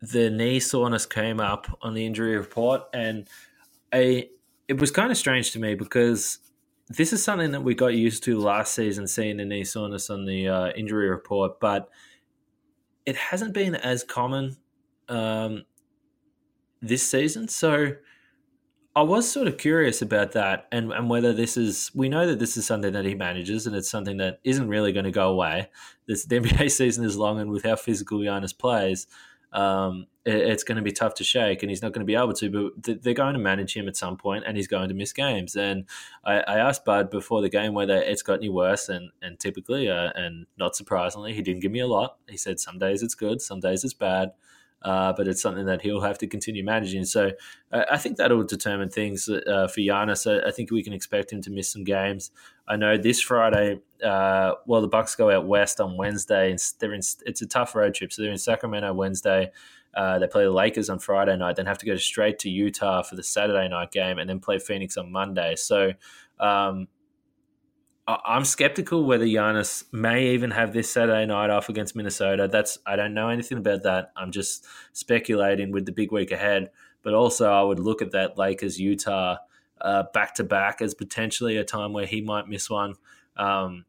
the 0.00 0.30
knee 0.30 0.60
soreness 0.60 1.06
came 1.06 1.40
up 1.40 1.66
on 1.82 1.94
the 1.94 2.06
injury 2.06 2.36
report, 2.36 2.82
and 2.94 3.28
I 3.92 4.28
it 4.68 4.78
was 4.78 4.92
kind 4.92 5.10
of 5.10 5.18
strange 5.18 5.50
to 5.52 5.58
me 5.58 5.74
because 5.74 6.38
this 6.88 7.12
is 7.12 7.24
something 7.24 7.50
that 7.50 7.62
we 7.62 7.74
got 7.74 7.94
used 7.94 8.22
to 8.24 8.38
last 8.38 8.72
season, 8.74 9.08
seeing 9.08 9.38
the 9.38 9.44
knee 9.44 9.64
soreness 9.64 10.08
on 10.08 10.26
the 10.26 10.48
uh, 10.48 10.70
injury 10.76 11.10
report, 11.10 11.58
but 11.58 11.88
it 13.04 13.16
hasn't 13.16 13.54
been 13.54 13.74
as 13.74 14.04
common 14.04 14.56
um, 15.08 15.64
this 16.80 17.02
season. 17.02 17.48
So 17.48 17.94
I 19.00 19.02
was 19.02 19.26
sort 19.26 19.48
of 19.48 19.56
curious 19.56 20.02
about 20.02 20.32
that 20.32 20.68
and, 20.70 20.92
and 20.92 21.08
whether 21.08 21.32
this 21.32 21.56
is, 21.56 21.90
we 21.94 22.10
know 22.10 22.26
that 22.26 22.38
this 22.38 22.58
is 22.58 22.66
something 22.66 22.92
that 22.92 23.06
he 23.06 23.14
manages 23.14 23.66
and 23.66 23.74
it's 23.74 23.88
something 23.88 24.18
that 24.18 24.40
isn't 24.44 24.68
really 24.68 24.92
going 24.92 25.06
to 25.06 25.10
go 25.10 25.30
away. 25.30 25.70
This, 26.06 26.26
the 26.26 26.38
NBA 26.40 26.70
season 26.70 27.06
is 27.06 27.16
long, 27.16 27.40
and 27.40 27.50
with 27.50 27.64
how 27.64 27.76
physical 27.76 28.18
Giannis 28.18 28.56
plays, 28.56 29.06
um, 29.54 30.06
it, 30.26 30.34
it's 30.34 30.64
going 30.64 30.76
to 30.76 30.82
be 30.82 30.92
tough 30.92 31.14
to 31.14 31.24
shake, 31.24 31.62
and 31.62 31.70
he's 31.70 31.80
not 31.80 31.94
going 31.94 32.00
to 32.00 32.04
be 32.06 32.14
able 32.14 32.34
to. 32.34 32.72
But 32.84 33.02
they're 33.02 33.14
going 33.14 33.32
to 33.32 33.40
manage 33.40 33.74
him 33.74 33.88
at 33.88 33.96
some 33.96 34.18
point, 34.18 34.44
and 34.46 34.54
he's 34.54 34.68
going 34.68 34.90
to 34.90 34.94
miss 34.94 35.14
games. 35.14 35.56
And 35.56 35.86
I, 36.22 36.40
I 36.40 36.58
asked 36.58 36.84
Bud 36.84 37.10
before 37.10 37.40
the 37.40 37.48
game 37.48 37.72
whether 37.72 37.96
it's 37.96 38.22
got 38.22 38.40
any 38.40 38.50
worse, 38.50 38.90
and 38.90 39.12
and 39.22 39.40
typically, 39.40 39.88
uh, 39.88 40.10
and 40.14 40.44
not 40.58 40.76
surprisingly, 40.76 41.32
he 41.32 41.40
didn't 41.40 41.62
give 41.62 41.72
me 41.72 41.80
a 41.80 41.86
lot. 41.86 42.18
He 42.28 42.36
said 42.36 42.60
some 42.60 42.78
days 42.78 43.02
it's 43.02 43.14
good, 43.14 43.40
some 43.40 43.60
days 43.60 43.82
it's 43.82 43.94
bad. 43.94 44.32
Uh, 44.82 45.12
but 45.12 45.28
it's 45.28 45.42
something 45.42 45.66
that 45.66 45.82
he'll 45.82 46.00
have 46.00 46.16
to 46.18 46.26
continue 46.26 46.64
managing. 46.64 47.04
So 47.04 47.32
uh, 47.70 47.84
I 47.90 47.98
think 47.98 48.16
that'll 48.16 48.44
determine 48.44 48.88
things 48.88 49.28
uh, 49.28 49.68
for 49.68 49.80
Giannis. 49.80 50.26
I, 50.26 50.48
I, 50.48 50.50
think 50.50 50.70
we 50.70 50.82
can 50.82 50.94
expect 50.94 51.32
him 51.32 51.42
to 51.42 51.50
miss 51.50 51.70
some 51.70 51.84
games. 51.84 52.30
I 52.66 52.76
know 52.76 52.96
this 52.96 53.20
Friday, 53.20 53.80
uh, 54.02 54.54
well, 54.66 54.80
the 54.80 54.88
Bucks 54.88 55.14
go 55.14 55.30
out 55.30 55.46
west 55.46 55.82
on 55.82 55.98
Wednesday. 55.98 56.50
And 56.50 56.58
they're 56.78 56.94
in, 56.94 57.02
it's 57.26 57.42
a 57.42 57.46
tough 57.46 57.74
road 57.74 57.94
trip, 57.94 58.10
so 58.10 58.22
they're 58.22 58.32
in 58.32 58.38
Sacramento 58.38 58.92
Wednesday. 58.94 59.50
Uh, 59.92 60.18
they 60.18 60.26
play 60.26 60.44
the 60.44 60.50
Lakers 60.50 60.88
on 60.88 60.98
Friday 60.98 61.36
night, 61.36 61.56
then 61.56 61.66
have 61.66 61.78
to 61.78 61.86
go 61.86 61.96
straight 61.96 62.38
to 62.38 62.48
Utah 62.48 63.02
for 63.02 63.16
the 63.16 63.22
Saturday 63.22 63.68
night 63.68 63.90
game, 63.90 64.18
and 64.18 64.30
then 64.30 64.38
play 64.38 64.58
Phoenix 64.58 64.96
on 64.96 65.10
Monday. 65.10 65.56
So 65.56 65.92
um, 66.38 66.86
I'm 68.24 68.44
skeptical 68.44 69.04
whether 69.04 69.24
Giannis 69.24 69.84
may 69.92 70.28
even 70.28 70.50
have 70.52 70.72
this 70.72 70.90
Saturday 70.90 71.26
night 71.26 71.50
off 71.50 71.68
against 71.68 71.94
Minnesota. 71.94 72.48
That's 72.50 72.78
I 72.86 72.96
don't 72.96 73.14
know 73.14 73.28
anything 73.28 73.58
about 73.58 73.82
that. 73.82 74.12
I'm 74.16 74.32
just 74.32 74.66
speculating 74.92 75.72
with 75.72 75.86
the 75.86 75.92
big 75.92 76.12
week 76.12 76.32
ahead. 76.32 76.70
But 77.02 77.14
also, 77.14 77.50
I 77.50 77.62
would 77.62 77.78
look 77.78 78.02
at 78.02 78.12
that 78.12 78.36
Lakers 78.36 78.78
Utah 78.78 79.36
back 80.12 80.34
to 80.34 80.44
back 80.44 80.82
as 80.82 80.94
potentially 80.94 81.56
a 81.56 81.64
time 81.64 81.92
where 81.92 82.06
he 82.06 82.20
might 82.20 82.48
miss 82.48 82.68
one. 82.68 82.94
Um, 83.36 83.84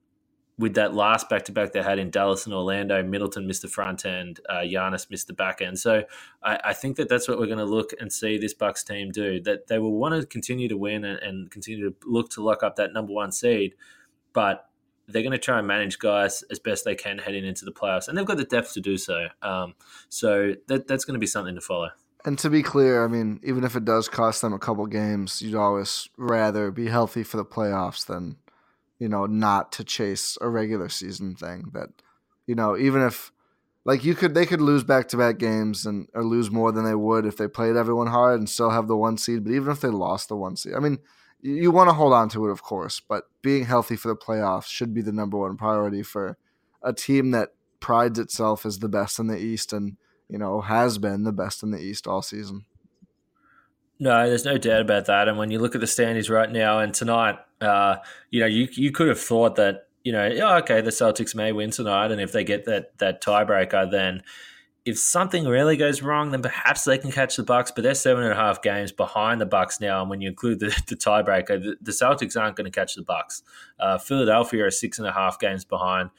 with 0.57 0.75
that 0.75 0.93
last 0.93 1.27
back 1.27 1.45
to 1.45 1.51
back 1.51 1.71
they 1.71 1.81
had 1.81 1.97
in 1.97 2.11
Dallas 2.11 2.45
and 2.45 2.53
Orlando, 2.53 3.01
Middleton 3.01 3.47
missed 3.47 3.63
the 3.63 3.67
front 3.67 4.05
end, 4.05 4.39
uh, 4.47 4.59
Giannis 4.59 5.09
missed 5.09 5.27
the 5.27 5.33
back 5.33 5.59
end. 5.59 5.79
So 5.79 6.03
I, 6.43 6.59
I 6.65 6.73
think 6.73 6.97
that 6.97 7.09
that's 7.09 7.27
what 7.27 7.39
we're 7.39 7.47
going 7.47 7.57
to 7.57 7.65
look 7.65 7.91
and 7.99 8.13
see 8.13 8.37
this 8.37 8.53
Bucks 8.53 8.83
team 8.83 9.11
do. 9.11 9.41
That 9.41 9.67
they 9.67 9.79
will 9.79 9.97
want 9.97 10.19
to 10.19 10.27
continue 10.27 10.67
to 10.67 10.77
win 10.77 11.03
and, 11.03 11.19
and 11.19 11.49
continue 11.49 11.89
to 11.89 11.95
look 12.05 12.29
to 12.31 12.43
lock 12.43 12.61
up 12.61 12.75
that 12.75 12.93
number 12.93 13.11
one 13.11 13.31
seed 13.31 13.73
but 14.33 14.67
they're 15.07 15.23
going 15.23 15.31
to 15.31 15.37
try 15.37 15.57
and 15.57 15.67
manage 15.67 15.99
guys 15.99 16.43
as 16.49 16.59
best 16.59 16.85
they 16.85 16.95
can 16.95 17.17
heading 17.17 17.45
into 17.45 17.65
the 17.65 17.71
playoffs, 17.71 18.07
and 18.07 18.17
they've 18.17 18.25
got 18.25 18.37
the 18.37 18.45
depth 18.45 18.73
to 18.73 18.81
do 18.81 18.97
so. 18.97 19.27
Um, 19.41 19.75
so 20.09 20.53
that, 20.67 20.87
that's 20.87 21.05
going 21.05 21.15
to 21.15 21.19
be 21.19 21.27
something 21.27 21.55
to 21.55 21.61
follow. 21.61 21.89
And 22.23 22.37
to 22.39 22.49
be 22.51 22.61
clear, 22.61 23.03
I 23.03 23.07
mean, 23.07 23.39
even 23.43 23.63
if 23.63 23.75
it 23.75 23.83
does 23.83 24.07
cost 24.07 24.41
them 24.41 24.53
a 24.53 24.59
couple 24.59 24.85
games, 24.85 25.41
you'd 25.41 25.55
always 25.55 26.07
rather 26.17 26.69
be 26.69 26.87
healthy 26.87 27.23
for 27.23 27.37
the 27.37 27.45
playoffs 27.45 28.05
than, 28.05 28.37
you 28.99 29.09
know, 29.09 29.25
not 29.25 29.71
to 29.73 29.83
chase 29.83 30.37
a 30.39 30.47
regular 30.47 30.87
season 30.87 31.33
thing. 31.33 31.71
That, 31.73 31.89
you 32.45 32.53
know, 32.53 32.77
even 32.77 33.01
if, 33.01 33.31
like, 33.85 34.05
you 34.05 34.13
could, 34.13 34.35
they 34.35 34.45
could 34.45 34.61
lose 34.61 34.83
back 34.83 35.07
to 35.07 35.17
back 35.17 35.39
games 35.39 35.87
and 35.87 36.07
or 36.13 36.23
lose 36.23 36.51
more 36.51 36.71
than 36.71 36.85
they 36.85 36.93
would 36.93 37.25
if 37.25 37.37
they 37.37 37.47
played 37.47 37.75
everyone 37.75 38.07
hard 38.07 38.37
and 38.37 38.47
still 38.47 38.69
have 38.69 38.87
the 38.87 38.95
one 38.95 39.17
seed. 39.17 39.43
But 39.43 39.53
even 39.53 39.71
if 39.71 39.81
they 39.81 39.89
lost 39.89 40.29
the 40.29 40.35
one 40.35 40.55
seed, 40.55 40.75
I 40.75 40.79
mean, 40.79 40.99
you 41.41 41.71
want 41.71 41.89
to 41.89 41.93
hold 41.93 42.13
on 42.13 42.29
to 42.29 42.47
it, 42.47 42.51
of 42.51 42.61
course, 42.61 42.99
but 42.99 43.25
being 43.41 43.65
healthy 43.65 43.95
for 43.95 44.09
the 44.09 44.15
playoffs 44.15 44.67
should 44.67 44.93
be 44.93 45.01
the 45.01 45.11
number 45.11 45.37
one 45.37 45.57
priority 45.57 46.03
for 46.03 46.37
a 46.83 46.93
team 46.93 47.31
that 47.31 47.49
prides 47.79 48.19
itself 48.19 48.65
as 48.65 48.79
the 48.79 48.89
best 48.89 49.19
in 49.19 49.27
the 49.27 49.37
East 49.37 49.73
and 49.73 49.97
you 50.29 50.37
know 50.37 50.61
has 50.61 50.97
been 50.97 51.23
the 51.23 51.31
best 51.31 51.63
in 51.63 51.71
the 51.71 51.79
East 51.79 52.07
all 52.07 52.21
season. 52.21 52.65
No, 53.99 54.27
there's 54.27 54.45
no 54.45 54.57
doubt 54.57 54.81
about 54.81 55.05
that. 55.05 55.27
And 55.27 55.37
when 55.37 55.51
you 55.51 55.59
look 55.59 55.75
at 55.75 55.81
the 55.81 55.87
standings 55.87 56.29
right 56.29 56.51
now 56.51 56.79
and 56.79 56.91
tonight, 56.91 57.37
uh, 57.59 57.97
you 58.29 58.39
know, 58.39 58.47
you 58.47 58.67
you 58.71 58.91
could 58.91 59.07
have 59.07 59.19
thought 59.19 59.55
that 59.57 59.87
you 60.03 60.11
know, 60.11 60.25
yeah, 60.25 60.55
okay, 60.57 60.81
the 60.81 60.89
Celtics 60.89 61.35
may 61.35 61.51
win 61.51 61.69
tonight, 61.69 62.11
and 62.11 62.19
if 62.19 62.31
they 62.31 62.43
get 62.43 62.65
that 62.65 62.97
that 62.97 63.21
tiebreaker, 63.21 63.89
then 63.91 64.23
if 64.83 64.97
something 64.97 65.45
really 65.45 65.77
goes 65.77 66.01
wrong, 66.01 66.31
then 66.31 66.41
perhaps 66.41 66.85
they 66.85 66.97
can 66.97 67.11
catch 67.11 67.35
the 67.35 67.43
Bucks. 67.43 67.71
But 67.71 67.83
they're 67.83 67.93
seven 67.93 68.23
and 68.23 68.33
a 68.33 68.35
half 68.35 68.61
games 68.61 68.91
behind 68.91 69.39
the 69.39 69.45
Bucks 69.45 69.79
now, 69.79 70.01
and 70.01 70.09
when 70.09 70.21
you 70.21 70.29
include 70.29 70.59
the, 70.59 70.67
the 70.87 70.95
tiebreaker, 70.95 71.61
the, 71.61 71.77
the, 71.81 71.91
Celtics 71.91 72.39
aren't 72.39 72.55
going 72.55 72.65
to 72.65 72.71
catch 72.71 72.95
the 72.95 73.03
Bucks. 73.03 73.43
Uh, 73.79 73.97
Philadelphia 73.97 74.65
are 74.65 74.71
six 74.71 74.97
and 74.97 75.07
a 75.07 75.11
half 75.11 75.39
games 75.39 75.65
behind. 75.65 76.09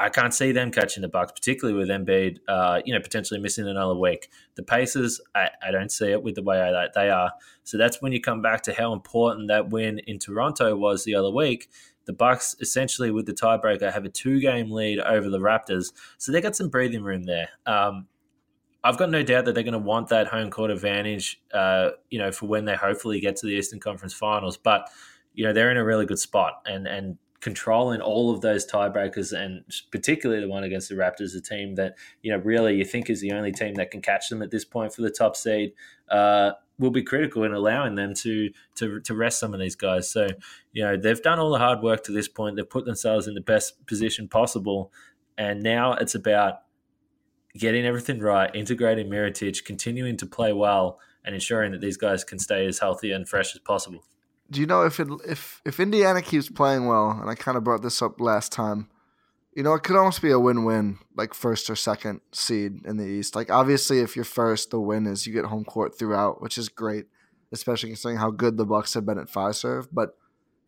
I 0.00 0.10
can't 0.10 0.32
see 0.32 0.52
them 0.52 0.70
catching 0.70 1.00
the 1.00 1.08
Bucks, 1.08 1.32
particularly 1.32 1.76
with 1.76 1.88
Embiid, 1.88 2.38
uh, 2.46 2.80
you 2.84 2.94
know, 2.94 3.00
potentially 3.00 3.40
missing 3.40 3.66
another 3.66 3.96
week. 3.96 4.30
The 4.54 4.62
Pacers, 4.62 5.20
I, 5.34 5.48
I 5.60 5.72
don't 5.72 5.90
see 5.90 6.12
it 6.12 6.22
with 6.22 6.36
the 6.36 6.42
way 6.42 6.72
they 6.94 7.10
are. 7.10 7.32
So 7.64 7.78
that's 7.78 8.00
when 8.00 8.12
you 8.12 8.20
come 8.20 8.40
back 8.40 8.62
to 8.62 8.72
how 8.72 8.92
important 8.92 9.48
that 9.48 9.70
win 9.70 9.98
in 10.06 10.20
Toronto 10.20 10.76
was 10.76 11.02
the 11.02 11.16
other 11.16 11.32
week 11.32 11.68
the 12.08 12.14
Bucks 12.14 12.56
essentially 12.58 13.10
with 13.10 13.26
the 13.26 13.34
tiebreaker 13.34 13.92
have 13.92 14.06
a 14.06 14.08
two-game 14.08 14.70
lead 14.70 14.98
over 14.98 15.28
the 15.28 15.38
Raptors, 15.38 15.92
so 16.16 16.32
they 16.32 16.40
got 16.40 16.56
some 16.56 16.70
breathing 16.70 17.02
room 17.02 17.24
there. 17.24 17.50
Um, 17.66 18.06
I've 18.82 18.96
got 18.96 19.10
no 19.10 19.22
doubt 19.22 19.44
that 19.44 19.54
they're 19.54 19.62
going 19.62 19.72
to 19.72 19.78
want 19.78 20.08
that 20.08 20.28
home 20.28 20.50
court 20.50 20.70
advantage, 20.70 21.38
uh, 21.52 21.90
you 22.08 22.18
know, 22.18 22.32
for 22.32 22.46
when 22.46 22.64
they 22.64 22.76
hopefully 22.76 23.20
get 23.20 23.36
to 23.36 23.46
the 23.46 23.52
Eastern 23.52 23.78
Conference 23.78 24.14
Finals. 24.14 24.56
But 24.56 24.88
you 25.34 25.44
know, 25.44 25.52
they're 25.52 25.70
in 25.70 25.76
a 25.76 25.84
really 25.84 26.06
good 26.06 26.18
spot, 26.18 26.62
and 26.64 26.86
and 26.88 27.18
controlling 27.40 28.00
all 28.00 28.30
of 28.32 28.40
those 28.40 28.66
tiebreakers, 28.66 29.38
and 29.38 29.62
particularly 29.92 30.40
the 30.40 30.48
one 30.48 30.64
against 30.64 30.88
the 30.88 30.94
Raptors, 30.94 31.36
a 31.36 31.42
team 31.42 31.74
that 31.74 31.96
you 32.22 32.32
know 32.32 32.38
really 32.38 32.76
you 32.76 32.86
think 32.86 33.10
is 33.10 33.20
the 33.20 33.32
only 33.32 33.52
team 33.52 33.74
that 33.74 33.90
can 33.90 34.00
catch 34.00 34.30
them 34.30 34.40
at 34.40 34.50
this 34.50 34.64
point 34.64 34.94
for 34.94 35.02
the 35.02 35.10
top 35.10 35.36
seed. 35.36 35.74
Uh, 36.08 36.52
will 36.78 36.90
be 36.90 37.02
critical 37.02 37.44
in 37.44 37.52
allowing 37.52 37.94
them 37.94 38.14
to 38.14 38.50
to 38.76 39.00
to 39.00 39.14
rest 39.14 39.40
some 39.40 39.54
of 39.54 39.60
these 39.60 39.76
guys. 39.76 40.10
So 40.10 40.28
you 40.72 40.84
know 40.84 40.96
they've 40.96 41.20
done 41.22 41.38
all 41.38 41.50
the 41.50 41.58
hard 41.58 41.82
work 41.82 42.04
to 42.04 42.12
this 42.12 42.28
point. 42.28 42.56
They've 42.56 42.68
put 42.68 42.84
themselves 42.84 43.26
in 43.26 43.34
the 43.34 43.40
best 43.40 43.86
position 43.86 44.28
possible, 44.28 44.92
and 45.36 45.62
now 45.62 45.94
it's 45.94 46.14
about 46.14 46.60
getting 47.56 47.84
everything 47.84 48.20
right, 48.20 48.54
integrating 48.54 49.08
Mirotic, 49.08 49.64
continuing 49.64 50.16
to 50.18 50.26
play 50.26 50.52
well, 50.52 51.00
and 51.24 51.34
ensuring 51.34 51.72
that 51.72 51.80
these 51.80 51.96
guys 51.96 52.24
can 52.24 52.38
stay 52.38 52.66
as 52.66 52.78
healthy 52.78 53.12
and 53.12 53.28
fresh 53.28 53.54
as 53.54 53.60
possible. 53.60 54.04
Do 54.50 54.60
you 54.60 54.66
know 54.66 54.82
if 54.82 54.98
it 55.00 55.08
if 55.26 55.60
if 55.64 55.80
Indiana 55.80 56.22
keeps 56.22 56.48
playing 56.48 56.86
well, 56.86 57.10
and 57.10 57.28
I 57.28 57.34
kind 57.34 57.56
of 57.56 57.64
brought 57.64 57.82
this 57.82 58.00
up 58.00 58.20
last 58.20 58.52
time, 58.52 58.88
you 59.58 59.64
know, 59.64 59.74
it 59.74 59.82
could 59.82 59.96
almost 59.96 60.22
be 60.22 60.30
a 60.30 60.38
win-win, 60.38 61.00
like 61.16 61.34
first 61.34 61.68
or 61.68 61.74
second 61.74 62.20
seed 62.30 62.86
in 62.86 62.96
the 62.96 63.04
East. 63.04 63.34
Like 63.34 63.50
obviously, 63.50 63.98
if 63.98 64.14
you're 64.14 64.24
first, 64.24 64.70
the 64.70 64.78
win 64.78 65.04
is 65.04 65.26
you 65.26 65.32
get 65.32 65.46
home 65.46 65.64
court 65.64 65.98
throughout, 65.98 66.40
which 66.40 66.56
is 66.56 66.68
great, 66.68 67.06
especially 67.50 67.88
considering 67.88 68.20
how 68.20 68.30
good 68.30 68.56
the 68.56 68.64
Bucks 68.64 68.94
have 68.94 69.04
been 69.04 69.18
at 69.18 69.26
Fiserv. 69.26 69.88
But 69.90 70.16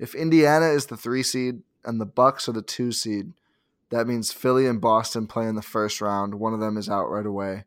if 0.01 0.16
Indiana 0.16 0.66
is 0.70 0.86
the 0.86 0.97
three 0.97 1.22
seed 1.22 1.61
and 1.84 2.01
the 2.01 2.05
Bucks 2.05 2.49
are 2.49 2.53
the 2.53 2.62
two 2.62 2.91
seed, 2.91 3.32
that 3.91 4.09
means 4.09 4.32
Philly 4.32 4.66
and 4.66 4.80
Boston 4.80 5.28
play 5.28 5.47
in 5.47 5.55
the 5.55 5.62
first 5.62 6.01
round. 6.01 6.34
One 6.34 6.53
of 6.53 6.59
them 6.59 6.76
is 6.76 6.88
out 6.88 7.12
right 7.12 7.26
away, 7.26 7.66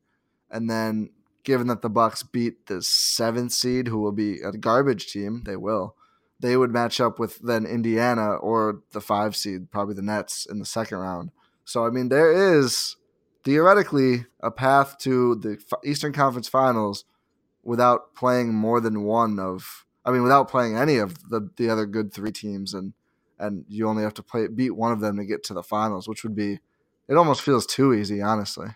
and 0.51 0.69
then 0.69 1.09
given 1.45 1.67
that 1.67 1.81
the 1.81 1.89
Bucks 1.89 2.23
beat 2.23 2.65
the 2.65 2.81
seventh 2.81 3.53
seed, 3.53 3.87
who 3.87 3.99
will 3.99 4.11
be 4.11 4.41
a 4.41 4.51
garbage 4.51 5.07
team, 5.13 5.43
they 5.45 5.55
will 5.55 5.95
they 6.43 6.57
would 6.57 6.71
match 6.71 6.99
up 6.99 7.19
with 7.19 7.39
then 7.39 7.65
Indiana 7.65 8.33
or 8.33 8.81
the 8.91 8.99
five 8.99 9.33
seed, 9.33 9.71
probably 9.71 9.95
the 9.95 10.01
Nets 10.01 10.45
in 10.45 10.59
the 10.59 10.65
second 10.65 10.97
round. 10.97 11.31
So 11.63 11.87
I 11.87 11.89
mean, 11.89 12.09
there 12.09 12.57
is 12.57 12.97
theoretically 13.45 14.25
a 14.41 14.51
path 14.51 14.97
to 14.99 15.35
the 15.35 15.57
Eastern 15.85 16.11
Conference 16.11 16.49
Finals 16.49 17.05
without 17.63 18.13
playing 18.13 18.53
more 18.53 18.81
than 18.81 19.03
one 19.03 19.39
of. 19.39 19.85
I 20.05 20.11
mean, 20.11 20.21
without 20.21 20.49
playing 20.49 20.75
any 20.75 20.97
of 20.97 21.29
the 21.29 21.49
the 21.55 21.69
other 21.69 21.85
good 21.85 22.13
three 22.13 22.33
teams, 22.33 22.73
and 22.73 22.91
and 23.39 23.63
you 23.69 23.87
only 23.87 24.03
have 24.03 24.13
to 24.15 24.23
play 24.23 24.47
beat 24.47 24.75
one 24.75 24.91
of 24.91 24.99
them 24.99 25.15
to 25.15 25.25
get 25.25 25.43
to 25.45 25.53
the 25.53 25.63
finals, 25.63 26.09
which 26.09 26.23
would 26.23 26.35
be. 26.35 26.59
It 27.07 27.15
almost 27.15 27.41
feels 27.41 27.65
too 27.65 27.93
easy, 27.93 28.21
honestly. 28.21 28.67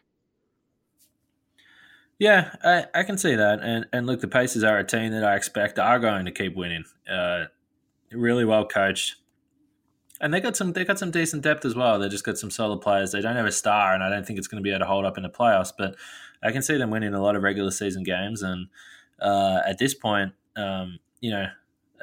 Yeah, 2.20 2.56
I, 2.64 2.86
I 2.94 3.04
can 3.04 3.18
see 3.18 3.36
that, 3.36 3.60
and 3.62 3.88
and 3.92 4.08
look, 4.08 4.22
the 4.22 4.30
Pacers 4.30 4.64
are 4.64 4.78
a 4.80 4.86
team 4.86 5.12
that 5.12 5.26
I 5.26 5.36
expect 5.36 5.78
are 5.80 6.00
going 6.00 6.24
to 6.26 6.32
keep 6.32 6.56
winning. 6.56 6.86
Uh, 7.12 7.46
really 8.12 8.46
well 8.46 8.66
coached, 8.66 9.16
and 10.22 10.34
they 10.34 10.40
got 10.40 10.56
some 10.56 10.74
they 10.74 10.86
got 10.86 11.00
some 11.00 11.12
decent 11.12 11.44
depth 11.44 11.66
as 11.66 11.76
well. 11.76 12.00
They 12.00 12.10
just 12.10 12.24
got 12.24 12.38
some 12.38 12.52
solid 12.52 12.82
players. 12.82 13.12
They 13.12 13.22
don't 13.22 13.36
have 13.36 13.46
a 13.46 13.52
star, 13.52 13.94
and 13.94 14.04
I 14.04 14.10
don't 14.10 14.26
think 14.26 14.40
it's 14.40 14.48
going 14.48 14.62
to 14.62 14.64
be 14.64 14.72
able 14.72 14.80
to 14.80 14.86
hold 14.86 15.06
up 15.06 15.18
in 15.18 15.24
the 15.24 15.30
playoffs. 15.30 15.74
But 15.78 15.96
I 16.44 16.52
can 16.52 16.62
see 16.62 16.78
them 16.78 16.90
winning 16.90 17.14
a 17.14 17.22
lot 17.22 17.36
of 17.36 17.44
regular 17.44 17.72
season 17.72 18.04
games, 18.04 18.42
and 18.42 18.68
uh, 19.20 19.60
at 19.68 19.78
this 19.78 19.94
point, 19.94 20.34
um, 20.56 21.00
you 21.22 21.32
know, 21.32 21.48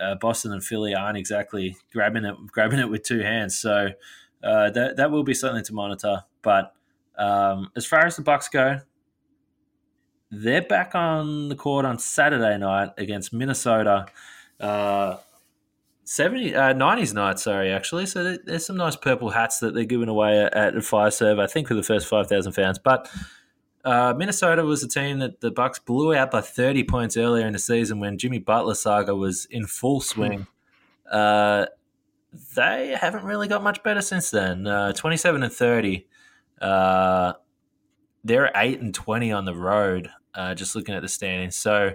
uh, 0.01 0.15
Boston 0.17 0.53
and 0.53 0.65
Philly 0.65 0.95
aren't 0.95 1.19
exactly 1.19 1.77
grabbing 1.93 2.25
it 2.25 2.37
grabbing 2.49 2.79
it 2.79 2.91
with 2.91 3.03
two 3.03 3.21
hands. 3.21 3.57
So 3.57 3.89
uh, 4.43 4.71
that 4.71 4.97
that 4.97 5.11
will 5.11 5.25
be 5.25 5.35
something 5.35 5.65
to 5.65 5.75
monitor. 5.75 6.25
But 6.43 6.75
um, 7.17 7.71
as 7.77 7.87
far 7.87 8.05
as 8.07 8.17
the 8.17 8.23
Bucks 8.23 8.49
go, 8.49 8.81
they're 10.31 10.63
back 10.63 10.95
on 10.95 11.49
the 11.49 11.57
court 11.57 11.85
on 11.85 11.99
Saturday 11.99 12.59
night 12.59 12.91
against 12.99 13.33
Minnesota. 13.33 14.07
Uh, 14.59 15.17
70, 16.05 16.55
uh, 16.55 16.75
90s 16.75 17.15
night, 17.15 17.39
sorry, 17.39 17.71
actually. 17.71 18.07
So 18.07 18.37
there's 18.45 18.67
some 18.67 18.77
nice 18.77 18.97
purple 18.97 19.31
hats 19.31 19.59
that 19.61 19.75
they're 19.75 19.85
giving 19.85 20.09
away 20.09 20.41
at, 20.43 20.55
at 20.55 20.75
Fiserv, 20.75 21.41
I 21.41 21.47
think, 21.47 21.69
for 21.69 21.75
the 21.75 21.83
first 21.83 22.07
5,000 22.07 22.53
fans. 22.53 22.79
But 22.79 23.11
uh, 23.85 24.15
Minnesota 24.17 24.65
was 24.65 24.83
a 24.83 24.89
team 24.89 25.19
that 25.19 25.41
the 25.41 25.51
Bucks 25.51 25.79
blew 25.79 26.15
out 26.15 26.31
by 26.31 26.41
30 26.41 26.85
points 26.85 27.17
earlier 27.17 27.47
in 27.47 27.53
the 27.53 27.59
season 27.59 28.01
when 28.01 28.19
Jimmy 28.19 28.39
Butler 28.39 28.75
saga 28.75 29.15
was 29.15 29.47
in 29.47 29.67
full 29.67 30.01
swing. 30.01 30.47
Uh, 31.11 31.67
they 32.55 32.97
haven't 32.99 33.25
really 33.25 33.49
got 33.49 33.63
much 33.63 33.83
better 33.83 34.01
since 34.01 34.31
then. 34.31 34.67
Uh, 34.67 34.93
27 34.93 35.43
and 35.43 35.53
30. 35.53 36.07
Uh, 36.61 37.35
they're 38.25 38.51
8 38.55 38.81
and 38.81 38.95
20 38.95 39.33
on 39.33 39.45
the 39.45 39.55
road, 39.55 40.09
uh, 40.35 40.55
just 40.55 40.75
looking 40.75 40.95
at 40.95 41.03
the 41.03 41.09
standings. 41.09 41.57
So 41.57 41.93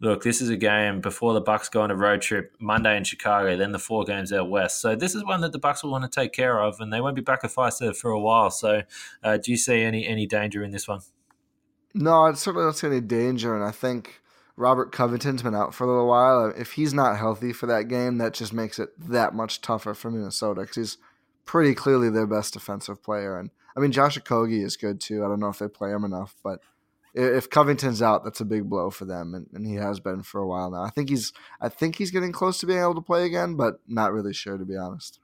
look, 0.00 0.22
this 0.22 0.40
is 0.40 0.48
a 0.48 0.56
game 0.56 1.00
before 1.00 1.32
the 1.32 1.40
Bucks 1.40 1.68
go 1.68 1.82
on 1.82 1.90
a 1.90 1.96
road 1.96 2.20
trip 2.20 2.54
Monday 2.58 2.96
in 2.96 3.04
Chicago, 3.04 3.56
then 3.56 3.72
the 3.72 3.78
four 3.78 4.04
games 4.04 4.32
out 4.32 4.50
west. 4.50 4.80
So 4.80 4.94
this 4.94 5.14
is 5.14 5.24
one 5.24 5.40
that 5.40 5.52
the 5.52 5.58
Bucks 5.58 5.82
will 5.82 5.90
want 5.90 6.10
to 6.10 6.20
take 6.20 6.32
care 6.32 6.60
of, 6.60 6.80
and 6.80 6.92
they 6.92 7.00
won't 7.00 7.16
be 7.16 7.22
back 7.22 7.40
at 7.44 7.50
Fiserv 7.50 7.96
for 7.96 8.10
a 8.10 8.20
while. 8.20 8.50
So, 8.50 8.82
uh, 9.22 9.38
do 9.38 9.50
you 9.50 9.56
see 9.56 9.82
any 9.82 10.06
any 10.06 10.26
danger 10.26 10.62
in 10.62 10.70
this 10.70 10.86
one? 10.86 11.00
No, 11.94 12.24
I 12.24 12.32
certainly 12.34 12.66
don't 12.66 12.76
see 12.76 12.88
any 12.88 13.00
danger, 13.00 13.54
and 13.54 13.64
I 13.64 13.70
think 13.70 14.20
Robert 14.56 14.92
Covington's 14.92 15.42
been 15.42 15.54
out 15.54 15.74
for 15.74 15.84
a 15.84 15.86
little 15.86 16.08
while. 16.08 16.52
If 16.56 16.72
he's 16.72 16.92
not 16.92 17.18
healthy 17.18 17.52
for 17.52 17.66
that 17.66 17.88
game, 17.88 18.18
that 18.18 18.34
just 18.34 18.52
makes 18.52 18.78
it 18.78 18.90
that 18.98 19.34
much 19.34 19.60
tougher 19.60 19.94
for 19.94 20.10
Minnesota 20.10 20.62
because 20.62 20.76
he's 20.76 20.98
pretty 21.46 21.74
clearly 21.74 22.10
their 22.10 22.26
best 22.26 22.52
defensive 22.52 23.02
player. 23.02 23.38
And 23.38 23.50
I 23.76 23.80
mean, 23.80 23.92
Josh 23.92 24.18
Okogie 24.18 24.64
is 24.64 24.76
good 24.76 25.00
too. 25.00 25.24
I 25.24 25.28
don't 25.28 25.40
know 25.40 25.48
if 25.48 25.58
they 25.58 25.68
play 25.68 25.90
him 25.90 26.04
enough, 26.04 26.34
but 26.42 26.60
if 27.16 27.48
Covington's 27.48 28.02
out, 28.02 28.24
that's 28.24 28.40
a 28.40 28.44
big 28.44 28.68
blow 28.68 28.90
for 28.90 29.06
them, 29.06 29.34
and, 29.34 29.46
and, 29.54 29.66
he 29.66 29.74
has 29.74 30.00
been 30.00 30.22
for 30.22 30.40
a 30.40 30.46
while 30.46 30.70
now. 30.70 30.82
I 30.82 30.90
think 30.90 31.08
he's 31.08 31.32
I 31.60 31.70
think 31.70 31.96
he's 31.96 32.10
getting 32.10 32.30
close 32.30 32.58
to 32.60 32.66
being 32.66 32.80
able 32.80 32.94
to 32.94 33.00
play 33.00 33.24
again, 33.24 33.54
but 33.54 33.80
not 33.88 34.12
really 34.12 34.34
sure 34.34 34.58
to 34.58 34.64
be 34.64 34.76
honest. 34.76 35.18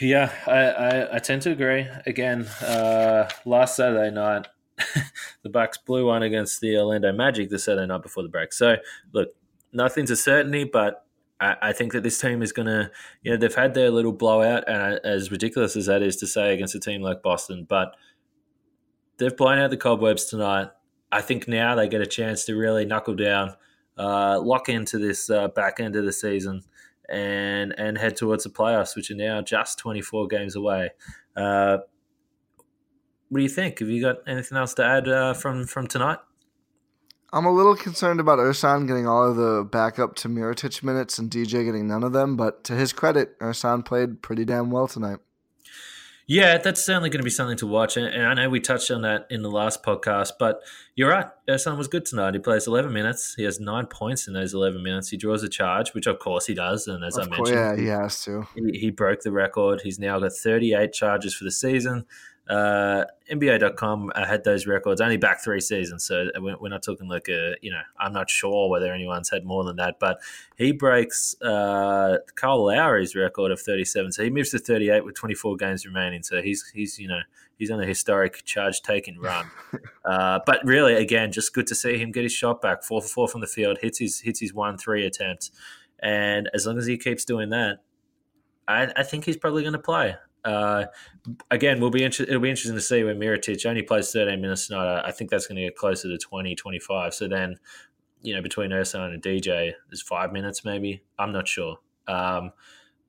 Yeah, 0.00 0.32
I, 0.46 0.58
I, 0.58 1.16
I 1.16 1.18
tend 1.18 1.42
to 1.42 1.52
agree. 1.52 1.86
Again, 2.06 2.46
uh, 2.62 3.28
last 3.44 3.76
Saturday 3.76 4.10
night, 4.10 4.48
the 5.42 5.50
Bucks 5.50 5.78
blew 5.78 6.06
one 6.06 6.22
against 6.22 6.60
the 6.60 6.76
Orlando 6.78 7.12
Magic 7.12 7.50
the 7.50 7.58
Saturday 7.58 7.86
night 7.86 8.02
before 8.02 8.22
the 8.22 8.28
break. 8.28 8.52
So 8.52 8.76
look, 9.12 9.28
nothing's 9.72 10.10
a 10.10 10.16
certainty, 10.16 10.64
but 10.64 11.06
I, 11.38 11.56
I 11.62 11.72
think 11.72 11.92
that 11.92 12.02
this 12.02 12.18
team 12.18 12.42
is 12.42 12.52
going 12.52 12.66
to, 12.66 12.90
you 13.22 13.30
know, 13.30 13.36
they've 13.36 13.54
had 13.54 13.74
their 13.74 13.90
little 13.90 14.12
blowout, 14.12 14.68
and 14.68 15.00
as 15.04 15.30
ridiculous 15.30 15.76
as 15.76 15.86
that 15.86 16.02
is 16.02 16.16
to 16.16 16.26
say 16.26 16.54
against 16.54 16.74
a 16.74 16.80
team 16.80 17.02
like 17.02 17.22
Boston, 17.22 17.66
but 17.68 17.94
they've 19.20 19.36
blown 19.36 19.58
out 19.58 19.70
the 19.70 19.76
cobwebs 19.76 20.24
tonight. 20.24 20.68
I 21.12 21.20
think 21.20 21.46
now 21.46 21.76
they 21.76 21.88
get 21.88 22.00
a 22.00 22.06
chance 22.06 22.44
to 22.46 22.56
really 22.56 22.84
knuckle 22.84 23.14
down, 23.14 23.54
uh, 23.96 24.40
lock 24.40 24.68
into 24.68 24.98
this 24.98 25.30
uh, 25.30 25.48
back 25.48 25.78
end 25.78 25.94
of 25.94 26.04
the 26.04 26.12
season, 26.12 26.62
and 27.08 27.72
and 27.78 27.98
head 27.98 28.16
towards 28.16 28.44
the 28.44 28.50
playoffs, 28.50 28.96
which 28.96 29.10
are 29.10 29.16
now 29.16 29.42
just 29.42 29.78
24 29.78 30.26
games 30.26 30.56
away. 30.56 30.90
Uh, 31.36 31.78
what 33.28 33.38
do 33.38 33.42
you 33.42 33.48
think? 33.48 33.78
Have 33.78 33.88
you 33.88 34.00
got 34.00 34.16
anything 34.26 34.58
else 34.58 34.74
to 34.74 34.84
add 34.84 35.08
uh, 35.08 35.34
from 35.34 35.66
from 35.66 35.86
tonight? 35.86 36.18
I'm 37.32 37.46
a 37.46 37.52
little 37.52 37.76
concerned 37.76 38.18
about 38.18 38.40
Ersan 38.40 38.88
getting 38.88 39.06
all 39.06 39.30
of 39.30 39.36
the 39.36 39.64
backup 39.70 40.16
to 40.16 40.28
Mirotic 40.28 40.82
minutes 40.82 41.16
and 41.16 41.30
DJ 41.30 41.64
getting 41.64 41.86
none 41.86 42.02
of 42.02 42.12
them, 42.12 42.36
but 42.36 42.64
to 42.64 42.74
his 42.74 42.92
credit, 42.92 43.38
Ersan 43.38 43.84
played 43.84 44.20
pretty 44.20 44.44
damn 44.44 44.72
well 44.72 44.88
tonight. 44.88 45.18
Yeah, 46.30 46.58
that's 46.58 46.84
certainly 46.84 47.10
going 47.10 47.18
to 47.18 47.24
be 47.24 47.30
something 47.30 47.56
to 47.56 47.66
watch. 47.66 47.96
And, 47.96 48.06
I 48.24 48.34
know 48.34 48.48
we 48.48 48.60
touched 48.60 48.88
on 48.92 49.02
that 49.02 49.26
in 49.30 49.42
the 49.42 49.50
last 49.50 49.82
podcast, 49.82 50.34
but 50.38 50.62
you're 50.94 51.10
right. 51.10 51.24
Uh, 51.24 51.52
Ersan 51.54 51.76
was 51.76 51.88
good 51.88 52.06
tonight. 52.06 52.34
He 52.34 52.38
plays 52.38 52.68
11 52.68 52.92
minutes. 52.92 53.34
He 53.36 53.42
has 53.42 53.58
nine 53.58 53.86
points 53.86 54.28
in 54.28 54.34
those 54.34 54.54
11 54.54 54.80
minutes. 54.80 55.08
He 55.08 55.16
draws 55.16 55.42
a 55.42 55.48
charge, 55.48 55.92
which 55.92 56.06
of 56.06 56.20
course 56.20 56.46
he 56.46 56.54
does. 56.54 56.86
And 56.86 57.02
as 57.02 57.16
of 57.16 57.26
I 57.26 57.36
mentioned, 57.36 57.58
yeah, 57.58 57.74
he 57.74 57.86
has 57.86 58.22
to. 58.26 58.46
He, 58.54 58.78
he 58.78 58.90
broke 58.90 59.22
the 59.22 59.32
record. 59.32 59.80
He's 59.80 59.98
now 59.98 60.20
got 60.20 60.30
38 60.32 60.92
charges 60.92 61.34
for 61.34 61.42
the 61.42 61.50
season. 61.50 62.06
Uh, 62.50 63.04
NBA.com 63.30 64.10
had 64.16 64.42
those 64.42 64.66
records 64.66 65.00
only 65.00 65.16
back 65.16 65.40
three 65.40 65.60
seasons, 65.60 66.04
so 66.04 66.26
we're 66.40 66.68
not 66.68 66.82
talking 66.82 67.08
like 67.08 67.28
a 67.28 67.54
you 67.62 67.70
know 67.70 67.80
I'm 67.96 68.12
not 68.12 68.28
sure 68.28 68.68
whether 68.68 68.92
anyone's 68.92 69.30
had 69.30 69.44
more 69.44 69.62
than 69.62 69.76
that, 69.76 70.00
but 70.00 70.18
he 70.56 70.72
breaks 70.72 71.40
uh, 71.42 72.16
Kyle 72.34 72.66
Lowry's 72.66 73.14
record 73.14 73.52
of 73.52 73.60
37, 73.60 74.10
so 74.10 74.24
he 74.24 74.30
moves 74.30 74.50
to 74.50 74.58
38 74.58 75.04
with 75.04 75.14
24 75.14 75.56
games 75.58 75.86
remaining. 75.86 76.24
So 76.24 76.42
he's 76.42 76.68
he's 76.74 76.98
you 76.98 77.06
know 77.06 77.20
he's 77.56 77.70
on 77.70 77.80
a 77.80 77.86
historic 77.86 78.44
charge 78.44 78.82
taking 78.82 79.20
run. 79.20 79.48
uh, 80.04 80.40
but 80.44 80.58
really, 80.64 80.94
again, 80.94 81.30
just 81.30 81.54
good 81.54 81.68
to 81.68 81.76
see 81.76 81.98
him 81.98 82.10
get 82.10 82.24
his 82.24 82.32
shot 82.32 82.60
back, 82.60 82.82
four 82.82 83.00
for 83.00 83.08
four 83.08 83.28
from 83.28 83.42
the 83.42 83.46
field, 83.46 83.78
hits 83.80 84.00
his 84.00 84.18
hits 84.18 84.40
his 84.40 84.52
one 84.52 84.76
three 84.76 85.06
attempt, 85.06 85.52
and 86.00 86.50
as 86.52 86.66
long 86.66 86.78
as 86.78 86.86
he 86.86 86.98
keeps 86.98 87.24
doing 87.24 87.50
that, 87.50 87.78
I, 88.66 88.92
I 88.96 89.02
think 89.04 89.24
he's 89.24 89.36
probably 89.36 89.62
going 89.62 89.74
to 89.74 89.78
play. 89.78 90.16
Uh, 90.44 90.86
again, 91.50 91.80
we'll 91.80 91.90
be 91.90 92.02
inter- 92.04 92.24
it'll 92.24 92.40
be 92.40 92.50
interesting 92.50 92.74
to 92.74 92.80
see 92.80 93.04
when 93.04 93.18
Mirotic 93.18 93.64
only 93.66 93.82
plays 93.82 94.10
13 94.12 94.40
minutes 94.40 94.68
tonight. 94.68 95.02
I 95.04 95.10
think 95.12 95.30
that's 95.30 95.46
going 95.46 95.56
to 95.56 95.62
get 95.62 95.76
closer 95.76 96.08
to 96.08 96.18
20, 96.18 96.54
25. 96.54 97.14
So 97.14 97.28
then, 97.28 97.56
you 98.22 98.34
know, 98.34 98.42
between 98.42 98.70
Ersan 98.70 99.12
and 99.12 99.22
DJ, 99.22 99.72
there's 99.88 100.02
five 100.02 100.32
minutes 100.32 100.64
maybe. 100.64 101.02
I'm 101.18 101.32
not 101.32 101.48
sure. 101.48 101.78
Um, 102.06 102.52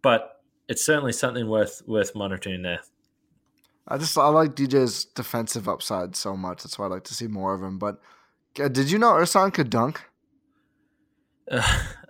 but 0.01 0.41
it's 0.67 0.83
certainly 0.83 1.13
something 1.13 1.47
worth 1.47 1.81
worth 1.87 2.15
monitoring 2.15 2.61
there. 2.61 2.81
I 3.87 3.97
just 3.97 4.17
I 4.17 4.27
like 4.27 4.55
DJ's 4.55 5.05
defensive 5.05 5.67
upside 5.67 6.15
so 6.15 6.35
much. 6.37 6.63
That's 6.63 6.77
why 6.77 6.85
I 6.85 6.89
like 6.89 7.03
to 7.05 7.13
see 7.13 7.27
more 7.27 7.53
of 7.53 7.63
him. 7.63 7.77
But 7.77 7.99
uh, 8.59 8.67
did 8.67 8.91
you 8.91 8.99
know 8.99 9.13
Ersan 9.13 9.53
could 9.53 9.69
dunk? 9.69 10.01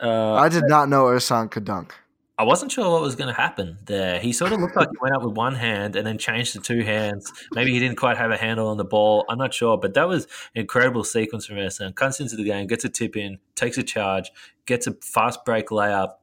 Uh, 0.02 0.34
I 0.34 0.50
did 0.50 0.64
not 0.64 0.90
know 0.90 1.06
Ersan 1.06 1.52
could 1.52 1.64
dunk. 1.64 1.94
I 2.42 2.44
wasn't 2.44 2.72
sure 2.72 2.90
what 2.90 3.04
was 3.04 3.14
going 3.14 3.28
to 3.28 3.40
happen 3.40 3.78
there. 3.86 4.20
He 4.20 4.34
sort 4.34 4.52
of 4.52 4.60
looked 4.60 4.76
like 4.76 4.90
he 4.90 4.98
went 5.00 5.14
up 5.14 5.22
with 5.22 5.38
one 5.38 5.54
hand 5.54 5.96
and 5.96 6.08
then 6.08 6.18
changed 6.18 6.54
to 6.54 6.60
two 6.60 6.82
hands. 6.82 7.32
Maybe 7.54 7.72
he 7.72 7.78
didn't 7.78 7.98
quite 7.98 8.18
have 8.18 8.32
a 8.32 8.36
handle 8.36 8.68
on 8.70 8.78
the 8.78 8.84
ball. 8.84 9.26
I'm 9.30 9.38
not 9.38 9.54
sure, 9.54 9.78
but 9.78 9.94
that 9.94 10.08
was 10.08 10.24
an 10.56 10.62
incredible 10.62 11.04
sequence 11.04 11.46
from 11.46 11.58
Ersan. 11.58 11.94
Comes 11.94 12.20
into 12.20 12.36
the 12.36 12.44
game, 12.44 12.66
gets 12.66 12.84
a 12.84 12.90
tip 12.90 13.16
in, 13.16 13.38
takes 13.54 13.78
a 13.78 13.84
charge, 13.84 14.32
gets 14.66 14.88
a 14.88 14.94
fast 15.04 15.46
break 15.46 15.68
layup, 15.68 16.14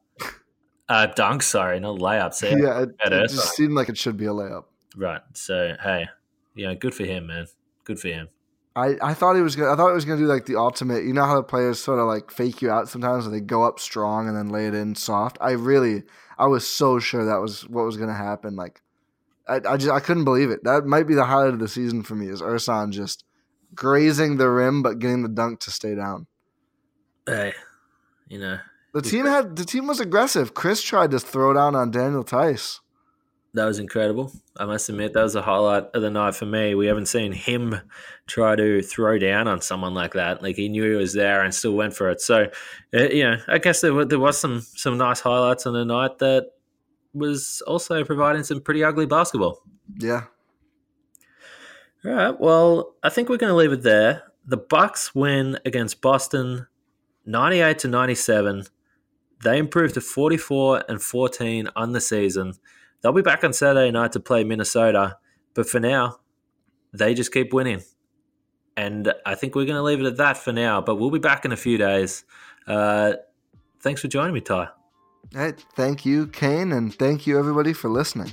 uh, 0.89 1.07
dunk. 1.07 1.45
Sorry, 1.45 1.79
not 1.79 2.01
layup. 2.01 2.35
So 2.35 2.49
yeah, 2.49 2.83
it, 2.83 2.89
it 3.01 3.29
just 3.29 3.55
seemed 3.55 3.75
like 3.75 3.89
it 3.89 3.97
should 3.97 4.16
be 4.16 4.27
a 4.27 4.31
layup. 4.31 4.64
Right. 4.97 5.23
So 5.35 5.77
hey, 5.81 6.07
yeah, 6.57 6.75
good 6.75 6.97
for 6.97 7.05
him, 7.05 7.29
man. 7.29 7.47
Good 7.85 8.01
for 8.01 8.09
him. 8.09 8.29
I, 8.79 8.97
I 9.03 9.14
thought 9.14 9.35
he 9.35 9.43
was 9.43 9.57
gonna 9.57 9.72
I 9.72 9.76
thought 9.76 9.91
it 9.91 9.95
was 9.95 10.05
gonna 10.05 10.20
do 10.20 10.26
like 10.26 10.47
the 10.47 10.55
ultimate 10.55 11.03
you 11.03 11.12
know 11.12 11.24
how 11.24 11.35
the 11.35 11.43
players 11.43 11.81
sort 11.81 11.99
of 11.99 12.07
like 12.07 12.31
fake 12.31 12.62
you 12.62 12.70
out 12.70 12.89
sometimes 12.89 13.24
where 13.24 13.33
they 13.33 13.41
go 13.41 13.64
up 13.64 13.81
strong 13.81 14.29
and 14.29 14.37
then 14.37 14.51
lay 14.51 14.68
it 14.68 14.74
in 14.74 14.95
soft. 14.95 15.37
I 15.41 15.53
really 15.53 16.05
I 16.39 16.47
was 16.47 16.64
so 16.64 17.01
sure 17.01 17.24
that 17.24 17.41
was 17.41 17.68
what 17.68 17.85
was 17.85 17.97
gonna 17.97 18.14
happen. 18.14 18.55
Like 18.55 18.81
I, 19.49 19.57
I 19.68 19.76
just 19.79 19.91
I 19.91 19.99
couldn't 19.99 20.24
believe 20.24 20.51
it. 20.51 20.62
That 20.62 20.85
might 20.85 21.09
be 21.09 21.14
the 21.14 21.24
highlight 21.24 21.55
of 21.55 21.59
the 21.59 21.66
season 21.66 22.05
for 22.05 22.14
me 22.14 22.29
is 22.29 22.41
Ersan 22.41 22.93
just 22.93 23.24
grazing 23.74 24.37
the 24.37 24.49
rim 24.49 24.81
but 24.81 25.01
getting 25.01 25.22
the 25.22 25.29
dunk 25.29 25.59
to 25.61 25.72
stay 25.72 25.97
down. 25.97 26.29
Hey, 27.26 27.55
you 28.29 28.39
know. 28.39 28.59
The 28.95 29.03
team 29.03 29.26
had 29.26 29.57
the 29.57 29.64
team 29.64 29.89
was 29.89 29.99
aggressive. 29.99 30.55
Khris 30.55 30.83
tried 30.83 31.11
to 31.11 31.18
throw 31.18 31.53
down 31.53 31.74
on 31.74 31.91
Daniel 31.91 32.22
Theis 32.22 32.79
that 33.55 33.64
was 33.64 33.78
incredible. 33.78 34.30
I 34.57 34.66
must 34.66 34.88
admit 34.88 35.14
that 35.14 35.22
was 35.22 35.34
a 35.34 35.42
highlight 35.42 35.84
of 35.94 36.03
the 36.03 36.11
night 36.11 36.34
for 36.34 36.46
me. 36.46 36.74
We 36.74 36.86
haven't 36.86 37.07
seen 37.07 37.32
him 37.32 37.80
try 38.26 38.55
to 38.57 38.82
throw 38.82 39.18
down 39.18 39.49
on 39.49 39.61
someone 39.61 39.94
like 39.94 40.12
that. 40.12 40.42
Like 40.42 40.57
he 40.57 40.68
knew 40.68 40.84
he 40.84 40.96
was 40.96 41.14
there 41.14 41.42
and 41.42 41.55
still 41.55 41.72
went 41.72 41.94
for 41.94 42.11
it. 42.11 42.20
So, 42.20 42.49
uh, 42.94 43.09
you 43.09 43.24
know, 43.24 43.36
I 43.49 43.59
guess 43.59 43.80
there, 43.80 44.05
there 44.05 44.18
was 44.18 44.38
some 44.38 44.61
some 44.61 44.99
nice 44.99 45.20
highlights 45.20 45.66
on 45.66 45.72
the 45.72 45.84
night 45.84 46.18
that 46.18 46.51
was 47.14 47.62
also 47.66 48.05
providing 48.05 48.44
some 48.44 48.61
pretty 48.61 48.84
ugly 48.84 49.07
basketball. 49.07 49.62
Yeah. 49.99 50.24
All 52.05 52.12
right. 52.12 52.38
Well, 52.38 52.94
I 53.03 53.09
think 53.09 53.28
we're 53.28 53.38
going 53.38 53.51
to 53.51 53.57
leave 53.57 53.72
it 53.72 53.82
there. 53.82 54.24
The 54.46 54.59
Bucks 54.59 55.14
win 55.14 55.59
against 55.64 56.01
Boston, 56.01 56.66
ninety-eight 57.26 57.80
to 57.80 57.88
ninety-seven. 57.88 58.64
They 59.42 59.59
improved 59.59 59.94
to 59.94 60.01
forty-four 60.01 60.84
and 60.88 61.03
fourteen 61.03 61.68
on 61.74 61.92
the 61.92 62.01
season. 62.01 62.55
They'll 63.01 63.12
be 63.12 63.22
back 63.22 63.44
on 63.44 63.53
Saturday 63.53 63.90
night 63.90 64.12
to 64.12 64.20
play 64.20 64.44
Minnesota, 64.44 65.18
but 65.55 65.68
for 65.68 65.80
now, 65.80 66.18
they 66.92 67.14
just 67.14 67.32
keep 67.32 67.53
winning. 67.53 67.82
And 68.76 69.12
I 69.26 69.34
think 69.34 69.55
we're 69.55 69.64
going 69.64 69.76
to 69.76 69.82
leave 69.82 70.01
it 70.01 70.07
at 70.07 70.16
that 70.16 70.36
for 70.36 70.53
now, 70.53 70.80
but 70.80 70.96
we'll 70.96 71.11
be 71.11 71.18
back 71.18 71.44
in 71.44 71.53
a 71.53 71.57
few 71.57 71.78
days. 71.78 72.24
Uh, 72.66 73.14
thanks 73.80 74.01
for 74.01 74.09
joining 74.09 74.34
me, 74.34 74.40
Ty. 74.40 74.68
Hey, 75.32 75.55
thank 75.74 76.07
you, 76.07 76.28
Kane, 76.28 76.72
and 76.72 76.94
thank 76.94 77.26
you, 77.26 77.38
everybody, 77.38 77.72
for 77.72 77.88
listening. 77.88 78.32